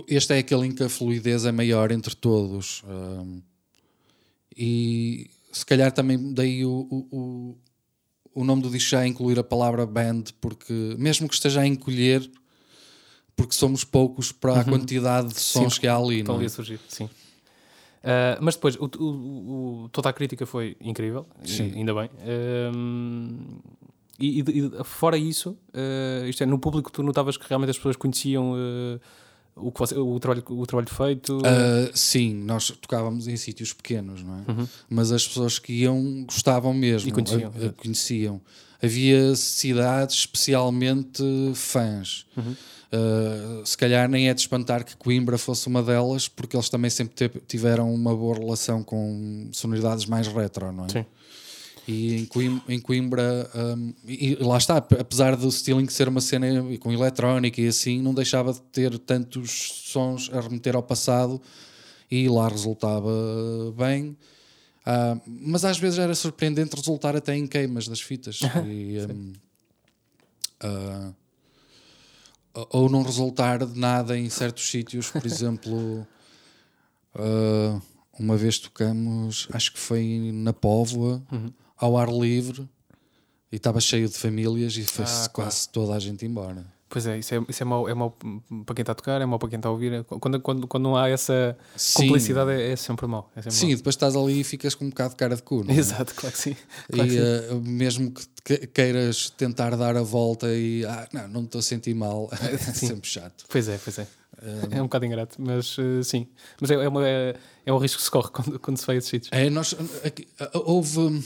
este 0.08 0.32
é 0.34 0.38
aquele 0.38 0.66
em 0.66 0.74
que 0.74 0.82
a 0.82 0.88
fluidez 0.88 1.44
é 1.44 1.52
maior 1.52 1.90
entre 1.90 2.14
todos. 2.14 2.82
um, 2.86 3.40
e 4.56 5.30
se 5.52 5.64
calhar 5.64 5.92
também 5.92 6.32
daí 6.32 6.64
o, 6.64 6.70
o, 6.90 7.16
o, 7.16 7.58
o 8.40 8.44
nome 8.44 8.62
do 8.62 8.70
disco 8.70 8.96
é 8.96 9.06
incluir 9.06 9.38
a 9.38 9.44
palavra 9.44 9.84
band, 9.86 10.24
porque 10.40 10.72
mesmo 10.98 11.28
que 11.28 11.34
esteja 11.34 11.60
a 11.60 11.66
encolher, 11.66 12.30
porque 13.34 13.54
somos 13.54 13.84
poucos 13.84 14.32
para 14.32 14.60
a 14.60 14.64
quantidade 14.64 15.28
de 15.28 15.40
sons 15.40 15.64
Uhum. 15.64 15.70
Sim, 15.70 15.80
que 15.80 15.86
há 15.86 15.96
ali. 15.96 16.18
Estão 16.20 16.34
Não 16.34 16.40
ali 16.40 16.44
é? 16.44 16.46
a 16.46 16.50
surgir, 16.50 16.80
sim. 16.88 17.08
Ah, 18.02 18.38
mas 18.40 18.54
depois, 18.54 18.76
o, 18.76 18.84
o- 18.98 19.84
o- 19.84 19.88
toda 19.90 20.08
a 20.08 20.12
crítica 20.12 20.46
foi 20.46 20.76
incrível, 20.80 21.26
Sim. 21.44 21.72
ainda 21.74 21.92
bem. 21.94 22.08
Ahm, 22.20 23.58
e, 24.18 24.40
e- 24.40 24.70
fora 24.84 25.16
isso, 25.18 25.56
ah, 25.74 26.26
isto 26.28 26.42
é, 26.42 26.46
no 26.46 26.58
público 26.58 26.90
tu 26.90 27.02
notavas 27.02 27.36
que 27.36 27.44
realmente 27.48 27.70
as 27.70 27.76
pessoas 27.76 27.96
conheciam 27.96 28.54
ah, 28.54 28.98
o, 29.56 29.72
você- 29.74 29.94
o, 29.96 30.18
trabalho, 30.20 30.44
o 30.50 30.66
trabalho 30.66 30.88
feito. 30.94 31.38
Uh, 31.38 31.90
sim, 31.94 32.34
nós 32.34 32.70
tocávamos 32.80 33.26
em 33.26 33.36
sítios 33.36 33.72
pequenos, 33.72 34.22
não 34.22 34.34
é? 34.40 34.68
Mas 34.88 35.10
as 35.12 35.26
pessoas 35.26 35.58
que 35.58 35.72
iam 35.72 36.24
gostavam 36.26 36.74
mesmo, 36.74 37.10
Uhum. 37.10 37.18
E 37.18 37.22
conheciam, 37.24 37.50
a- 37.50 37.54
a- 37.54 37.58
exato. 37.62 37.74
conheciam. 37.82 38.40
Havia 38.82 39.34
cidades 39.34 40.16
especialmente 40.16 41.22
fãs. 41.54 42.26
Uhum. 42.36 42.54
Uh, 42.92 43.66
se 43.66 43.76
calhar 43.76 44.08
nem 44.08 44.28
é 44.28 44.34
de 44.34 44.40
espantar 44.42 44.84
que 44.84 44.96
Coimbra 44.96 45.36
fosse 45.38 45.66
uma 45.66 45.82
delas, 45.82 46.28
porque 46.28 46.56
eles 46.56 46.68
também 46.68 46.90
sempre 46.90 47.30
tiveram 47.48 47.92
uma 47.92 48.14
boa 48.14 48.38
relação 48.38 48.82
com 48.82 49.48
sonoridades 49.52 50.06
mais 50.06 50.28
retro, 50.28 50.70
não 50.72 50.84
é? 50.84 50.88
Sim. 50.90 51.04
E 51.88 52.16
em 52.16 52.24
Coim- 52.26 52.60
em 52.68 52.80
Coimbra, 52.80 53.48
um, 53.54 53.94
e, 54.08 54.34
lá 54.40 54.58
está, 54.58 54.78
ap- 54.78 54.92
apesar 54.98 55.36
do 55.36 55.50
Stealing 55.52 55.88
ser 55.88 56.08
uma 56.08 56.20
cena 56.20 56.46
com 56.80 56.90
eletrónica 56.92 57.60
e 57.60 57.68
assim, 57.68 58.02
não 58.02 58.12
deixava 58.12 58.52
de 58.52 58.60
ter 58.60 58.98
tantos 58.98 59.82
sons 59.86 60.28
a 60.32 60.40
remeter 60.40 60.74
ao 60.74 60.82
passado 60.82 61.40
e 62.10 62.28
lá 62.28 62.48
resultava 62.48 63.10
bem. 63.76 64.16
Ah, 64.84 65.16
mas 65.26 65.64
às 65.64 65.78
vezes 65.78 65.98
era 65.98 66.14
surpreendente 66.14 66.74
resultar 66.74 67.14
até 67.16 67.36
em 67.36 67.46
queimas 67.46 67.86
das 67.86 68.00
fitas. 68.00 68.40
e, 68.66 68.98
um, 69.08 69.32
ah, 70.60 71.12
ou- 72.70 72.88
não 72.88 73.02
resultar 73.02 73.64
de 73.64 73.78
nada 73.78 74.18
em 74.18 74.28
certos 74.28 74.68
sítios, 74.68 75.10
por 75.10 75.24
exemplo. 75.26 76.06
ah, 77.14 77.80
uma 78.18 78.36
vez 78.36 78.58
tocamos, 78.58 79.46
acho 79.52 79.72
que 79.74 79.78
foi 79.78 80.30
na 80.32 80.50
Póvoa, 80.52 81.22
ao 81.76 81.96
ar 81.96 82.08
livre, 82.08 82.68
e 83.52 83.56
estava 83.56 83.80
cheio 83.80 84.08
de 84.08 84.14
famílias 84.16 84.76
e 84.76 84.84
foi-se 84.84 85.26
Ah, 85.26 85.28
quase 85.28 85.68
toda 85.68 85.94
a 85.94 85.98
gente 85.98 86.24
embora. 86.26 86.64
Pois 86.88 87.04
é, 87.04 87.18
isso 87.18 87.34
é, 87.34 87.44
isso 87.48 87.62
é, 87.62 87.66
mau, 87.66 87.88
é 87.88 87.94
mau 87.94 88.16
para 88.64 88.74
quem 88.74 88.82
está 88.84 88.92
a 88.92 88.94
tocar, 88.94 89.20
é 89.20 89.26
mau 89.26 89.40
para 89.40 89.48
quem 89.48 89.56
está 89.56 89.68
a 89.68 89.72
ouvir. 89.72 90.04
Quando, 90.04 90.40
quando, 90.40 90.68
quando 90.68 90.84
não 90.84 90.96
há 90.96 91.08
essa 91.08 91.58
Sim. 91.76 92.02
cumplicidade, 92.04 92.52
é, 92.52 92.70
é 92.72 92.76
sempre 92.76 93.06
mau. 93.08 93.28
É 93.34 93.42
sempre 93.42 93.56
Sim, 93.58 93.74
depois 93.76 93.94
estás 93.96 94.14
ali 94.14 94.40
e 94.40 94.44
ficas 94.44 94.72
com 94.74 94.84
um 94.84 94.90
bocado 94.90 95.10
de 95.10 95.16
cara 95.16 95.34
de 95.34 95.42
cu. 95.42 95.64
não 95.64 95.74
é? 95.74 95.76
Exato, 95.78 96.14
claro 96.14 96.32
que 96.34 96.40
sim. 96.40 96.56
Claro 96.92 97.10
que 97.10 97.16
E 97.16 97.18
sim. 97.18 97.24
eh, 97.24 97.54
mesmo 97.62 98.12
que 98.12 98.24
que- 98.44 98.66
queiras 98.68 99.30
tentar 99.30 99.76
dar 99.76 99.96
a 99.96 100.02
volta 100.02 100.46
e 100.54 100.84
ah, 100.86 101.08
não, 101.12 101.26
não 101.28 101.40
me 101.40 101.46
estou 101.46 101.58
a 101.58 101.62
sentir 101.62 101.92
mal, 101.94 102.30
é 102.40 102.56
sempre 102.56 103.08
chato. 103.10 103.44
Pois 103.48 103.68
é, 103.68 103.78
pois 103.82 103.98
é. 103.98 104.06
É 104.70 104.80
um 104.80 104.84
bocado 104.84 105.04
ingrato, 105.06 105.36
mas 105.42 105.76
eh, 105.80 106.02
sim. 106.04 106.28
Mas 106.60 106.70
é, 106.70 106.74
é, 106.74 106.88
uma- 106.88 107.04
é, 107.06 107.34
é 107.66 107.72
um 107.72 107.78
risco 107.78 107.98
que 107.98 108.04
se 108.04 108.10
corre 108.12 108.30
quando, 108.30 108.60
quando 108.60 108.76
se 108.76 108.86
vai 108.86 108.94
a 108.94 108.98
esses 108.98 109.10
sítios. 109.10 109.32
É, 109.32 109.50
nós, 109.50 109.74
aqui, 110.04 110.28
houve 110.54 111.20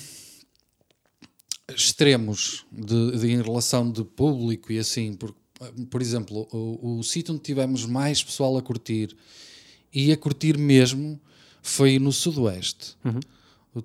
extremos 1.75 2.65
de, 2.73 3.19
de- 3.19 3.31
em 3.33 3.43
relação 3.43 3.91
de 3.91 4.05
público 4.05 4.73
e 4.73 4.79
assim, 4.79 5.15
por, 5.15 5.35
por 5.91 6.01
exemplo, 6.03 6.47
o, 6.53 6.99
o 6.99 7.03
sítio 7.03 7.35
onde 7.35 7.43
tivemos 7.43 7.85
mais 7.87 8.23
pessoal 8.23 8.57
a 8.57 8.63
curtir 8.63 9.17
e 9.93 10.13
a 10.13 10.17
curtir 10.17 10.57
mesmo 10.59 11.21
foi 11.63 11.99
no 11.99 12.13
Sudoeste. 12.13 12.97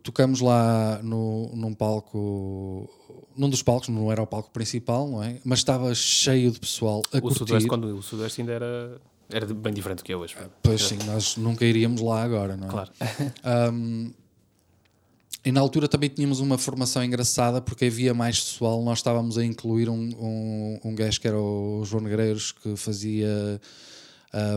Tocamos 0.02 0.42
lá 0.42 1.00
no, 1.04 1.52
num 1.56 1.74
palco, 1.74 2.90
num 3.38 3.50
dos 3.50 3.62
palcos, 3.62 3.90
não 3.90 4.12
era 4.12 4.22
o 4.22 4.26
palco 4.26 4.50
principal, 4.52 5.08
não 5.08 5.22
é? 5.22 5.40
Mas 5.46 5.60
estava 5.60 5.94
cheio 5.94 6.50
de 6.52 6.60
pessoal 6.60 7.04
a 7.14 7.18
O 7.18 7.22
curtir. 7.22 7.40
Sudoeste, 7.40 7.70
quando 7.70 7.86
o 7.96 8.02
Sudoeste 8.02 8.42
ainda 8.42 8.54
era, 8.54 9.00
era 9.30 9.46
bem 9.54 9.72
diferente 9.74 10.00
do 10.00 10.04
que 10.04 10.12
é 10.12 10.18
hoje. 10.18 10.36
Pois 10.64 10.82
sim, 10.82 10.98
nós 11.06 11.38
nunca 11.38 11.64
iríamos 11.66 12.02
lá 12.02 12.24
agora, 12.24 12.58
não 12.58 12.68
é? 12.68 12.72
Claro. 12.72 12.92
Um, 13.72 14.12
e 15.46 15.52
na 15.52 15.62
altura 15.62 15.88
também 15.88 16.10
tínhamos 16.10 16.40
uma 16.40 16.58
formação 16.58 17.04
engraçada 17.04 17.62
porque 17.62 17.86
havia 17.86 18.14
mais 18.14 18.40
pessoal. 18.40 18.84
Nós 18.84 18.98
estávamos 19.00 19.38
a 19.38 19.46
incluir 19.46 19.88
um, 19.90 19.94
um, 20.20 20.80
um 20.84 20.96
gajo 20.96 21.22
que 21.22 21.28
era 21.28 21.40
o 21.40 21.84
João 21.86 22.04
Negreiros 22.04 22.52
que 22.52 22.76
fazia 22.76 23.62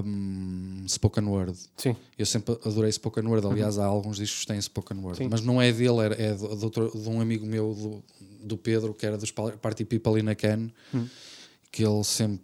um, 0.04 0.84
spoken 0.88 1.24
word. 1.24 1.56
Sim. 1.76 1.94
Eu 2.18 2.26
sempre 2.26 2.58
adorei 2.64 2.90
spoken 2.90 3.24
word. 3.26 3.46
Aliás, 3.46 3.78
há 3.78 3.84
alguns 3.84 4.16
discos 4.16 4.40
que 4.40 4.46
têm 4.46 4.60
spoken 4.60 4.98
word, 4.98 5.18
Sim. 5.18 5.28
mas 5.30 5.40
não 5.40 5.60
é 5.60 5.70
dele, 5.72 6.14
é 6.18 6.32
de, 6.32 6.38
de 6.56 6.64
outro- 6.64 6.90
de 6.90 7.08
um 7.08 7.20
amigo 7.20 7.46
meu, 7.46 7.74
do, 7.74 8.02
do 8.46 8.56
Pedro, 8.56 8.94
que 8.94 9.06
era 9.06 9.16
dos 9.18 9.30
Pa- 9.30 9.52
Party 9.52 9.84
People 9.84 10.20
in 10.20 10.28
a 10.28 10.34
Can, 10.34 10.70
que 11.70 11.84
ele 11.84 12.02
sempre, 12.02 12.40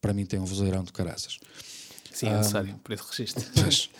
para 0.00 0.12
mim, 0.12 0.26
tem 0.26 0.38
um 0.40 0.44
vozeirão 0.44 0.82
de 0.82 0.92
caraças. 0.92 1.38
Sim, 2.12 2.26
é 2.28 2.36
necessário 2.38 2.74
para 2.82 2.94
esse 2.94 3.04
registro. 3.08 3.44
Pois. 3.54 3.90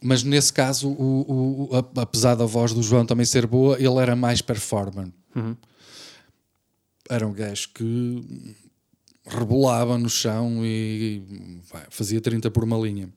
Mas 0.00 0.22
nesse 0.22 0.52
caso, 0.52 0.88
o, 0.88 1.68
o- 1.72 1.76
a- 1.76 2.02
apesar 2.02 2.34
da 2.36 2.46
voz 2.46 2.72
do 2.72 2.82
João 2.82 3.04
também 3.04 3.26
ser 3.26 3.46
boa, 3.46 3.76
ele 3.76 3.98
era 3.98 4.14
mais 4.14 4.40
performance. 4.40 5.12
Era 7.08 7.26
um 7.26 7.32
gajo 7.32 7.68
que 7.74 8.56
rebolava 9.26 9.98
no 9.98 10.08
chão 10.08 10.64
e 10.64 11.60
pá, 11.70 11.86
fazia 11.90 12.20
30 12.20 12.50
por 12.50 12.62
uma 12.64 12.78
linha. 12.78 13.08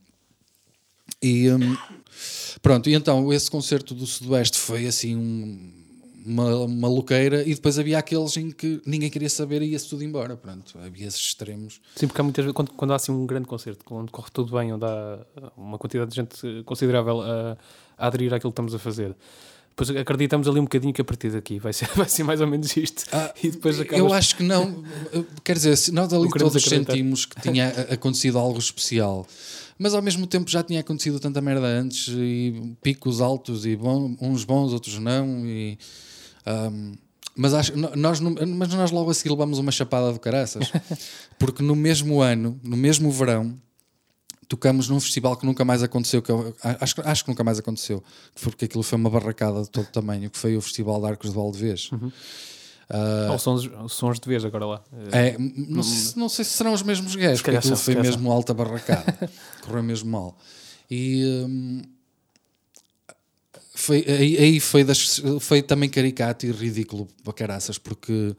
E 1.22 1.50
hum, 1.52 1.78
pronto, 2.62 2.90
e 2.90 2.94
então 2.96 3.32
esse 3.32 3.50
concerto 3.50 3.94
do 3.94 4.06
Sudoeste 4.06 4.58
foi 4.58 4.88
assim 4.88 5.16
um- 5.16 5.77
uma 6.28 6.68
maluqueira 6.68 7.42
e 7.44 7.56
depois 7.56 7.80
havia 7.80 7.98
aqueles 7.98 8.36
em 8.36 8.52
que 8.52 8.82
ninguém 8.86 9.10
queria 9.10 9.30
saber 9.30 9.62
e 9.62 9.68
ia-se 9.72 9.88
tudo 9.88 10.04
embora. 10.04 10.36
Pronto, 10.36 10.78
havia 10.84 11.08
esses 11.08 11.22
extremos. 11.22 11.80
Sim, 11.96 12.08
porque 12.08 12.20
há 12.20 12.24
muitas 12.24 12.44
vezes, 12.44 12.56
quando, 12.56 12.72
quando 12.72 12.92
há 12.92 12.96
assim 12.98 13.12
um 13.12 13.26
grande 13.26 13.48
concerto, 13.48 13.86
quando 13.86 14.12
corre 14.12 14.30
tudo 14.32 14.56
bem, 14.58 14.74
onde 14.74 14.86
há 14.86 15.20
uma 15.56 15.78
quantidade 15.78 16.12
de 16.12 16.16
gente 16.18 16.64
considerável 16.66 17.22
a, 17.22 17.58
a 17.98 18.08
aderir 18.08 18.34
àquilo 18.34 18.52
que 18.52 18.54
estamos 18.54 18.76
a 18.76 18.80
fazer, 18.80 19.16
depois 19.78 19.96
acreditamos 19.96 20.48
ali 20.48 20.60
um 20.60 20.64
bocadinho 20.64 20.92
que 20.92 21.02
a 21.02 21.06
partir 21.06 21.30
daqui 21.30 21.60
vai 21.60 21.72
ser, 21.72 21.88
vai 21.96 22.10
ser 22.10 22.24
mais 22.24 22.42
ou 22.42 22.48
menos 22.48 22.76
isto. 22.76 23.06
Ah, 23.12 23.32
e 23.42 23.52
depois 23.52 23.80
acabas... 23.80 24.00
Eu 24.00 24.12
acho 24.12 24.36
que 24.36 24.44
não. 24.44 24.84
Quer 25.44 25.54
dizer, 25.54 25.78
nós 25.94 26.12
ali 26.12 26.28
todos 26.30 26.56
acreditar. 26.56 26.94
sentimos 26.94 27.26
que 27.26 27.40
tinha 27.40 27.70
acontecido 27.92 28.40
algo 28.40 28.58
especial, 28.58 29.26
mas 29.78 29.94
ao 29.94 30.02
mesmo 30.02 30.26
tempo 30.26 30.50
já 30.50 30.64
tinha 30.64 30.80
acontecido 30.80 31.20
tanta 31.20 31.40
merda 31.40 31.68
antes 31.68 32.08
e 32.10 32.76
picos 32.82 33.22
altos 33.22 33.66
e 33.66 33.76
bom, 33.76 34.16
uns 34.20 34.44
bons, 34.44 34.74
outros 34.74 34.98
não. 34.98 35.46
E, 35.46 35.78
ahm, 36.48 36.94
mas, 37.36 37.54
acho, 37.54 37.74
nós, 37.96 38.20
mas 38.20 38.74
nós 38.74 38.90
logo 38.92 39.12
a 39.12 39.14
seguir 39.14 39.30
levamos 39.30 39.60
uma 39.60 39.72
chapada 39.72 40.12
do 40.12 40.20
caraças, 40.20 40.72
porque 41.38 41.62
no 41.62 41.76
mesmo 41.76 42.22
ano, 42.22 42.60
no 42.64 42.76
mesmo 42.76 43.12
verão, 43.12 43.56
tocamos 44.48 44.88
num 44.90 45.00
festival 45.00 45.36
que 45.38 45.46
nunca 45.46 45.64
mais 45.66 45.84
aconteceu, 45.84 46.22
que 46.22 46.32
eu, 46.32 46.56
acho, 46.80 46.96
que- 46.96 47.02
acho 47.02 47.24
que 47.24 47.30
nunca 47.30 47.44
mais 47.44 47.60
aconteceu, 47.60 48.04
porque 48.42 48.66
aquilo 48.66 48.82
foi 48.82 48.98
uma 48.98 49.10
barracada 49.10 49.62
de 49.62 49.70
todo 49.70 49.86
tamanho, 49.88 50.30
que 50.32 50.38
foi 50.38 50.56
o 50.58 50.62
Festival 50.62 51.00
de 51.02 51.08
Arcos 51.08 51.30
de 51.30 51.36
Valdevez. 51.36 51.90
Ah, 52.90 53.28
Ou 53.34 53.38
sons, 53.40 53.70
sons 53.90 54.20
de 54.20 54.28
vez 54.30 54.46
agora 54.46 54.66
lá. 54.66 54.84
é, 55.12 55.36
m- 55.36 55.68
não, 55.70 55.84
sei, 55.84 56.14
não 56.22 56.30
sei 56.30 56.46
se 56.46 56.52
serão 56.52 56.72
os 56.74 56.82
mesmos 56.82 57.14
gajos, 57.16 57.42
porque 57.42 57.58
aquilo 57.58 57.76
foi 57.76 57.94
mesmo 57.96 58.32
alta 58.32 58.54
barracada, 58.54 59.30
correu 59.62 59.84
mesmo 59.84 60.10
mal. 60.10 60.38
E 60.90 61.44
hum, 61.46 61.82
foi, 63.88 64.04
aí, 64.06 64.38
aí 64.38 64.60
foi, 64.60 64.84
das, 64.84 65.22
foi 65.40 65.62
também 65.62 65.90
caricato 65.90 66.46
e 66.46 66.52
ridículo 66.52 67.08
para 67.24 67.32
caraças, 67.32 67.78
porque 67.78 68.36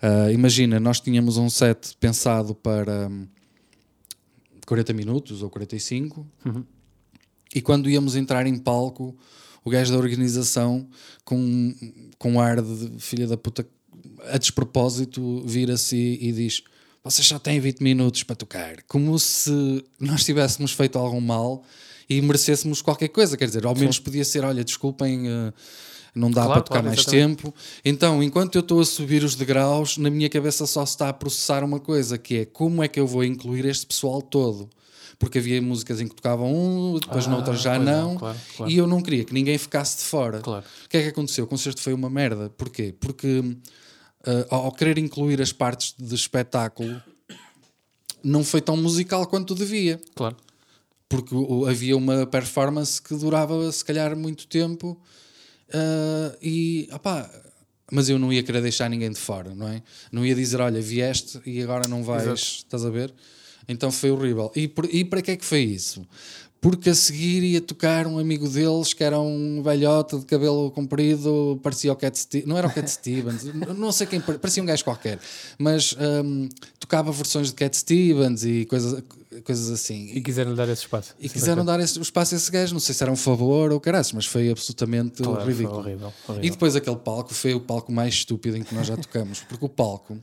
ah, 0.00 0.32
imagina, 0.32 0.80
nós 0.80 0.98
tínhamos 0.98 1.36
um 1.36 1.50
set 1.50 1.94
pensado 2.00 2.54
para 2.54 3.08
hum, 3.08 3.26
40 4.66 4.94
minutos 4.94 5.42
ou 5.42 5.50
45, 5.50 6.26
e 7.54 7.60
quando 7.60 7.90
íamos 7.90 8.16
entrar 8.16 8.46
em 8.46 8.56
palco, 8.56 9.14
o 9.62 9.68
gajo 9.68 9.92
da 9.92 9.98
organização, 9.98 10.88
com, 11.22 11.74
com 12.18 12.40
ar 12.40 12.62
de 12.62 12.98
filha 12.98 13.26
da 13.26 13.36
puta, 13.36 13.68
a 14.30 14.38
despropósito, 14.38 15.42
vira-se 15.44 15.96
e, 15.96 16.28
e 16.28 16.32
diz: 16.32 16.62
Vocês 17.04 17.26
só 17.26 17.38
têm 17.38 17.60
20 17.60 17.80
minutos 17.80 18.22
para 18.22 18.36
tocar. 18.36 18.82
Como 18.84 19.18
se 19.18 19.84
nós 20.00 20.24
tivéssemos 20.24 20.72
feito 20.72 20.98
algum 20.98 21.20
mal 21.20 21.62
e 22.08 22.20
merecêssemos 22.22 22.80
qualquer 22.82 23.08
coisa. 23.08 23.36
Quer 23.36 23.46
dizer, 23.46 23.66
ao 23.66 23.74
menos 23.74 23.98
podia 23.98 24.24
ser: 24.24 24.44
Olha, 24.44 24.64
desculpem. 24.64 25.28
eh, 25.28 25.52
não 26.14 26.30
dá 26.30 26.42
Claro, 26.46 26.52
para 26.54 26.62
tocar 26.62 26.74
claro, 26.80 26.86
mais 26.88 26.98
exatamente. 27.00 27.36
tempo. 27.42 27.54
Então, 27.84 28.22
enquanto 28.22 28.54
eu 28.56 28.60
estou 28.60 28.80
a 28.80 28.84
subir 28.84 29.22
os 29.22 29.36
degraus, 29.36 29.98
na 29.98 30.10
minha 30.10 30.28
cabeça 30.28 30.66
só 30.66 30.84
se 30.84 30.92
está 30.92 31.10
a 31.10 31.12
processar 31.12 31.62
uma 31.62 31.78
coisa, 31.78 32.18
que 32.18 32.38
é 32.38 32.44
como 32.44 32.82
é 32.82 32.88
que 32.88 32.98
eu 32.98 33.06
vou 33.06 33.22
incluir 33.22 33.64
este 33.66 33.86
pessoal 33.86 34.20
todo? 34.20 34.68
Porque 35.16 35.38
havia 35.38 35.60
músicas 35.62 36.00
em 36.00 36.08
que 36.08 36.14
tocavam 36.16 36.52
um, 36.52 36.98
depois 36.98 37.26
Ah, 37.26 37.30
noutras 37.30 37.60
já 37.60 37.74
pois 37.74 37.84
não, 37.86 38.12
não, 38.12 38.18
claro, 38.18 38.38
e 38.66 38.76
eu 38.78 38.86
não 38.86 39.00
queria 39.02 39.24
que 39.24 39.34
ninguém 39.34 39.58
ficasse 39.58 39.98
de 39.98 40.04
fora. 40.04 40.40
Claro. 40.40 40.64
O 40.84 40.88
que 40.88 40.96
é 40.96 41.02
que 41.02 41.08
aconteceu? 41.08 41.44
O 41.44 41.46
concerto 41.46 41.80
foi 41.80 41.92
uma 41.92 42.08
merda. 42.10 42.50
Porquê? 42.56 42.94
Porque 42.98 43.56
ah, 44.26 44.46
ao 44.56 44.72
querer 44.72 44.98
incluir 44.98 45.40
as 45.42 45.52
partes 45.52 45.94
de 45.98 46.14
espetáculo, 46.14 47.00
não 48.24 48.42
foi 48.42 48.60
tão 48.60 48.76
musical 48.76 49.26
quanto 49.26 49.54
devia 49.54 50.00
Claro. 50.14 50.36
Porque 51.08 51.34
havia 51.68 51.96
uma 51.96 52.26
performance 52.26 53.00
que 53.00 53.14
durava 53.14 53.70
se 53.72 53.84
calhar 53.84 54.16
muito 54.16 54.46
tempo 54.46 55.00
ah, 55.72 56.36
e 56.42 56.88
opá, 56.92 57.30
mas 57.90 58.08
eu 58.08 58.18
não 58.18 58.32
ia 58.32 58.42
querer 58.42 58.60
deixar 58.62 58.88
ninguém 58.90 59.10
de 59.10 59.18
fora, 59.18 59.54
não 59.54 59.68
é? 59.68 59.82
Não 60.12 60.24
ia 60.24 60.34
dizer, 60.34 60.60
olha, 60.60 60.80
vieste 60.80 61.40
e 61.46 61.62
agora 61.62 61.88
não 61.88 62.02
vais, 62.04 62.22
Exato. 62.24 62.40
estás 62.40 62.84
a 62.84 62.90
ver? 62.90 63.12
Então 63.68 63.90
foi 63.90 64.10
horrível. 64.10 64.50
E, 64.54 64.68
por- 64.68 64.88
e 64.92 65.04
para 65.04 65.22
que 65.22 65.30
é 65.32 65.36
que 65.36 65.44
foi 65.44 65.60
isso? 65.60 66.06
Porque 66.60 66.90
a 66.90 66.94
seguir 66.94 67.44
ia 67.44 67.60
tocar 67.60 68.06
um 68.06 68.18
amigo 68.18 68.48
deles 68.48 68.92
que 68.92 69.04
era 69.04 69.20
um 69.20 69.62
velhote 69.62 70.18
de 70.18 70.24
cabelo 70.26 70.70
comprido, 70.72 71.60
parecia 71.62 71.92
o 71.92 71.96
Cat 71.96 72.18
Stevens, 72.18 72.48
não 72.48 72.58
era 72.58 72.66
o 72.66 72.72
Cat 72.74 72.90
Stevens, 72.90 73.44
não 73.78 73.92
sei 73.92 74.06
quem, 74.08 74.20
pare- 74.20 74.38
parecia 74.38 74.62
um 74.62 74.66
gajo 74.66 74.82
qualquer, 74.84 75.20
mas 75.56 75.94
hum, 76.24 76.48
tocava 76.80 77.12
versões 77.12 77.48
de 77.48 77.54
Cat 77.54 77.76
Stevens 77.76 78.42
e 78.44 78.64
coisas, 78.64 79.02
coisas 79.44 79.70
assim. 79.70 80.10
E 80.14 80.20
quiseram 80.20 80.54
dar 80.54 80.68
esse 80.68 80.82
espaço. 80.82 81.14
E 81.18 81.28
quiseram 81.28 81.64
dar 81.64 81.78
esse, 81.80 81.98
o 81.98 82.02
espaço 82.02 82.34
a 82.34 82.36
esse 82.38 82.50
gajo, 82.50 82.72
não 82.72 82.80
sei 82.80 82.94
se 82.94 83.02
era 83.02 83.12
um 83.12 83.16
favor 83.16 83.72
ou 83.72 83.80
caraças, 83.80 84.12
mas 84.12 84.26
foi 84.26 84.50
absolutamente 84.50 85.22
Claro, 85.22 85.40
foi 85.42 85.52
ridículo. 85.52 85.78
horrível, 85.80 86.14
horrível. 86.28 86.44
E 86.46 86.50
depois 86.50 86.74
aquele 86.76 86.96
palco 86.96 87.34
foi 87.34 87.54
o 87.54 87.60
palco 87.60 87.92
mais 87.92 88.14
estúpido 88.14 88.56
em 88.56 88.62
que 88.62 88.74
nós 88.74 88.86
já 88.86 88.96
tocamos, 88.96 89.40
porque 89.40 89.64
o 89.64 89.68
palco, 89.68 90.18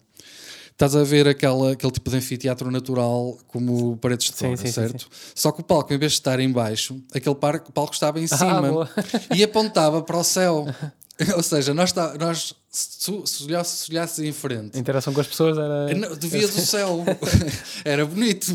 estás 0.72 0.96
a 0.96 1.04
ver 1.04 1.28
aquela, 1.28 1.72
aquele 1.74 1.92
tipo 1.92 2.10
de 2.10 2.18
anfiteatro 2.18 2.70
natural 2.72 3.38
como 3.48 3.96
paredes 3.98 4.28
de 4.32 4.36
Sim, 4.38 4.46
fora, 4.46 4.58
sim, 4.58 4.66
sim, 4.68 4.72
certo? 4.74 5.08
Só 5.34 5.52
que 5.52 5.62
o 5.62 5.64
palco, 5.64 5.94
em 5.94 5.98
vez 5.98 6.14
de 6.14 6.18
estar 6.20 6.40
em 6.40 6.52
baixo, 6.52 7.02
aquele 7.14 7.36
par- 7.36 7.62
palco 7.72 7.94
estava 7.94 8.20
em 8.20 8.26
Ah, 8.26 8.38
cima 8.38 8.62
boa. 8.72 8.90
e 9.36 9.44
apontava 9.44 10.02
para 10.02 10.18
o 10.18 10.24
céu. 10.24 10.66
Ou 11.38 11.42
seja, 11.44 11.74
nós, 11.74 11.90
está, 11.92 12.14
nós 12.18 12.54
se, 12.70 13.00
tu- 13.06 13.26
se 13.26 13.44
olhasses, 13.46 13.80
se 13.80 13.92
olhasses 13.92 14.20
em 14.20 14.34
frente, 14.34 14.76
A 14.76 14.80
interação 14.80 15.14
com 15.14 15.22
as 15.22 15.28
pessoas 15.28 15.58
era. 15.58 15.94
não, 15.94 16.16
devia 16.18 16.46
do 16.48 16.60
céu. 16.60 17.06
Era 17.86 18.06
bonito, 18.06 18.48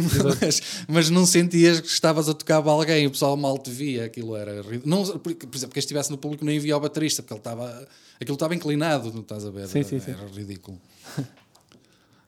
mas, 0.43 0.61
mas 0.87 1.09
não 1.11 1.25
sentias 1.25 1.81
que 1.81 1.87
estavas 1.89 2.29
a 2.29 2.35
tocar 2.35 2.61
para 2.63 2.71
alguém, 2.73 3.07
o 3.07 3.11
pessoal 3.11 3.35
mal 3.37 3.57
te 3.57 3.71
via, 3.71 4.05
aquilo 4.05 4.37
era 4.37 4.63
não, 4.85 5.05
por, 5.19 5.35
por 5.35 5.57
exemplo, 5.57 5.73
quem 5.73 5.81
estivesse 5.81 6.11
no 6.11 6.19
público 6.19 6.45
nem 6.45 6.59
via 6.59 6.77
o 6.77 6.81
baterista, 6.81 7.23
porque 7.23 7.33
ele 7.33 7.41
estava, 7.41 7.89
aquilo 8.21 8.35
estava 8.35 8.55
inclinado, 8.55 9.11
não 9.13 9.21
estás 9.23 9.47
a 9.47 9.51
ver? 9.51 9.67
Sim, 9.67 9.79
era, 9.79 9.89
sim, 9.89 10.01
sim. 10.01 10.11
era 10.11 10.27
ridículo. 10.27 10.79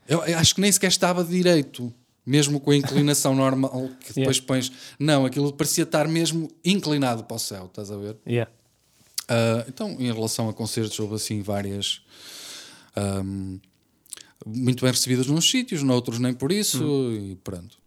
Eu, 0.09 0.25
eu 0.25 0.39
acho 0.39 0.55
que 0.55 0.61
nem 0.61 0.71
sequer 0.73 0.89
estava 0.89 1.23
direito, 1.25 1.93
mesmo 2.25 2.59
com 2.61 2.71
a 2.71 2.77
inclinação 2.77 3.35
normal 3.35 3.91
que 4.01 4.13
depois 4.19 4.41
pões. 4.41 4.73
Não, 4.99 5.27
aquilo 5.27 5.53
parecia 5.53 5.85
estar 5.85 6.09
mesmo 6.09 6.51
inclinado 6.65 7.25
para 7.25 7.37
o 7.37 7.39
céu, 7.39 7.67
estás 7.67 7.91
a 7.91 7.97
ver? 7.97 8.17
Yeah. 8.27 8.51
Ah, 9.29 9.65
então, 9.69 9.91
em 9.99 10.13
relação 10.13 10.49
a 10.49 10.53
concertos, 10.53 10.99
houve 11.01 11.15
assim 11.15 11.43
várias 11.43 12.03
ahm, 12.97 13.59
muito 14.45 14.83
bem 14.83 14.91
recebidas 14.93 15.27
nos 15.27 15.49
sítios, 15.51 15.83
noutros 15.83 16.19
nem 16.19 16.35
por 16.35 16.51
isso, 16.53 17.13
e 17.13 17.37
pronto. 17.37 17.82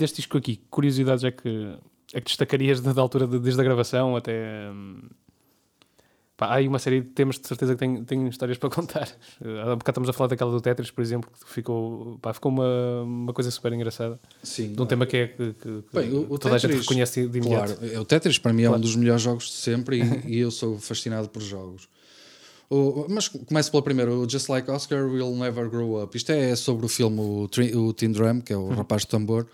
Deste 0.00 0.16
disco 0.16 0.36
aqui, 0.36 0.56
que 0.56 0.64
curiosidades 0.70 1.22
é 1.24 1.30
que, 1.30 1.74
é 2.12 2.20
que 2.20 2.26
destacarias 2.26 2.80
da 2.80 3.00
altura 3.00 3.26
de, 3.26 3.38
desde 3.38 3.60
a 3.60 3.64
gravação 3.64 4.16
até. 4.16 4.68
hum, 4.72 5.00
Pá, 6.36 6.46
há 6.46 6.54
aí 6.54 6.66
uma 6.68 6.78
série 6.78 7.02
de 7.02 7.08
temas 7.08 7.38
de 7.38 7.46
certeza 7.46 7.74
que 7.74 7.78
tenho, 7.80 8.02
tenho 8.02 8.26
histórias 8.26 8.56
para 8.56 8.70
contar. 8.70 9.06
Eh, 9.44 9.60
Há 9.60 9.76
bocado 9.76 9.90
estamos 9.90 10.08
a 10.08 10.12
falar 10.14 10.28
daquela 10.28 10.50
do 10.50 10.58
Tetris, 10.58 10.90
por 10.90 11.02
exemplo, 11.02 11.30
que 11.30 11.52
ficou, 11.52 12.18
pá, 12.22 12.32
ficou 12.32 12.50
uma, 12.50 13.02
uma 13.02 13.32
coisa 13.34 13.50
super 13.50 13.70
engraçada. 13.74 14.18
Sim. 14.42 14.72
De 14.72 14.80
um 14.80 14.86
tema 14.86 15.04
que 15.04 15.18
é 15.18 15.26
que, 15.28 15.52
que- 15.52 15.84
Bem, 15.92 16.10
o, 16.14 16.32
o 16.32 16.38
toda 16.38 16.54
a 16.54 16.58
gente 16.58 16.70
Tetris, 16.70 16.88
reconhece 16.88 17.26
de 17.28 17.38
imediato. 17.38 17.74
Claro, 17.76 17.94
é, 17.94 18.00
o 18.00 18.06
Tetris 18.06 18.38
para 18.38 18.54
mim 18.54 18.62
é 18.62 18.70
um 18.70 18.80
dos 18.80 18.96
melhores 18.96 19.20
jogos 19.20 19.44
de 19.48 19.52
sempre 19.52 20.00
e, 20.02 20.22
e 20.36 20.38
eu 20.38 20.50
sou 20.50 20.78
fascinado 20.78 21.28
por 21.28 21.42
jogos. 21.42 21.90
O- 22.70 23.04
mas 23.10 23.28
começo 23.28 23.70
pela 23.70 23.82
primeira, 23.82 24.10
o 24.10 24.26
Just 24.26 24.48
Like 24.48 24.70
Oscar 24.70 25.04
Will 25.04 25.36
Never 25.36 25.68
Grow 25.68 26.02
Up. 26.02 26.16
Isto 26.16 26.32
é 26.32 26.56
sobre 26.56 26.86
o 26.86 26.88
filme 26.88 27.20
o, 27.20 27.50
o 27.86 27.92
Tin 27.92 28.12
Drum, 28.12 28.40
que 28.40 28.54
é 28.54 28.56
o 28.56 28.60
Uhum. 28.60 28.68
rapaz 28.76 29.04
do 29.04 29.08
tambor, 29.08 29.46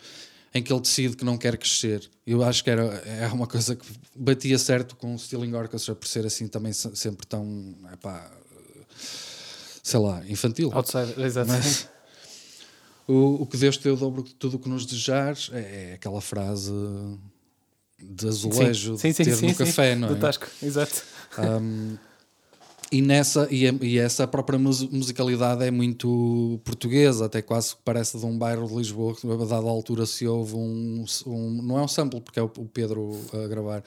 em 0.54 0.62
que 0.62 0.72
ele 0.72 0.80
decide 0.80 1.16
que 1.16 1.24
não 1.24 1.36
quer 1.36 1.56
crescer. 1.58 2.08
Eu 2.26 2.42
acho 2.42 2.64
que 2.64 2.70
era 2.70 2.82
é 2.84 3.26
uma 3.28 3.46
coisa 3.46 3.76
que 3.76 3.86
batia 4.14 4.58
certo 4.58 4.96
com 4.96 5.14
o 5.14 5.18
Stealing 5.18 5.54
Orchestra 5.54 5.94
por 5.94 6.08
ser 6.08 6.24
assim 6.26 6.48
também 6.48 6.72
se- 6.72 6.94
sempre 6.96 7.26
tão, 7.26 7.74
epá, 7.92 8.30
sei 9.82 10.00
lá, 10.00 10.22
infantil. 10.28 10.70
Outsider, 10.72 11.20
exato. 11.20 11.48
Mas 11.50 11.88
o, 13.06 13.42
o 13.42 13.46
que 13.46 13.56
Deus 13.56 13.76
te 13.76 13.84
deu 13.84 13.96
dobro 13.96 14.22
de 14.22 14.34
tudo 14.34 14.56
o 14.56 14.58
que 14.58 14.68
nos 14.68 14.86
desejares 14.86 15.50
é, 15.52 15.90
é 15.90 15.94
aquela 15.94 16.20
frase 16.20 16.72
de 17.98 18.26
azulejo 18.28 18.96
sim, 18.98 19.08
de 19.10 19.14
sim, 19.14 19.24
ter 19.24 19.40
no 19.42 19.54
café, 19.54 19.94
não 19.94 20.08
do 20.08 20.14
é? 20.14 20.18
Tasco, 20.18 20.46
exato. 20.62 21.02
Um, 21.38 21.96
e, 22.92 23.02
nessa, 23.02 23.48
e, 23.50 23.66
a- 23.68 23.74
e 23.82 23.98
essa 23.98 24.26
própria 24.26 24.58
mus- 24.58 24.88
musicalidade 24.90 25.64
é 25.64 25.70
muito 25.70 26.60
portuguesa, 26.64 27.26
até 27.26 27.42
quase 27.42 27.74
que 27.76 27.82
parece 27.84 28.18
de 28.18 28.24
um 28.24 28.36
bairro 28.38 28.66
de 28.68 28.74
Lisboa, 28.74 29.14
que 29.14 29.26
a 29.30 29.36
dada 29.36 29.66
altura 29.68 30.06
se 30.06 30.26
ouve 30.26 30.54
um, 30.54 31.04
um- 31.26 31.62
Não 31.62 31.78
é 31.78 31.82
um 31.82 31.88
sample, 31.88 32.20
porque 32.20 32.38
é 32.38 32.42
o, 32.42 32.46
o 32.58 32.64
Pedro 32.66 33.10
a 33.32 33.46
gravar. 33.48 33.82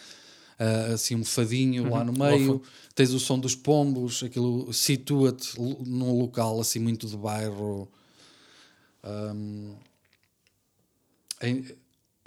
ah, 0.60 0.94
assim 0.94 1.16
um 1.16 1.24
fadinho 1.24 1.90
lá 1.90 2.04
no 2.04 2.12
meio, 2.12 2.62
tens 2.94 3.12
o 3.14 3.20
som 3.20 3.40
dos 3.40 3.56
pombos, 3.56 4.22
aquilo 4.24 4.72
situa-te 4.74 5.58
num 5.60 6.20
local 6.20 6.60
assim 6.60 6.80
muito 6.80 7.08
de 7.08 7.16
bairro. 7.16 7.88
Um, 9.04 9.76
en- 11.42 11.64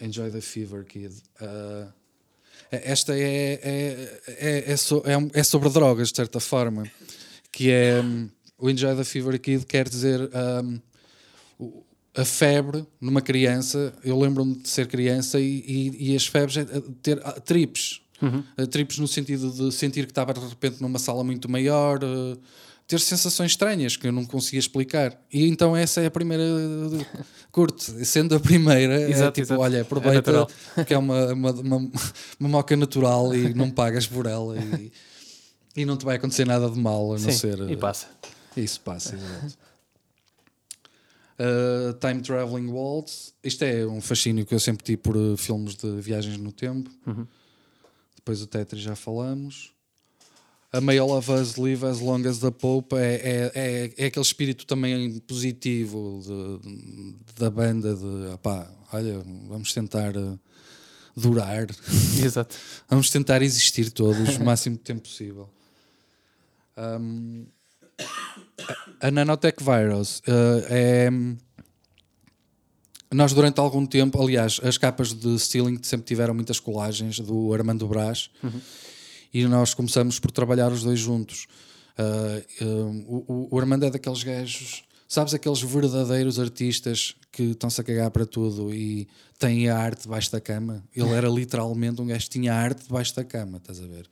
enjoy 0.01 0.31
the 0.31 0.41
fever, 0.41 0.85
kid. 0.85 1.13
Ah, 1.41 1.93
esta 2.85 3.17
é, 3.17 3.61
é, 3.63 4.21
é, 4.29 4.73
é, 4.73 4.77
so- 4.77 5.03
é, 5.05 5.17
um- 5.17 5.31
é 5.33 5.43
sobre 5.43 5.69
drogas, 5.69 6.11
de 6.11 6.17
certa 6.17 6.41
forma. 6.41 6.91
Que 7.51 7.71
é 7.71 8.01
hum, 8.01 8.29
o 8.59 8.71
Enjoy 8.71 8.95
the 8.97 9.05
Fever 9.05 9.39
Kid 9.41 9.67
quer 9.67 9.89
dizer 9.89 10.21
hum, 10.65 10.81
o- 11.59 11.83
a 12.15 12.25
febre 12.25 12.85
numa 13.01 13.21
criança. 13.21 13.93
Eu 14.05 14.19
lembro-me 14.19 14.55
de 14.57 14.69
ser 14.69 14.87
criança 14.87 15.39
e, 15.41 15.65
e, 15.67 16.13
e 16.13 16.17
as 16.17 16.27
febres 16.27 16.57
é 16.59 16.65
ter 17.03 17.21
ah, 17.25 17.33
trips. 17.41 18.01
Ah, 18.57 18.67
trips 18.67 18.99
no 18.99 19.09
sentido 19.09 19.51
de 19.51 19.73
sentir 19.75 20.05
que 20.07 20.13
estava 20.13 20.33
de 20.33 20.41
repente 20.41 20.81
numa 20.81 20.99
sala 20.99 21.25
muito 21.25 21.51
maior, 21.51 21.99
ah, 22.05 22.39
ter 22.93 23.01
sensações 23.01 23.53
estranhas 23.53 23.97
que 23.97 24.07
eu 24.07 24.13
não 24.13 24.25
conseguia 24.27 24.61
explicar. 24.61 25.19
E 25.33 25.47
então 25.47 25.75
essa 25.77 26.01
é 26.03 26.07
a 26.07 26.11
primeira. 26.11 26.45
Curto, 27.51 27.83
sendo 28.05 28.35
a 28.35 28.41
primeira, 28.41 29.03
é 29.03 29.11
Exato, 29.11 29.33
tipo, 29.41 29.47
exato. 29.53 29.61
olha, 29.61 29.79
É 29.79 29.81
aproveita 29.81 30.33
natural. 30.33 30.51
porque 30.75 30.95
é 30.95 30.99
uma, 30.99 31.33
uma, 31.33 31.51
uma, 31.53 31.77
uma 32.41 32.49
moca 32.49 32.75
natural 32.77 33.35
e 33.35 33.53
não 33.55 33.71
pagas 33.71 34.07
por 34.07 34.25
ela 34.27 34.57
e, 34.59 34.91
e 35.77 35.85
não 35.85 35.97
te 35.99 36.05
vai 36.05 36.17
acontecer 36.17 36.47
nada 36.47 36.71
de 36.71 36.79
mal 36.79 37.13
a 37.15 37.19
não 37.19 37.31
Sim, 37.31 37.33
ser. 37.33 37.59
e 37.71 37.77
passa. 37.77 38.07
Isso 38.57 38.81
passa, 38.81 39.17
exato. 39.17 39.59
Uh, 41.39 41.93
Time 41.99 42.21
Traveling 42.23 42.69
Waltz. 42.71 43.35
Isto 43.43 43.65
é 43.65 43.87
um 43.87 44.01
fascínio 44.01 44.47
que 44.47 44.55
eu 44.55 44.61
sempre 44.61 44.85
tive 44.85 44.99
por 44.99 45.17
uh, 45.17 45.37
filmes 45.37 45.75
de 45.75 45.91
viagens 46.01 46.37
no 46.39 46.53
tempo. 46.53 46.91
Depois 48.17 48.41
o 48.41 48.47
Tetris 48.47 48.83
já 48.83 48.95
falamos. 48.95 49.73
A 50.73 50.81
May 50.81 50.99
All 50.99 51.11
of 51.13 51.31
Us 51.31 51.57
Live 51.57 51.85
As 51.85 52.01
Long 52.01 52.27
As 52.27 52.39
the 52.39 52.51
Pope 52.51 52.97
é, 52.97 53.15
é, 53.15 53.53
é, 53.55 53.93
é 53.99 54.07
aquele 54.07 54.25
espírito 54.25 54.65
também 54.67 55.19
positivo 55.21 56.21
de- 56.25 57.15
da 57.39 57.51
banda 57.51 57.95
de 57.95 58.33
opá, 58.33 58.67
olha, 58.93 59.23
vamos 59.49 59.73
tentar 59.75 60.17
uh, 60.17 60.39
durar, 61.15 61.67
Exato. 62.25 62.57
vamos 62.89 63.11
tentar 63.11 63.43
existir 63.43 63.91
todos 63.91 64.37
o 64.37 64.45
máximo 64.45 64.77
de 64.77 64.83
tempo 64.83 65.03
possível. 65.03 65.51
Um, 66.79 67.45
a 69.01 69.11
Nanotech 69.11 69.63
Virus 69.63 70.21
uh, 70.21 70.65
é. 70.71 71.11
Nós, 73.13 73.35
durante 73.35 73.61
algum 73.61 73.85
tempo, 73.85 74.23
aliás, 74.23 74.59
as 74.65 74.79
capas 74.79 75.13
de 75.13 75.39
Stealing 75.39 75.79
sempre 75.83 76.07
tiveram 76.07 76.33
muitas 76.33 76.59
colagens 76.59 77.21
do 77.21 77.53
Armando 77.53 77.87
Brás 77.87 78.31
e 79.33 79.45
nós 79.47 79.75
começamos 79.75 80.19
por 80.19 80.31
trabalhar 80.31 80.71
os 80.73 80.83
dois 80.83 80.99
juntos. 80.99 81.47
Uh, 81.99 83.25
o, 83.29 83.49
o 83.51 83.59
Armando 83.59 83.85
é 83.85 83.91
daqueles 83.91 84.23
gajos, 84.23 84.83
sabes, 85.09 85.35
aqueles 85.35 85.61
verdadeiros 85.61 86.39
artistas 86.39 87.15
que 87.31 87.43
estão-se 87.45 87.81
a 87.81 87.85
cagar 87.85 88.11
para 88.11 88.27
tudo 88.27 88.73
e 88.73 89.07
têm 89.39 89.69
a 89.69 89.77
arte 89.77 90.03
debaixo 90.03 90.33
da 90.33 90.41
cama. 90.41 90.83
Ele 90.95 91.11
era 91.11 91.29
literalmente 91.29 92.01
um 92.01 92.07
gajo 92.07 92.25
que 92.25 92.31
tinha 92.31 92.55
a 92.55 92.57
arte 92.57 92.85
debaixo 92.85 93.15
da 93.15 93.25
cama, 93.25 93.59
estás 93.59 93.81
a 93.81 93.87
ver? 93.87 94.07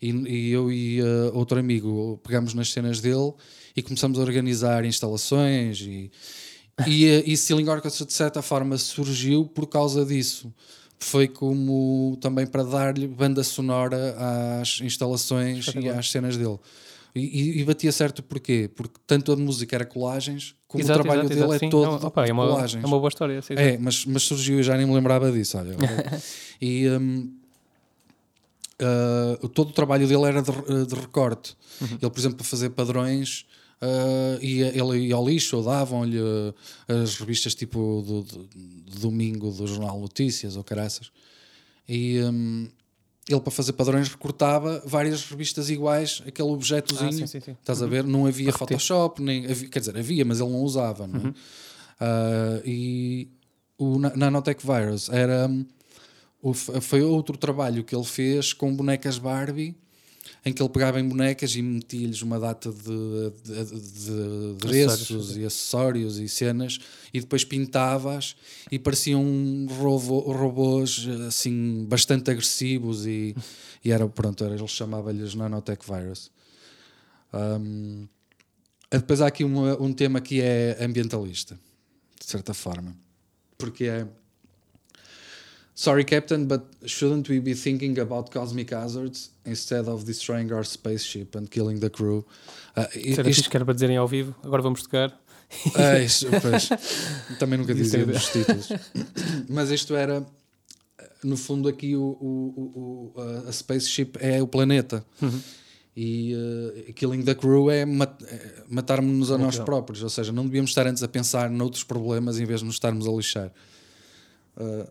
E, 0.00 0.10
e 0.10 0.50
eu 0.50 0.72
e 0.72 1.02
uh, 1.02 1.30
outro 1.34 1.58
amigo 1.58 2.18
pegamos 2.24 2.54
nas 2.54 2.72
cenas 2.72 3.00
dele 3.00 3.32
e 3.76 3.82
começamos 3.82 4.18
a 4.18 4.22
organizar 4.22 4.84
instalações 4.84 5.80
e, 5.82 6.10
e, 6.86 7.04
e 7.26 7.36
Stealing 7.36 7.68
Orchestra 7.68 8.06
de 8.06 8.12
certa 8.12 8.40
forma 8.40 8.78
surgiu 8.78 9.44
por 9.44 9.66
causa 9.66 10.04
disso. 10.04 10.52
Foi 11.02 11.26
como 11.26 12.16
também 12.20 12.46
para 12.46 12.62
dar-lhe 12.62 13.06
banda 13.08 13.42
sonora 13.42 14.14
às 14.60 14.80
instalações 14.82 15.66
e 15.74 15.88
às 15.88 16.10
cenas 16.10 16.36
dele. 16.36 16.58
E, 17.14 17.20
e- 17.20 17.60
e 17.60 17.64
batia 17.64 17.90
certo 17.90 18.22
porquê? 18.22 18.70
Porque 18.74 19.00
tanto 19.06 19.32
a 19.32 19.36
música 19.36 19.74
era 19.74 19.84
colagens, 19.86 20.54
como 20.68 20.84
Exato, 20.84 21.00
o 21.00 21.02
trabalho 21.02 21.22
exato, 21.22 21.34
dele 21.34 21.46
exato, 21.46 21.54
é 21.54 21.58
sim. 21.58 21.70
todo 21.70 22.00
Não, 22.00 22.06
opa, 22.08 22.26
é, 22.26 22.32
uma, 22.32 22.46
colagens. 22.46 22.84
é 22.84 22.86
uma 22.86 22.98
boa 22.98 23.08
história. 23.08 23.42
sim, 23.42 23.54
É, 23.56 23.78
mas, 23.78 24.04
mas 24.04 24.22
surgiu 24.22 24.60
e 24.60 24.62
já 24.62 24.76
nem 24.76 24.86
me 24.86 24.94
lembrava 24.94 25.32
disso. 25.32 25.56
Olha, 25.58 25.74
e 26.60 26.86
hum, 26.90 27.32
ah, 28.80 29.38
todo 29.54 29.70
o 29.70 29.72
trabalho 29.72 30.06
dele 30.06 30.24
era 30.24 30.42
de, 30.42 30.52
de 30.86 30.94
recorte. 30.94 31.56
Ele, 31.80 32.10
por 32.10 32.18
exemplo, 32.18 32.36
para 32.36 32.46
fazer 32.46 32.70
padrões, 32.70 33.46
ah, 33.80 34.38
ia, 34.42 34.68
ele 34.68 35.06
ia 35.08 35.14
ao 35.14 35.26
lixo 35.28 35.62
davam-lhe 35.62 36.18
ah, 36.18 37.02
as 37.02 37.16
revistas 37.16 37.54
tipo 37.54 38.02
do, 38.06 38.22
do- 38.22 38.44
do 38.90 38.98
domingo 39.00 39.50
do 39.50 39.66
Jornal 39.66 39.98
Notícias 40.00 40.56
ou 40.56 40.64
caraças. 40.64 41.10
E 41.88 42.20
hum, 42.22 42.68
ele, 43.28 43.40
para 43.40 43.50
fazer 43.50 43.72
padrões, 43.74 44.08
recortava 44.08 44.82
várias 44.84 45.24
revistas 45.24 45.70
iguais, 45.70 46.22
aquele 46.26 46.48
objetozinho. 46.48 47.08
Ah, 47.08 47.12
sim, 47.12 47.26
sim, 47.26 47.40
sim. 47.40 47.52
Estás 47.60 47.80
a 47.82 47.86
ver? 47.86 48.04
Não 48.04 48.26
havia 48.26 48.50
Photoshop, 48.52 49.22
nem, 49.22 49.46
havia- 49.46 49.68
quer 49.68 49.78
dizer, 49.80 49.96
havia, 49.96 50.24
mas 50.24 50.40
ele 50.40 50.50
não 50.50 50.62
usava. 50.62 51.06
Não 51.06 51.30
é? 51.30 51.34
Ah, 52.00 52.60
e 52.64 53.28
o 53.78 53.98
Na- 53.98 54.14
Nanotech 54.16 54.64
Virus 54.66 55.08
era 55.08 55.48
o- 56.42 56.54
foi 56.54 57.02
outro 57.02 57.36
trabalho 57.36 57.84
que 57.84 57.94
ele 57.94 58.04
fez 58.04 58.52
com 58.52 58.74
bonecas 58.74 59.18
Barbie 59.18 59.74
em 60.44 60.52
que 60.52 60.62
ele 60.62 60.68
pegava 60.70 60.98
em 61.00 61.08
bonecas 61.08 61.54
e 61.54 61.62
metia-lhes 61.62 62.22
uma 62.22 62.38
data 62.40 62.70
de, 62.72 63.30
de, 63.44 63.64
de- 63.64 63.80
de 63.80 64.66
adereços 64.68 65.36
e 65.36 65.44
acessórios 65.44 66.18
e 66.18 66.28
cenas 66.28 66.78
e 67.12 67.20
depois 67.20 67.44
pintava-as 67.44 68.34
e 68.70 68.78
pareciam 68.78 69.22
robô, 69.68 70.20
robôs 70.32 71.06
assim 71.28 71.84
bastante 71.88 72.30
agressivos 72.30 73.06
e, 73.06 73.34
e 73.84 73.90
era 73.90 74.08
pronto, 74.08 74.42
era, 74.44 74.54
ele 74.54 74.66
chamava-lhes 74.68 75.34
Nanotech 75.34 75.84
Virus. 75.86 76.30
Hum, 77.32 78.08
depois 78.90 79.20
há 79.20 79.26
aqui 79.28 79.44
uma- 79.44 79.80
um 79.80 79.92
tema 79.92 80.20
que 80.20 80.40
é 80.40 80.76
ambientalista 80.80 81.58
de 82.18 82.26
certa 82.26 82.52
forma 82.52 82.96
porque 83.56 83.84
é 83.84 84.06
Sorry, 85.80 86.04
Captain, 86.04 86.44
but 86.46 86.62
shouldn't 86.84 87.26
we 87.30 87.40
be 87.40 87.54
thinking 87.54 87.98
about 87.98 88.30
cosmic 88.30 88.70
hazards 88.70 89.30
instead 89.46 89.88
of 89.88 90.04
destroying 90.04 90.52
our 90.52 90.62
spaceship 90.62 91.34
and 91.34 91.46
killing 91.48 91.80
the 91.80 91.88
crew? 91.88 92.22
Isso 92.94 93.18
era 93.20 93.30
isto- 93.30 93.48
que 93.48 93.56
era 93.56 93.64
para 93.64 93.72
dizerem 93.72 93.96
ao 93.96 94.06
vivo. 94.06 94.34
Agora 94.42 94.60
vamos 94.60 94.82
tocar. 94.82 95.18
ah, 95.74 95.98
isto, 95.98 96.26
pois, 96.42 96.68
também 97.38 97.58
nunca 97.58 97.72
Isso 97.80 97.82
dizia 97.82 98.02
é- 98.02 98.04
nos 98.04 98.28
títulos. 98.28 98.68
Mas 99.48 99.70
isto 99.70 99.94
era, 99.96 100.22
no 101.24 101.38
fundo, 101.38 101.66
aqui 101.66 101.96
o, 101.96 102.02
o- 102.02 103.12
o- 103.16 103.20
a 103.48 103.50
spaceship 103.50 104.10
é 104.20 104.42
o 104.42 104.46
planeta. 104.46 105.02
E 105.96 106.34
uh, 106.34 106.92
killing 106.92 107.22
the 107.22 107.34
crew 107.34 107.70
é, 107.70 107.86
mat- 107.86 108.22
é 108.24 108.64
matarmos-nos 108.68 109.30
a 109.30 109.38
nós 109.38 109.54
Então. 109.54 109.64
próprios. 109.64 110.02
Ou 110.02 110.10
seja, 110.10 110.30
não 110.30 110.44
devíamos 110.44 110.72
estar 110.72 110.86
antes 110.86 111.02
a 111.02 111.08
pensar 111.08 111.48
noutros 111.48 111.84
problemas 111.84 112.38
em 112.38 112.44
vez 112.44 112.60
de 112.60 112.66
nos 112.66 112.74
estarmos 112.74 113.08
a 113.08 113.10
lixar. 113.10 113.50
Uh, 114.58 114.86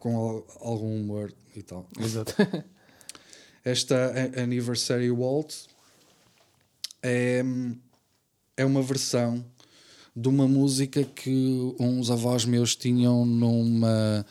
com 0.00 0.16
al- 0.16 0.46
algum 0.60 1.00
humor 1.00 1.32
e 1.54 1.62
tal. 1.62 1.86
Exato. 1.98 2.34
Esta 3.64 4.12
Anniversary 4.42 5.10
Waltz 5.10 5.68
é, 7.02 7.42
é 8.56 8.64
uma 8.64 8.82
versão 8.82 9.44
de 10.16 10.28
uma 10.28 10.48
música 10.48 11.04
que 11.04 11.74
uns 11.78 12.10
avós 12.10 12.44
meus 12.44 12.74
tinham 12.74 13.24
numa 13.24 14.24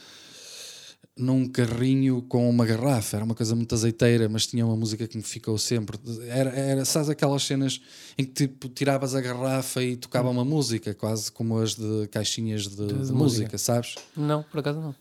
num 1.15 1.49
carrinho 1.49 2.21
com 2.21 2.49
uma 2.49 2.65
garrafa, 2.65 3.17
era 3.17 3.25
uma 3.25 3.35
coisa 3.35 3.53
muito 3.53 3.75
azeiteira, 3.75 4.29
mas 4.29 4.47
tinha 4.47 4.65
uma 4.65 4.75
música 4.77 5.05
que 5.05 5.17
me 5.17 5.23
ficou 5.23 5.57
sempre. 5.57 5.99
Era, 6.29 6.49
era 6.51 6.85
sabes 6.85 7.09
aquelas 7.09 7.43
cenas 7.43 7.81
em 8.17 8.23
que 8.23 8.31
tipo, 8.47 8.69
tiravas 8.69 9.13
a 9.13 9.19
garrafa 9.19 9.83
e 9.83 9.97
tocava 9.97 10.29
uma 10.29 10.45
música, 10.45 10.93
quase 10.93 11.29
como 11.29 11.57
as 11.59 11.75
de 11.75 12.07
caixinhas 12.09 12.67
de, 12.69 12.77
de, 12.77 12.85
de 12.87 12.93
música, 12.93 13.13
música, 13.13 13.57
sabes? 13.57 13.95
Não, 14.15 14.43
por 14.43 14.59
acaso 14.61 14.79
não. 14.79 14.95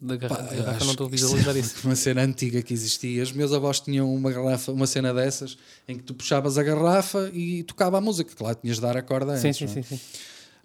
Da 0.00 0.16
garrafa, 0.16 0.42
Pá, 0.42 0.50
da 0.50 0.62
garrafa 0.62 0.84
não 0.84 0.92
estou 0.92 1.06
a 1.06 1.10
visualizar 1.10 1.56
é 1.56 1.60
isso. 1.60 1.76
Uma 1.84 1.96
cena 1.96 2.22
antiga 2.22 2.62
que 2.62 2.72
existia. 2.72 3.22
Os 3.22 3.32
meus 3.32 3.52
avós 3.52 3.80
tinham 3.80 4.12
uma 4.14 4.30
garrafa, 4.30 4.72
uma 4.72 4.86
cena 4.86 5.12
dessas 5.12 5.56
em 5.88 5.96
que 5.96 6.02
tu 6.02 6.14
puxavas 6.14 6.58
a 6.58 6.62
garrafa 6.62 7.30
e 7.32 7.62
tocava 7.64 7.98
a 7.98 8.00
música. 8.00 8.32
Claro, 8.36 8.56
tinhas 8.60 8.76
de 8.76 8.82
dar 8.82 8.96
a 8.96 9.02
corda 9.02 9.36
Sim, 9.36 9.48
antes, 9.48 9.58
sim, 9.58 9.64
é? 9.78 9.82
sim, 9.82 9.96
sim. 9.96 10.00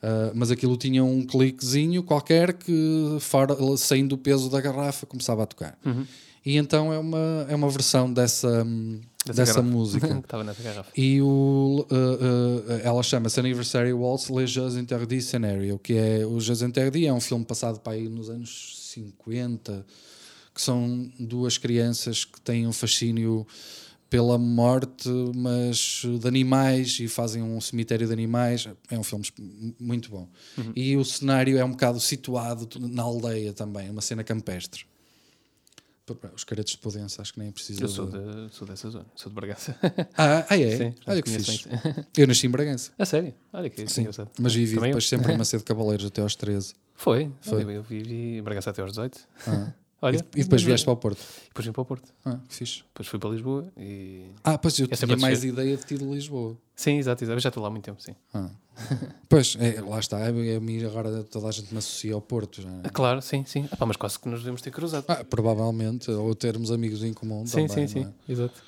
Uh, 0.02 0.32
mas 0.34 0.50
aquilo 0.50 0.78
tinha 0.78 1.04
um 1.04 1.26
cliquezinho 1.26 2.02
qualquer 2.04 2.54
que, 2.54 3.18
fora, 3.20 3.56
saindo 3.78 4.10
do 4.10 4.18
peso 4.18 4.50
da 4.50 4.62
garrafa, 4.62 5.06
começava 5.06 5.44
a 5.44 5.46
tocar. 5.46 5.78
Uhum. 5.86 6.06
E 6.46 6.56
então 6.56 6.94
é 6.94 6.98
uma, 6.98 7.46
é 7.50 7.56
uma 7.56 7.70
versão 7.70 8.12
dessa, 8.12 8.64
hum, 8.64 9.02
dessa, 9.26 9.46
garrafa. 9.46 9.62
música. 9.62 10.08
E 10.96 11.22
o, 11.22 11.86
uh, 11.92 11.94
uh, 11.94 12.82
ela 12.82 13.04
chama-se 13.04 13.40
Anniversary 13.42 13.92
Waltz 13.92 14.30
Les 14.30 14.50
Jeux 14.50 14.78
Interdits 14.78 15.26
Scenario, 15.26 15.78
que 15.78 15.94
é 15.94 16.26
o 16.26 16.40
Jeux 16.40 16.62
Interdits, 16.62 17.08
é 17.08 17.14
um 17.14 17.20
filme 17.20 17.44
passado 17.44 17.80
para 17.80 17.94
aí 17.94 18.08
nos 18.08 18.30
anos 18.30 18.79
50, 18.90 19.86
que 20.54 20.62
são 20.62 21.12
duas 21.20 21.58
crianças 21.58 22.26
que 22.26 22.40
têm 22.42 22.68
um 22.68 22.74
fascínio 22.74 23.46
pela 24.10 24.38
morte, 24.38 25.08
mas 25.36 26.02
de 26.04 26.28
animais 26.28 26.98
e 27.00 27.08
fazem 27.08 27.44
um 27.44 27.62
cemitério 27.62 28.08
de 28.08 28.14
animais. 28.14 28.68
É 28.90 28.98
um 28.98 29.04
filme 29.04 29.26
muito 29.80 30.10
bom. 30.10 30.28
E 30.76 30.98
o 30.98 31.06
cenário 31.06 31.58
é 31.58 31.64
um 31.64 31.72
bocado 31.72 32.00
situado 32.00 32.68
na 32.80 33.04
aldeia 33.04 33.54
também, 33.54 33.90
uma 33.90 34.02
cena 34.02 34.24
campestre. 34.24 34.86
Os 36.36 36.44
caretos 36.44 36.72
de 36.74 36.80
Podença, 36.80 37.22
acho 37.22 37.34
que 37.34 37.40
nem 37.40 37.50
é 37.50 37.52
preciso. 37.52 37.84
Eu 37.84 37.88
sou, 37.88 38.08
de, 38.08 38.52
sou 38.52 38.68
dessa 38.68 38.90
zona, 38.90 39.06
sou 39.16 39.30
de 39.30 39.36
Bragança. 39.36 39.78
Ah, 40.18 40.44
ah 40.50 40.60
é? 40.60 40.76
Sim, 40.76 40.96
Olha 41.06 41.22
que 41.22 41.30
bem. 41.30 41.60
Eu 42.18 42.26
nasci 42.26 42.48
em 42.48 42.50
Bragança. 42.50 42.92
A 42.98 43.06
sério? 43.06 43.32
Olha 43.54 43.70
que 43.70 43.88
Sim, 43.88 44.02
engraçado. 44.02 44.32
mas 44.40 44.56
vivi 44.56 44.74
Também 44.74 44.90
eu. 44.90 44.94
depois 44.94 45.08
sempre 45.08 45.32
em 45.32 45.38
Macedo 45.38 45.64
Cavaleiros 45.64 46.08
até 46.08 46.24
aos 46.24 46.36
13. 46.36 46.74
Foi, 47.00 47.32
Foi. 47.40 47.64
Eu, 47.64 47.72
eu 47.72 47.82
vivi 47.82 48.40
em 48.40 48.44
Bragança 48.44 48.72
até 48.72 48.82
aos 48.82 48.92
18. 48.92 49.20
Ah. 49.48 49.72
Olha, 50.02 50.18
E, 50.36 50.40
e 50.40 50.44
depois 50.44 50.62
vieste 50.62 50.84
para 50.84 50.94
o 50.94 50.98
Porto. 50.98 51.26
Depois 51.48 51.66
vim 51.66 51.72
para 51.72 51.82
o 51.82 51.86
Porto. 51.86 52.14
Ah, 52.26 52.40
fixe. 52.50 52.84
Depois 52.88 53.08
fui 53.08 53.18
para 53.18 53.30
Lisboa 53.30 53.72
e. 53.78 54.26
Ah, 54.44 54.58
pois 54.58 54.78
eu 54.80 54.88
É 54.92 54.96
tinha 54.96 55.16
mais 55.16 55.44
ideia 55.46 55.78
de 55.78 55.84
ti 55.86 55.98
de 55.98 56.04
Lisboa. 56.04 56.58
Sim, 56.76 56.98
exato, 56.98 57.24
exato. 57.24 57.38
Eu 57.38 57.40
já 57.42 57.50
estou 57.50 57.64
lá 57.64 57.68
há 57.68 57.72
muito 57.72 57.86
tempo, 57.86 58.02
sim. 58.02 58.14
Ah. 58.34 58.50
pois, 59.30 59.58
é, 59.60 59.82
lá 59.82 60.00
está. 60.00 60.20
É, 60.20 60.30
é, 60.30 60.86
agora 60.86 61.24
toda 61.24 61.48
a 61.48 61.52
gente 61.52 61.72
me 61.72 61.78
associa 61.78 62.14
ao 62.14 62.22
Porto. 62.22 62.62
Já, 62.62 62.70
não 62.70 62.80
é? 62.80 62.82
Ah, 62.84 62.90
claro, 62.90 63.22
sim, 63.22 63.46
sim. 63.46 63.68
Ah, 63.72 63.78
pá, 63.78 63.86
mas 63.86 63.96
quase 63.96 64.20
que 64.20 64.28
nos 64.28 64.40
devemos 64.40 64.62
ter 64.62 64.72
cruzado. 64.72 65.06
Ah, 65.08 65.24
provavelmente, 65.24 66.12
ou 66.12 66.36
termos 66.36 66.70
amigos 66.70 67.02
em 67.02 67.14
comum 67.14 67.46
sim, 67.46 67.66
também. 67.68 67.88
sim, 67.88 68.02
sim. 68.04 68.14
é? 68.28 68.32
Exato. 68.32 68.62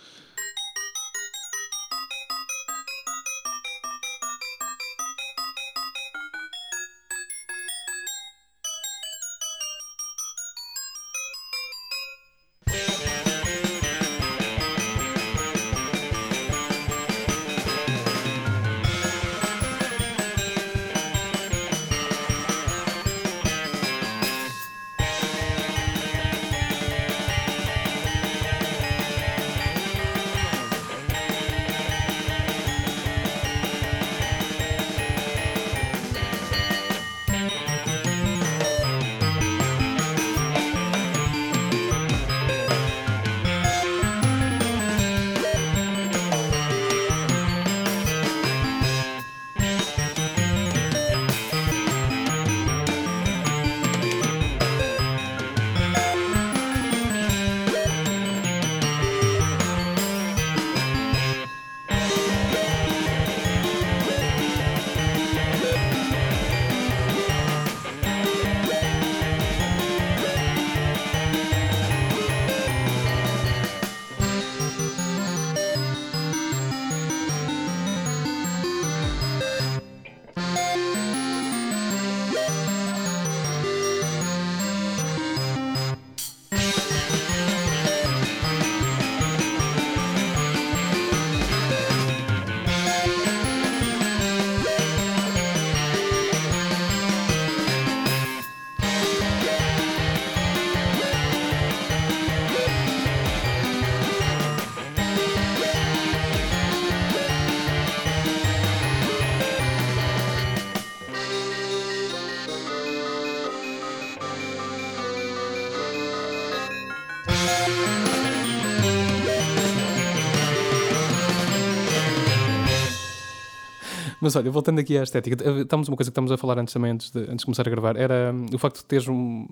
Mas 124.22 124.36
olha, 124.36 124.52
voltando 124.52 124.80
aqui 124.80 124.98
à 124.98 125.04
estética, 125.04 125.44
eh, 125.44 125.62
estamos 125.62 125.88
uma 125.90 125.98
coisa 125.98 126.10
que 126.10 126.14
estamos 126.14 126.32
a 126.32 126.38
falar 126.38 126.60
antes 126.60 126.74
também, 126.74 126.92
antes 126.92 127.10
de, 127.12 127.20
antes 127.22 127.38
de 127.40 127.46
começar 127.46 127.68
a 127.68 127.72
gravar, 127.72 127.98
era 127.98 128.32
hum, 128.34 128.46
o 128.54 128.58
facto 128.60 128.78
de 128.78 128.86
teres 128.86 129.08
um. 129.08 129.48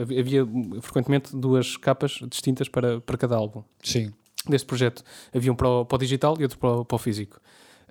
havia- 0.00 0.46
frequentemente 0.80 1.36
duas 1.36 1.76
capas 1.76 2.20
distintas 2.30 2.68
para, 2.68 3.00
para 3.00 3.18
cada 3.18 3.36
álbum. 3.36 3.62
Sim. 3.82 4.12
Deste 4.48 4.66
projeto 4.66 5.02
havia 5.34 5.50
um 5.52 5.56
para 5.56 5.68
o, 5.68 5.84
para 5.84 5.96
o 5.96 5.98
digital 5.98 6.36
e 6.38 6.42
outro 6.44 6.58
para 6.58 6.70
o, 6.70 6.84
para 6.84 6.94
o 6.94 6.98
físico. 6.98 7.40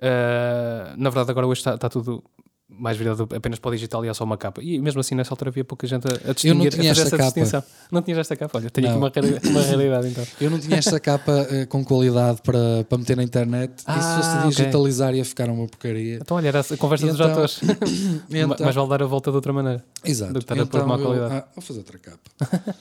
Ah, 0.00 0.94
na 0.96 1.10
verdade, 1.10 1.30
agora 1.30 1.46
hoje 1.46 1.60
está, 1.60 1.74
está 1.74 1.88
tudo 1.88 2.22
mais 2.68 2.96
virado 2.96 3.28
apenas 3.34 3.58
para 3.58 3.68
o 3.68 3.72
digital 3.74 4.04
e 4.04 4.08
há 4.08 4.14
só 4.14 4.24
uma 4.24 4.36
capa. 4.38 4.62
E 4.62 4.78
mesmo 4.78 4.98
assim, 5.00 5.14
nessa 5.14 5.32
altura 5.32 5.50
havia 5.50 5.64
pouca 5.64 5.86
gente 5.86 6.06
a, 6.06 6.30
a 6.30 6.32
distinguir, 6.32 6.72
tinha 6.72 6.90
a 6.92 6.94
fazer 6.94 7.02
esta 7.06 7.16
essa 7.16 7.16
capa. 7.16 7.24
distinção. 7.40 7.62
Não 7.92 8.02
tinhas 8.02 8.18
esta 8.18 8.36
capa? 8.36 8.58
Olha, 8.58 8.70
tenho 8.70 8.88
aqui 8.88 8.98
Não. 8.98 9.02
uma, 9.06 9.50
uma 9.50 9.60
realidade 9.68 10.08
então. 10.08 10.26
Eu 10.40 10.50
não 10.50 10.58
tinha 10.58 10.78
esta 10.78 10.98
capa 10.98 11.46
eh, 11.50 11.66
com 11.66 11.84
qualidade 11.84 12.40
para, 12.42 12.84
para 12.88 12.98
meter 12.98 13.16
na 13.16 13.22
internet. 13.22 13.72
e 13.78 13.80
se 13.82 13.84
Ah, 13.86 14.16
fosse 14.16 14.36
ok. 14.38 14.48
digitalizar 14.50 15.14
ia 15.14 15.24
ficar 15.24 15.48
uma 15.50 15.66
porcaria. 15.68 16.16
Então, 16.16 16.36
olha, 16.36 16.48
era 16.48 16.60
a 16.60 16.76
conversa 16.78 17.04
E 17.04 17.10
dos 17.10 17.20
então- 17.20 17.30
atores. 17.32 17.60
Então- 18.30 18.56
Mas 18.66 18.74
vale 18.74 18.88
dar 18.88 19.02
a 19.02 19.06
volta 19.06 19.30
de 19.30 19.36
outra 19.36 19.52
maneira. 19.52 19.84
Exato. 20.02 20.32
do 20.32 20.38
que 20.40 20.44
estar 20.44 20.54
a 20.54 20.66
pôr 20.66 20.78
Então 20.78 20.88
má 20.88 20.96
eu- 20.96 21.02
qualidade. 21.04 21.34
ah, 21.34 21.44
vou 21.54 21.62
fazer 21.62 21.78
outra 21.80 21.98
capa. 21.98 22.74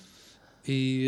E, 0.68 1.08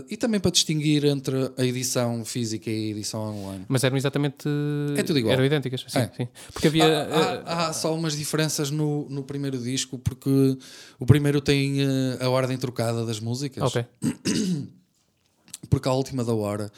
eh, 0.00 0.04
e 0.10 0.16
também 0.16 0.40
para 0.40 0.50
distinguir 0.50 1.04
entre 1.04 1.52
a 1.56 1.64
edição 1.64 2.24
física 2.24 2.70
e 2.70 2.88
a 2.88 2.90
edição 2.90 3.20
online. 3.36 3.64
Mas 3.68 3.84
eram 3.84 3.96
exatamente. 3.96 4.48
É 4.96 5.02
tudo 5.02 5.18
igual. 5.18 5.34
Eram 5.34 5.44
idênticas, 5.44 5.84
sim. 5.88 5.98
É. 5.98 6.10
sim. 6.16 6.28
Porque 6.52 6.68
havia. 6.68 6.84
Há, 6.84 6.88
eh, 6.88 7.42
há- 7.46 7.66
há 7.68 7.72
só 7.72 7.94
umas 7.94 8.16
diferenças 8.16 8.70
no, 8.70 9.08
no 9.10 9.22
primeiro 9.22 9.58
disco, 9.58 9.98
porque 9.98 10.56
o 10.98 11.04
primeiro 11.06 11.40
tem 11.40 11.82
eh, 11.82 12.18
a 12.20 12.28
ordem 12.30 12.56
trocada 12.56 13.04
das 13.04 13.20
músicas. 13.20 13.62
ok. 13.64 13.84
Porque 15.68 15.88
à 15.88 15.92
última 15.92 16.24
da 16.24 16.32
hora 16.32 16.70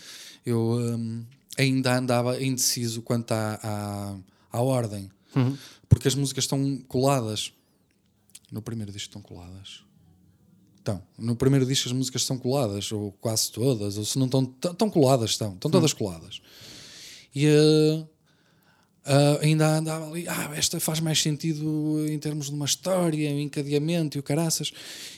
eu 0.45 0.59
hum, 0.79 1.23
ainda 1.57 1.97
andava 1.99 2.43
indeciso 2.43 3.03
quanto 3.03 3.33
à, 3.33 3.61
à, 3.63 4.17
à 4.59 4.63
ordem. 4.63 5.11
Uhum. 5.37 5.57
Porque 5.89 6.09
as 6.09 6.15
músicas 6.15 6.45
estão 6.45 6.79
coladas. 6.89 7.53
No 8.51 8.63
primeiro 8.63 8.91
disco 8.91 9.09
estão 9.09 9.23
coladas. 9.23 9.85
Estão. 10.81 11.03
No 11.19 11.37
primeiro 11.37 11.67
disco 11.67 11.89
as 11.89 11.93
músicas 11.93 12.23
estão 12.23 12.39
coladas, 12.39 12.91
ou 12.91 13.13
quase 13.21 13.53
todas, 13.53 13.99
ou 13.99 14.05
se 14.05 14.19
não 14.19 14.25
estão, 14.25 14.55
estão 14.65 14.89
coladas, 14.89 15.31
estão, 15.31 15.53
estão 15.53 15.71
todas 15.71 15.93
coladas. 15.93 16.41
E 17.35 17.47
eh, 17.47 18.05
Uh, 19.01 19.43
ainda 19.43 19.67
andava 19.79 20.07
ali, 20.07 20.29
ah, 20.29 20.53
esta 20.55 20.79
faz 20.79 21.01
mais 21.01 21.23
sentido 21.23 22.07
em 22.07 22.19
termos 22.19 22.47
de 22.47 22.55
uma 22.55 22.67
história, 22.67 23.31
um 23.31 23.41
encadeamento 23.41 24.19
e 24.19 24.21
o 24.21 24.23
caraças. 24.23 24.73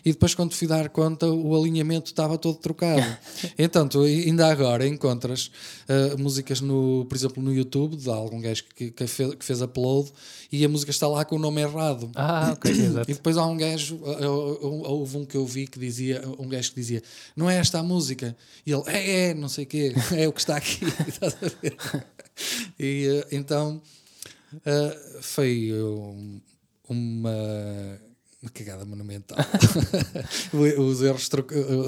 E 0.05 0.13
depois, 0.13 0.35
quando 0.35 0.55
fui 0.55 0.69
dar 0.69 0.89
conta, 0.89 1.27
o 1.27 1.61
alinhamento 1.61 2.11
estava 2.11 2.39
todo 2.39 2.59
trocado. 2.59 3.05
então, 3.59 3.89
tu 3.89 4.03
ainda 4.03 4.47
agora 4.47 4.87
encontras 4.87 5.51
uh, 5.89 6.17
músicas, 6.17 6.61
no, 6.61 7.05
por 7.09 7.17
exemplo, 7.17 7.43
no 7.43 7.53
YouTube, 7.53 7.97
de 7.97 8.09
algum 8.09 8.41
gajo 8.41 8.65
que, 8.75 8.93
que, 8.93 9.07
fez, 9.07 9.35
que 9.35 9.45
fez 9.45 9.61
upload, 9.61 10.13
e 10.51 10.65
a 10.65 10.69
música 10.69 10.93
está 10.93 11.09
lá 11.09 11.25
com 11.25 11.35
o 11.35 11.39
nome 11.39 11.61
errado. 11.61 12.09
Ah, 12.15 12.53
ok, 12.53 12.71
exato. 12.71 13.11
E 13.11 13.15
depois 13.15 13.37
há 13.37 13.45
um 13.45 13.57
gajo, 13.57 13.97
uh, 13.97 14.87
houve 14.87 15.17
um 15.17 15.25
que 15.25 15.37
eu 15.37 15.45
vi 15.45 15.67
que 15.67 15.79
dizia, 15.79 16.23
um 16.39 16.49
gajo 16.49 16.71
que 16.71 16.77
dizia, 16.77 17.03
não 17.37 17.51
é 17.51 17.57
esta 17.57 17.81
a 17.81 17.83
música. 17.83 18.37
E 18.65 18.73
ele, 18.73 18.83
é, 18.87 19.31
é, 19.31 19.35
não 19.35 19.49
sei 19.49 19.65
o 19.65 19.67
quê, 19.67 19.93
é 20.17 20.29
o 20.29 20.33
que 20.33 20.41
está 20.41 20.57
aqui. 20.57 20.85
Estás 21.09 21.35
a 21.35 21.49
ver? 21.61 21.77
E 22.79 23.09
uh, 23.09 23.27
então 23.31 23.83
uh, 24.55 25.23
foi 25.23 25.73
um, 25.73 26.41
uma, 26.89 28.01
uma 28.43 28.51
cagada 28.53 28.85
monumental. 28.85 29.39
Os 30.53 31.03
erros, 31.03 31.31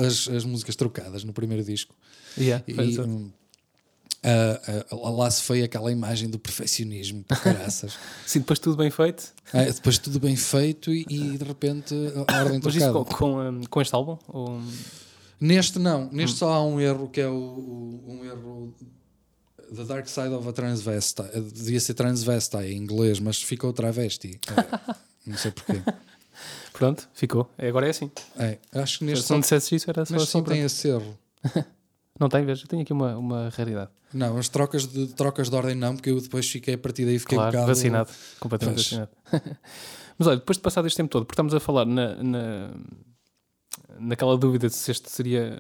as, 0.07 0.29
as 0.29 0.45
músicas 0.45 0.77
trocadas 0.77 1.25
no 1.25 1.33
primeiro 1.33 1.63
disco. 1.65 1.95
Yeah, 2.37 2.65
e, 2.67 2.99
uh, 4.25 4.95
uh, 4.95 5.17
lá 5.17 5.31
se 5.31 5.43
foi 5.43 5.63
aquela 5.63 5.93
imagem 5.93 6.29
do 6.29 6.39
perfeccionismo, 6.39 7.23
por 7.25 7.41
caraças. 7.41 7.97
Sim, 8.27 8.41
depois 8.41 8.59
tudo 8.59 8.77
bem 8.77 8.91
feito. 8.91 9.33
É, 9.53 9.67
depois 9.67 9.99
tudo 9.99 10.19
bem 10.19 10.37
feito 10.37 10.93
e, 10.93 11.07
e 11.09 11.39
de 11.39 11.45
repente 11.45 11.95
a 12.27 12.39
ordem 12.41 12.61
Mas 12.63 12.75
trocada. 12.75 12.77
isso 12.77 12.93
com, 12.93 13.05
com, 13.05 13.41
um, 13.41 13.63
com 13.65 13.81
este 13.81 13.95
álbum? 13.95 14.19
Ou... 14.29 14.61
Neste 15.41 15.79
não, 15.79 16.09
neste 16.11 16.37
hum. 16.37 16.39
só 16.39 16.53
há 16.53 16.65
um 16.65 16.81
erro 16.81 17.09
que 17.09 17.21
é 17.21 17.29
o, 17.29 17.33
o, 17.33 18.05
um 18.07 18.25
erro 18.25 18.75
The 19.75 19.85
Dark 19.85 20.09
Side 20.09 20.29
of 20.29 20.49
a 20.49 20.53
Transvestite. 20.53 21.41
Devia 21.41 21.81
ser 21.81 21.95
transvestite 21.95 22.65
em 22.65 22.77
inglês, 22.77 23.21
mas 23.21 23.43
ficou 23.43 23.73
travesti. 23.73 24.41
É, 24.49 24.95
não 25.27 25.37
sei 25.37 25.51
porquê. 25.51 25.83
Pronto, 26.73 27.09
ficou. 27.15 27.49
Agora 27.57 27.87
é 27.87 27.91
assim. 27.91 28.11
É, 28.37 28.59
acho 28.73 28.99
que 28.99 29.05
neste 29.05 29.27
Se 29.27 29.33
não 29.33 29.41
dissesse 29.41 29.75
isso, 29.75 29.89
era 29.89 30.05
só 30.05 30.17
assim. 30.17 30.27
só 30.27 30.43
tem 30.43 30.63
esse 30.63 30.89
erro. 30.89 31.17
não 32.19 32.29
tem, 32.29 32.45
veja, 32.45 32.67
tenho 32.67 32.83
aqui 32.83 32.93
uma, 32.93 33.17
uma 33.17 33.49
raridade. 33.51 33.91
Não, 34.13 34.37
as 34.39 34.49
trocas 34.49 34.87
de, 34.87 35.09
trocas 35.09 35.49
de 35.49 35.57
ordem 35.57 35.75
não, 35.75 35.95
porque 35.95 36.11
eu 36.11 36.21
depois 36.21 36.49
fiquei 36.49 36.75
a 36.75 36.79
partir 36.79 37.05
daí 37.05 37.19
fiquei 37.19 37.37
claro, 37.37 37.51
um 37.51 37.61
bocado... 37.61 37.75
vacinado, 37.75 38.11
completamente 38.39 38.77
Pois. 38.77 38.91
vacinado. 38.91 39.11
Mas 40.19 40.29
olha, 40.29 40.37
depois 40.37 40.57
de 40.57 40.63
passar 40.63 40.85
este 40.87 40.97
tempo 40.97 41.11
todo, 41.11 41.25
porque 41.25 41.35
estamos 41.35 41.55
a 41.55 41.61
falar 41.61 41.85
na, 41.85 42.15
na, 42.23 42.71
naquela 43.99 44.37
dúvida 44.37 44.69
de 44.69 44.75
se 44.75 44.91
este 44.91 45.11
seria 45.11 45.59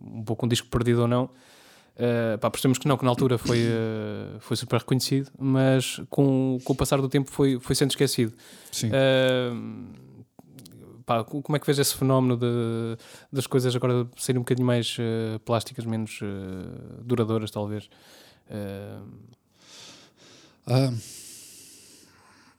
um 0.00 0.24
pouco 0.24 0.46
um 0.46 0.48
disco 0.48 0.68
perdido 0.68 1.02
ou 1.02 1.08
não, 1.08 1.30
uh, 2.00 2.38
pá, 2.38 2.50
percebemos 2.50 2.78
que 2.78 2.88
não, 2.88 2.96
que 2.96 3.04
na 3.04 3.10
altura 3.10 3.36
foi, 3.38 3.64
uh, 3.66 4.40
foi 4.40 4.56
super 4.56 4.78
reconhecido, 4.78 5.30
mas 5.38 6.00
com, 6.08 6.58
com 6.64 6.72
o 6.72 6.76
passar 6.76 7.00
do 7.00 7.08
tempo 7.08 7.30
foi, 7.30 7.60
foi 7.60 7.74
sendo 7.74 7.90
esquecido. 7.90 8.32
Sim. 8.72 8.88
Uh, 8.88 9.92
pá, 11.04 11.22
como 11.24 11.56
é 11.56 11.58
que 11.58 11.66
vês 11.66 11.78
esse 11.78 11.94
fenómeno 11.94 12.36
de, 12.36 12.96
das 13.32 13.46
coisas 13.46 13.74
agora 13.76 14.08
serem 14.16 14.38
um 14.38 14.42
bocadinho 14.42 14.66
mais 14.66 14.96
uh, 14.98 15.38
plásticas, 15.40 15.84
menos 15.84 16.20
duradouras, 17.04 17.50
talvez? 17.50 17.88
Uh... 18.50 19.06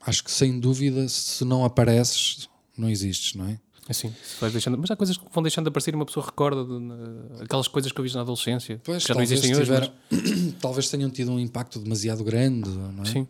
acho 0.05 0.23
que 0.23 0.31
sem 0.31 0.59
dúvida, 0.59 1.07
se 1.09 1.43
não 1.43 1.65
apareces, 1.65 2.49
não 2.77 2.89
existes, 2.89 3.35
não 3.35 3.47
é? 3.47 3.59
Assim, 3.89 4.13
deixando, 4.51 4.77
mas 4.77 4.91
há 4.91 4.95
coisas 4.95 5.17
que 5.17 5.25
vão 5.33 5.41
deixando 5.41 5.65
de 5.65 5.69
aparecer 5.69 5.91
e 5.91 5.95
uma 5.95 6.05
pessoa 6.05 6.25
recorda 6.25 6.63
de, 6.63 6.79
de, 6.79 7.43
aquelas 7.43 7.67
coisas 7.67 7.91
que 7.91 7.99
eu 7.99 8.03
vi 8.03 8.13
na 8.13 8.21
adolescência 8.21 8.79
pois, 8.83 9.03
que 9.03 9.09
já 9.09 9.15
não 9.15 9.23
existem 9.23 9.55
hoje. 9.55 9.71
Mas... 9.71 10.53
talvez 10.61 10.89
tenham 10.89 11.09
tido 11.09 11.31
um 11.31 11.39
impacto 11.39 11.79
demasiado 11.79 12.23
grande, 12.23 12.69
não 12.69 13.03
é? 13.03 13.05
Sim. 13.07 13.27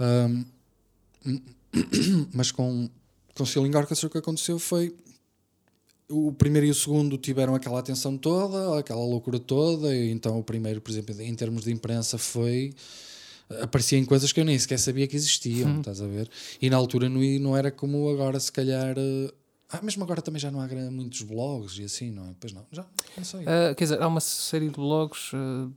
Um, 0.00 0.44
mas 2.32 2.52
com, 2.52 2.88
com 3.34 3.44
Ceiling 3.44 3.74
Orchestra 3.74 4.06
o 4.06 4.10
que 4.10 4.18
aconteceu 4.18 4.58
foi 4.58 4.94
o 6.08 6.32
primeiro 6.32 6.66
e 6.66 6.70
o 6.70 6.74
segundo 6.74 7.18
tiveram 7.18 7.54
aquela 7.54 7.80
atenção 7.80 8.16
toda, 8.16 8.78
aquela 8.78 9.04
loucura 9.04 9.40
toda, 9.40 9.94
e 9.94 10.10
então 10.10 10.38
o 10.38 10.44
primeiro, 10.44 10.80
por 10.80 10.90
exemplo, 10.90 11.20
em 11.20 11.34
termos 11.34 11.64
de 11.64 11.72
imprensa 11.72 12.16
foi 12.16 12.74
aparecia 13.60 13.98
em 13.98 14.04
coisas 14.04 14.32
que 14.32 14.40
eu 14.40 14.44
nem 14.44 14.58
sequer 14.58 14.78
sabia 14.78 15.06
que 15.06 15.16
existiam, 15.16 15.68
hum. 15.68 15.78
estás 15.80 16.00
a 16.00 16.06
ver? 16.06 16.28
E 16.60 16.70
na 16.70 16.76
altura 16.76 17.08
não, 17.08 17.20
não 17.20 17.56
era 17.56 17.70
como 17.70 18.08
agora, 18.10 18.38
se 18.40 18.50
calhar. 18.50 18.96
Uh, 18.98 19.32
ah, 19.70 19.80
mesmo 19.82 20.04
agora 20.04 20.20
também 20.20 20.38
já 20.40 20.50
não 20.50 20.60
há 20.60 20.66
muitos 20.90 21.22
blogs 21.22 21.78
e 21.78 21.84
assim, 21.84 22.10
não 22.10 22.24
é? 22.24 22.34
Pois 22.38 22.52
não, 22.52 22.64
já 22.70 22.84
não 23.16 23.24
sei. 23.24 23.40
Uh, 23.40 23.74
quer 23.76 23.84
dizer, 23.84 24.02
há 24.02 24.06
uma 24.06 24.20
série 24.20 24.68
de 24.68 24.76
blogs. 24.76 25.32
Uh, 25.32 25.72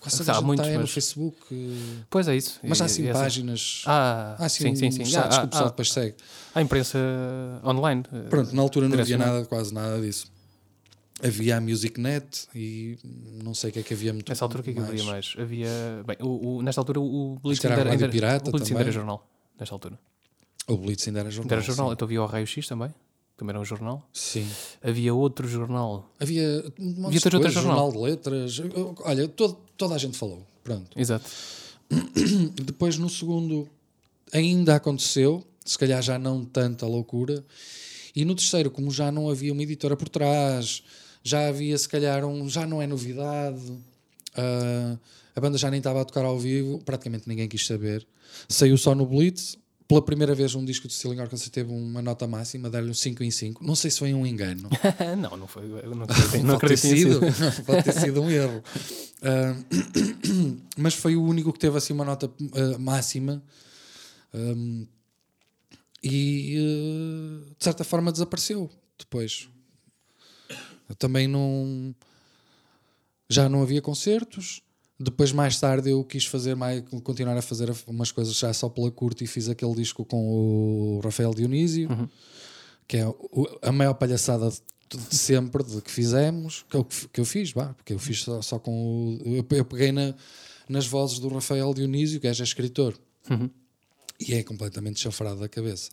Quase 0.00 0.30
há 0.30 0.40
muitos, 0.40 0.64
tá 0.64 0.72
mas... 0.72 0.80
no 0.80 0.86
Facebook. 0.86 1.36
Uh, 1.52 2.04
pois 2.08 2.28
é 2.28 2.36
isso. 2.36 2.60
Mas 2.62 2.80
há 2.80 2.84
assim 2.84 3.12
páginas. 3.12 3.82
Ah, 3.84 4.36
há 4.38 4.46
assim 4.46 4.62
sim, 4.62 4.76
sim, 4.76 4.90
sim. 4.90 5.04
sites 5.04 5.16
ah, 5.16 5.40
que 5.40 5.46
o 5.46 5.48
pessoal 5.48 5.66
ah, 5.66 5.70
depois 5.70 5.92
segue. 5.92 6.14
Há 6.54 6.62
imprensa 6.62 6.98
online. 7.64 8.04
Pronto, 8.30 8.54
na 8.54 8.62
altura 8.62 8.88
não 8.88 8.98
havia 8.98 9.18
nada, 9.18 9.44
quase 9.44 9.74
nada 9.74 10.00
disso. 10.00 10.30
Havia 11.22 11.56
a 11.56 11.60
MusicNet 11.60 12.48
e 12.54 12.96
não 13.42 13.52
sei 13.52 13.70
o 13.70 13.72
que 13.72 13.78
é 13.80 13.82
que 13.82 13.94
havia 13.94 14.12
muito 14.12 14.28
Nessa 14.28 14.44
altura 14.44 14.60
o 14.60 14.64
que 14.64 14.70
é 14.70 14.74
que 14.74 14.80
havia 14.80 15.04
mais? 15.04 15.34
Havia. 15.36 15.68
Bem, 16.06 16.16
o, 16.20 16.56
o, 16.56 16.62
nesta 16.62 16.80
altura 16.80 17.00
o 17.00 17.38
Blitz 17.42 17.64
ainda 17.64 17.80
era, 17.80 17.90
ainda, 17.90 18.08
pirata 18.08 18.48
o 18.48 18.52
Blitz 18.52 18.70
ainda 18.70 18.82
era 18.82 18.92
jornal. 18.92 19.26
Nesta 19.58 19.74
altura. 19.74 19.98
O 20.68 20.76
Blitz 20.76 21.08
ainda 21.08 21.20
era 21.20 21.30
jornal. 21.30 21.44
Ainda 21.44 21.54
era 21.56 21.62
jornal. 21.62 21.92
Então 21.92 22.06
havia 22.06 22.22
o 22.22 22.26
Raio 22.26 22.46
X 22.46 22.68
também. 22.68 22.94
Também 23.36 23.50
era 23.50 23.60
um 23.60 23.64
jornal. 23.64 24.08
Sim. 24.12 24.48
Havia 24.82 25.14
outro 25.14 25.48
jornal. 25.48 26.08
Havia, 26.20 26.58
havia 26.58 27.02
coisas, 27.02 27.34
outro 27.34 27.50
jornal. 27.50 27.76
jornal 27.76 27.92
de 27.92 27.98
letras. 27.98 28.60
Olha, 29.04 29.28
todo, 29.28 29.58
toda 29.76 29.94
a 29.94 29.98
gente 29.98 30.16
falou. 30.16 30.46
Pronto. 30.62 30.98
Exato. 30.98 31.28
Depois 32.64 32.98
no 32.98 33.08
segundo 33.08 33.68
ainda 34.32 34.76
aconteceu, 34.76 35.44
se 35.64 35.78
calhar 35.78 36.02
já 36.02 36.18
não 36.18 36.44
tanta 36.44 36.86
loucura. 36.86 37.44
E 38.14 38.24
no 38.24 38.34
terceiro, 38.34 38.70
como 38.70 38.90
já 38.90 39.12
não 39.12 39.30
havia 39.30 39.52
uma 39.52 39.62
editora 39.62 39.96
por 39.96 40.08
trás, 40.08 40.82
já 41.22 41.48
havia 41.48 41.76
se 41.76 41.88
calhar 41.88 42.24
um. 42.24 42.48
já 42.48 42.66
não 42.66 42.80
é 42.80 42.86
novidade, 42.86 43.60
uh, 43.60 44.98
a 45.34 45.40
banda 45.40 45.56
já 45.56 45.70
nem 45.70 45.78
estava 45.78 46.00
a 46.00 46.04
tocar 46.04 46.24
ao 46.24 46.38
vivo, 46.38 46.80
praticamente 46.84 47.28
ninguém 47.28 47.48
quis 47.48 47.64
saber. 47.64 48.06
Saiu 48.48 48.76
só 48.76 48.94
no 48.94 49.06
Blitz. 49.06 49.56
Pela 49.86 50.02
primeira 50.02 50.34
vez, 50.34 50.54
um 50.54 50.62
disco 50.62 50.86
de 50.86 50.92
Stealing 50.92 51.20
Orchestra 51.20 51.50
teve 51.50 51.72
uma 51.72 52.02
nota 52.02 52.26
máxima, 52.26 52.68
dar-lhe 52.68 52.90
um 52.90 52.94
5 52.94 53.24
em 53.24 53.30
5. 53.30 53.64
Não 53.64 53.74
sei 53.74 53.90
se 53.90 54.00
foi 54.00 54.12
um 54.12 54.26
engano. 54.26 54.68
não, 55.16 55.34
não 55.34 55.46
foi. 55.46 55.66
Não 55.66 56.02
acredito, 56.02 56.44
não 56.44 56.58
pode, 56.60 56.74
ter 56.74 56.76
sido, 56.76 57.20
pode 57.64 57.84
ter 57.84 57.92
sido 57.92 58.20
um 58.20 58.30
erro. 58.30 58.62
Uh, 59.22 60.58
mas 60.76 60.92
foi 60.92 61.16
o 61.16 61.24
único 61.24 61.52
que 61.54 61.58
teve 61.58 61.78
assim 61.78 61.94
uma 61.94 62.04
nota 62.04 62.26
uh, 62.26 62.78
máxima. 62.78 63.42
Um, 64.34 64.86
e 66.02 66.58
uh, 66.58 67.54
de 67.56 67.64
certa 67.64 67.82
forma 67.82 68.12
desapareceu 68.12 68.68
depois. 68.98 69.48
Eu 70.88 70.94
também 70.94 71.28
não. 71.28 71.94
Já 73.28 73.48
não 73.48 73.62
havia 73.62 73.82
concertos. 73.82 74.62
Depois, 75.00 75.30
mais 75.30 75.60
tarde, 75.60 75.90
eu 75.90 76.02
quis 76.02 76.26
fazer 76.26 76.56
mais, 76.56 76.82
continuar 77.04 77.36
a 77.36 77.42
fazer 77.42 77.72
umas 77.86 78.10
coisas 78.10 78.34
já 78.34 78.52
só 78.52 78.68
pela 78.68 78.90
curta 78.90 79.22
e 79.22 79.28
fiz 79.28 79.48
aquele 79.48 79.74
disco 79.74 80.04
com 80.04 80.96
o 80.96 81.00
Rafael 81.04 81.32
Dionísio, 81.32 81.88
uhum. 81.88 82.08
que 82.88 82.96
é 82.96 83.14
a 83.62 83.70
maior 83.70 83.94
palhaçada 83.94 84.50
de, 84.50 85.16
sempre 85.16 85.62
de 85.62 85.80
que 85.82 85.90
fizemos, 85.90 86.64
que 86.68 86.76
eu, 86.76 86.84
que 86.84 87.20
eu 87.20 87.24
fiz, 87.24 87.52
bah, 87.52 87.74
porque 87.74 87.92
eu 87.92 87.98
fiz 87.98 88.22
só, 88.22 88.42
só 88.42 88.58
com 88.58 88.72
o. 89.24 89.36
Eu, 89.36 89.46
eu 89.50 89.64
peguei 89.64 89.92
na, 89.92 90.14
nas 90.68 90.86
vozes 90.86 91.20
do 91.20 91.28
Rafael 91.28 91.72
Dionísio, 91.72 92.18
que 92.18 92.26
é 92.26 92.34
já 92.34 92.42
escritor, 92.42 92.98
uhum. 93.30 93.48
e 94.18 94.34
é 94.34 94.42
completamente 94.42 94.98
chanfrado 94.98 95.38
da 95.38 95.48
cabeça. 95.48 95.90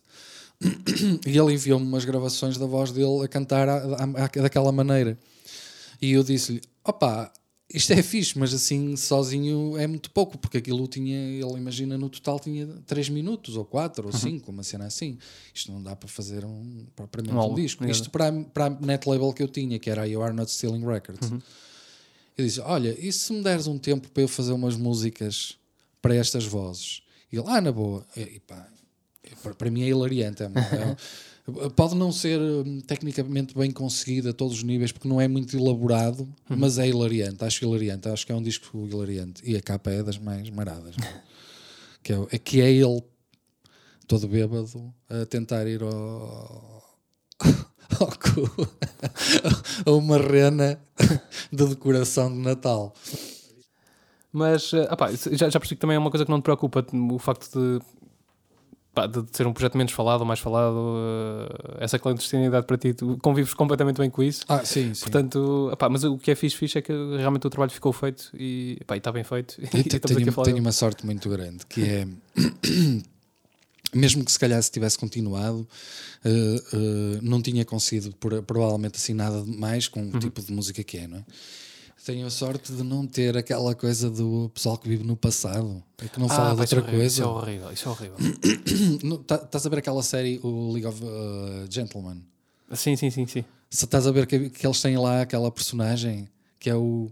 E 1.26 1.38
ele 1.38 1.53
enviou-me 1.53 1.86
umas 1.86 2.06
gravações 2.06 2.58
da 2.58 2.66
voz 2.66 2.91
dele 2.91 3.24
a 3.24 3.28
cantar 3.28 3.68
a, 3.68 3.78
a, 3.78 4.26
a, 4.26 4.41
daquela 4.41 4.72
maneira. 4.72 5.18
E 6.01 6.12
eu 6.12 6.24
disse-lhe: 6.24 6.62
opá, 6.84 7.32
isto 7.74 7.91
é 7.93 8.01
fixe, 8.03 8.38
mas 8.38 8.53
assim 8.53 8.95
sozinho 8.95 9.78
é 9.78 9.88
muito 9.88 10.12
pouco, 10.12 10.38
porque 10.38 10.58
aquilo 10.58 10.88
tinha, 10.88 11.18
ele 11.18 11.58
imagina 11.58 11.97
no 11.97 12.10
total 12.10 12.39
tinha 12.39 12.68
3 12.86 13.10
minutos, 13.10 13.58
ou 13.58 13.66
4, 13.66 14.06
ou 14.06 14.14
5, 14.14 14.47
uhum. 14.47 14.53
uma 14.53 14.64
cena 14.64 14.86
assim. 14.86 15.18
Isto 15.53 15.72
não 15.72 15.82
dá 15.82 15.95
para 15.95 16.08
fazer 16.08 16.45
um, 16.45 16.86
propriamente 16.95 17.36
um, 17.36 17.51
um 17.51 17.56
disco. 17.56 17.84
É. 17.84 17.89
Isto 17.89 18.10
para, 18.10 18.32
para 18.32 18.66
a 18.68 18.70
net 18.70 19.10
label 19.10 19.34
que 19.34 19.41
eu 19.41 19.47
tinha, 19.47 19.80
que 19.80 19.89
era 19.89 20.03
a 20.03 20.06
You 20.06 20.22
Are 20.22 20.34
Not 20.34 20.51
Stealing 20.51 20.86
Records. 20.86 21.32
Uhum. 21.32 21.41
Eu 22.38 22.45
disse: 22.45 22.60
Olha, 22.62 22.95
e 22.99 23.12
se 23.12 23.34
me 23.34 23.41
deres 23.41 23.68
um 23.68 23.78
tempo 23.78 24.10
para 24.10 24.24
eu 24.24 24.28
fazer 24.28 24.53
umas 24.53 24.78
músicas 24.78 25.58
para 26.01 26.16
estas 26.16 26.45
vozes? 26.45 27.01
E 27.32 27.38
ele: 27.38 27.45
Ah, 27.47 27.60
na 27.60 27.72
boa. 27.72 28.06
E, 28.16 28.39
pá, 28.41 28.70
para 29.57 29.71
mim 29.71 29.84
é 29.84 29.88
hilariante. 29.88 30.43
É, 30.43 30.45
é, 30.45 30.95
pode 31.76 31.95
não 31.95 32.11
ser 32.11 32.39
hum, 32.39 32.82
tecnicamente 32.82 33.57
bem 33.57 33.71
conseguido 33.71 34.30
a 34.30 34.34
todos 34.34 34.57
os 34.57 34.63
níveis, 34.63 34.91
porque 34.91 35.07
não 35.07 35.21
é 35.21 35.28
muito 35.28 35.55
elaborado, 35.55 36.23
uhum. 36.49 36.57
mas 36.57 36.78
é 36.78 36.88
hilariante. 36.88 37.43
Acho 37.43 37.65
hilariante. 37.65 38.09
Acho 38.09 38.26
que 38.26 38.32
é 38.32 38.36
um 38.36 38.41
disco 38.41 38.86
hilariante. 38.88 39.41
E 39.45 39.55
a 39.55 39.61
capa 39.61 39.91
é 39.91 40.03
das 40.03 40.17
mais 40.17 40.49
maradas. 40.49 40.95
que, 42.01 42.13
é, 42.13 42.28
é, 42.32 42.38
que 42.38 42.61
é 42.61 42.71
ele, 42.71 43.03
todo 44.07 44.28
bêbado, 44.28 44.93
a 45.09 45.26
tentar 45.26 45.67
ir 45.67 45.82
ao. 45.84 46.84
ao 47.99 48.07
cu, 48.07 48.67
a 49.86 49.91
uma 49.91 50.17
rena 50.17 50.80
de 51.51 51.65
decoração 51.67 52.32
de 52.32 52.39
Natal. 52.39 52.93
Mas, 54.32 54.73
opá, 54.73 55.11
já, 55.13 55.49
já 55.49 55.59
percebi 55.59 55.76
que 55.76 55.82
também 55.82 55.95
é 55.95 55.99
uma 55.99 56.11
coisa 56.11 56.26
que 56.26 56.32
não 56.32 56.41
te 56.41 56.43
preocupa 56.43 56.86
o 56.91 57.17
facto 57.17 57.49
de, 57.53 57.80
pá, 58.96 59.06
de 59.06 59.24
ser 59.32 59.46
um 59.46 59.54
projeto 59.54 59.78
menos 59.78 59.91
falado 59.93 60.22
ou 60.22 60.26
mais 60.26 60.39
falado, 60.39 60.76
uh, 60.78 61.78
essa 61.80 62.00
clandestinidade 62.00 62.66
para 62.66 62.78
ti, 62.78 62.93
tu 62.93 63.18
convives 63.22 63.54
completamente 63.54 63.98
bem 63.98 64.10
com 64.10 64.24
isso. 64.24 64.46
Ah, 64.48 64.64
sim, 64.66 64.93
sim. 64.93 65.04
Portanto, 65.04 65.72
mas 65.91 66.04
o 66.06 66.18
que 66.18 66.32
é 66.32 66.36
fixe, 66.36 66.56
fixe 66.56 66.78
é 66.80 66.82
que 66.82 66.93
realmente 67.18 67.46
o 67.46 67.50
trabalho 67.50 67.72
ficou 67.72 67.91
feito 67.93 68.32
e, 68.34 68.78
e 68.89 68.93
está 68.98 69.12
bem 69.12 69.24
feito. 69.24 69.56
Eu 69.76 69.84
te- 69.84 70.00
tenho, 70.00 70.34
tenho 70.46 70.58
uma 70.58 70.72
sorte 70.72 71.06
muito 71.06 71.30
grande 71.30 71.66
que 71.68 71.84
é. 71.84 72.08
Mesmo 73.93 74.26
que 74.26 74.32
se 74.32 74.39
calhar 74.39 74.62
se 74.62 74.70
tivesse 74.72 74.98
continuado, 74.98 75.66
eh, 76.26 76.30
eh, 76.74 77.20
não 77.22 77.41
tinha 77.41 77.64
conseguido 77.64 78.14
por- 78.18 78.43
provavelmente 78.43 78.96
assim 78.98 79.14
nada 79.14 79.41
de 79.41 79.50
mais 79.56 79.88
com 79.88 80.10
o 80.10 80.20
tipo 80.20 80.41
de 80.41 80.52
música 80.52 80.84
que 80.84 80.98
é, 80.98 81.08
não 81.08 81.20
é? 81.20 81.24
Tenho 82.06 82.28
a 82.28 82.30
sorte 82.30 82.72
de 82.72 82.84
não 82.84 83.08
ter 83.08 83.36
aquela 83.36 83.74
coisa 83.74 84.12
do 84.12 84.51
pessoal 84.53 84.78
que 84.78 84.88
vive 84.88 85.03
no 85.03 85.18
passado 85.18 85.84
e 86.03 86.08
que 86.08 86.20
não 86.20 86.30
fala 86.30 86.53
de 86.53 86.62
outra 86.62 86.82
coisa. 86.84 87.03
Isso 87.03 87.24
é 87.24 87.26
horrível, 87.26 87.72
isso 87.72 87.89
é 87.89 87.91
horrível. 87.91 88.18
Tá- 89.26 89.41
Estás 89.43 89.66
a 89.66 89.70
ver 89.70 89.80
aquela 89.80 90.03
série, 90.03 90.39
o 90.43 90.72
League 90.72 90.86
of 90.86 91.03
uh, 91.03 91.66
Gentlemen? 91.68 92.22
sim, 92.74 92.95
sim, 92.95 93.10
sim, 93.10 93.26
sim. 93.26 93.43
Se 93.72 93.86
estás 93.86 94.06
a 94.06 94.12
ver 94.12 94.28
que, 94.28 94.49
que 94.51 94.68
eles 94.68 94.80
têm 94.82 94.97
lá 94.97 95.22
aquela 95.22 95.49
personagem 95.51 96.28
que 96.60 96.70
é 96.70 96.76
o. 96.76 97.12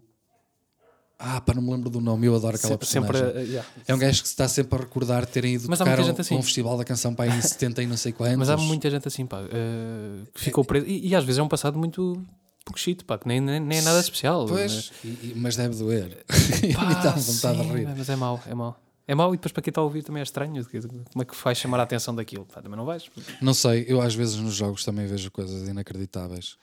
Ah, 1.18 1.42
pá, 1.42 1.54
não 1.56 1.62
me 1.64 1.72
lembro 1.72 1.90
do 1.90 2.00
nome, 2.02 2.28
eu 2.28 2.36
adoro 2.36 2.56
aquela 2.56 2.78
Se- 2.82 2.86
sempre, 2.92 3.14
personagem. 3.14 3.44
uh, 3.44 3.48
yeah. 3.48 3.70
É 3.88 3.96
um 3.96 3.98
gajo 3.98 4.22
que 4.22 4.28
se 4.28 4.34
está 4.34 4.48
sempre 4.48 4.78
a 4.78 4.82
recordar 4.82 5.26
terem 5.26 5.56
ido 5.56 5.68
Mas 5.70 5.80
tocar 5.80 6.00
um, 6.00 6.10
assim. 6.20 6.36
um 6.36 6.44
festival 6.44 6.78
da 6.78 6.84
canção 6.84 7.16
para 7.16 7.32
aí 7.32 7.38
em 7.38 7.42
70 7.42 7.82
e 7.82 7.88
não 7.88 7.98
sei 7.98 8.12
quantos. 8.12 8.38
Mas 8.38 8.50
há 8.50 8.58
muita 8.58 8.90
gente 8.92 9.08
assim, 9.08 9.26
pá, 9.26 9.42
uh, 9.42 10.28
que 10.34 10.40
ficou 10.42 10.64
preso. 10.64 10.86
E, 10.86 11.08
e 11.08 11.16
às 11.16 11.24
vezes 11.24 11.40
é 11.40 11.44
um 11.44 11.48
passado 11.48 11.80
muito 11.80 12.22
pouco 12.64 12.80
shit, 12.80 13.04
pá, 13.04 13.18
que 13.18 13.28
nem, 13.28 13.40
nem, 13.42 13.60
nem 13.60 13.80
é 13.80 13.82
nada 13.82 14.00
especial. 14.00 14.46
Pois, 14.46 14.92
e- 15.04 15.08
e- 15.08 15.34
mas 15.36 15.56
deve 15.56 15.76
doer. 15.76 16.24
Pá, 16.28 16.36
e 16.64 16.74
dá 17.04 17.12
vontade 17.12 17.58
sim, 17.58 17.68
de 17.68 17.74
rir. 17.74 17.88
Mas 17.98 18.10
é 18.10 18.16
mau, 18.16 18.42
é 18.48 18.54
mau. 18.54 18.80
É 19.06 19.14
mau 19.14 19.34
e 19.34 19.38
depois 19.38 19.52
para 19.52 19.62
quem 19.62 19.72
está 19.72 19.82
a 19.82 19.84
ouvir 19.84 20.02
também 20.04 20.22
é 20.22 20.24
estranho. 20.24 20.66
Como 20.66 21.22
é 21.22 21.26
que 21.26 21.36
vais 21.36 21.58
chamar 21.58 21.80
a 21.80 21.84
atenção 21.84 22.16
daquilo? 22.16 22.46
Pá, 22.46 22.62
também 22.62 22.78
não 22.78 22.86
vais. 22.86 23.10
Não 23.42 23.54
sei, 23.54 23.86
eu 23.88 24.00
às 24.00 24.16
vezes 24.16 24.36
nos 24.38 24.54
jogos 24.56 24.86
também 24.86 25.06
vejo 25.06 25.30
coisas 25.30 25.68
inacreditáveis. 25.68 26.58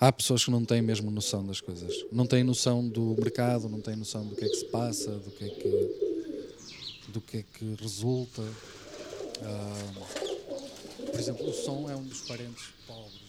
Há 0.00 0.10
pessoas 0.10 0.44
que 0.44 0.50
não 0.50 0.64
têm 0.64 0.80
mesmo 0.82 1.10
noção 1.10 1.46
das 1.46 1.60
coisas. 1.60 1.92
Não 2.10 2.26
têm 2.26 2.42
noção 2.42 2.88
do 2.88 3.14
mercado, 3.20 3.68
não 3.68 3.80
têm 3.80 3.94
noção 3.94 4.24
do 4.26 4.34
que 4.34 4.44
é 4.44 4.48
que 4.48 4.56
se 4.56 4.64
passa, 4.64 5.10
do 5.12 5.30
que 5.30 5.44
é 5.44 5.48
que, 5.48 7.08
do 7.08 7.20
que, 7.20 7.36
é 7.38 7.44
que 7.54 7.76
resulta. 7.80 8.42
Ah, 9.42 9.92
por 11.10 11.20
exemplo, 11.20 11.48
o 11.48 11.52
som 11.52 11.88
é 11.90 11.94
um 11.94 12.02
dos 12.02 12.22
parentes 12.22 12.64
pobres 12.86 13.21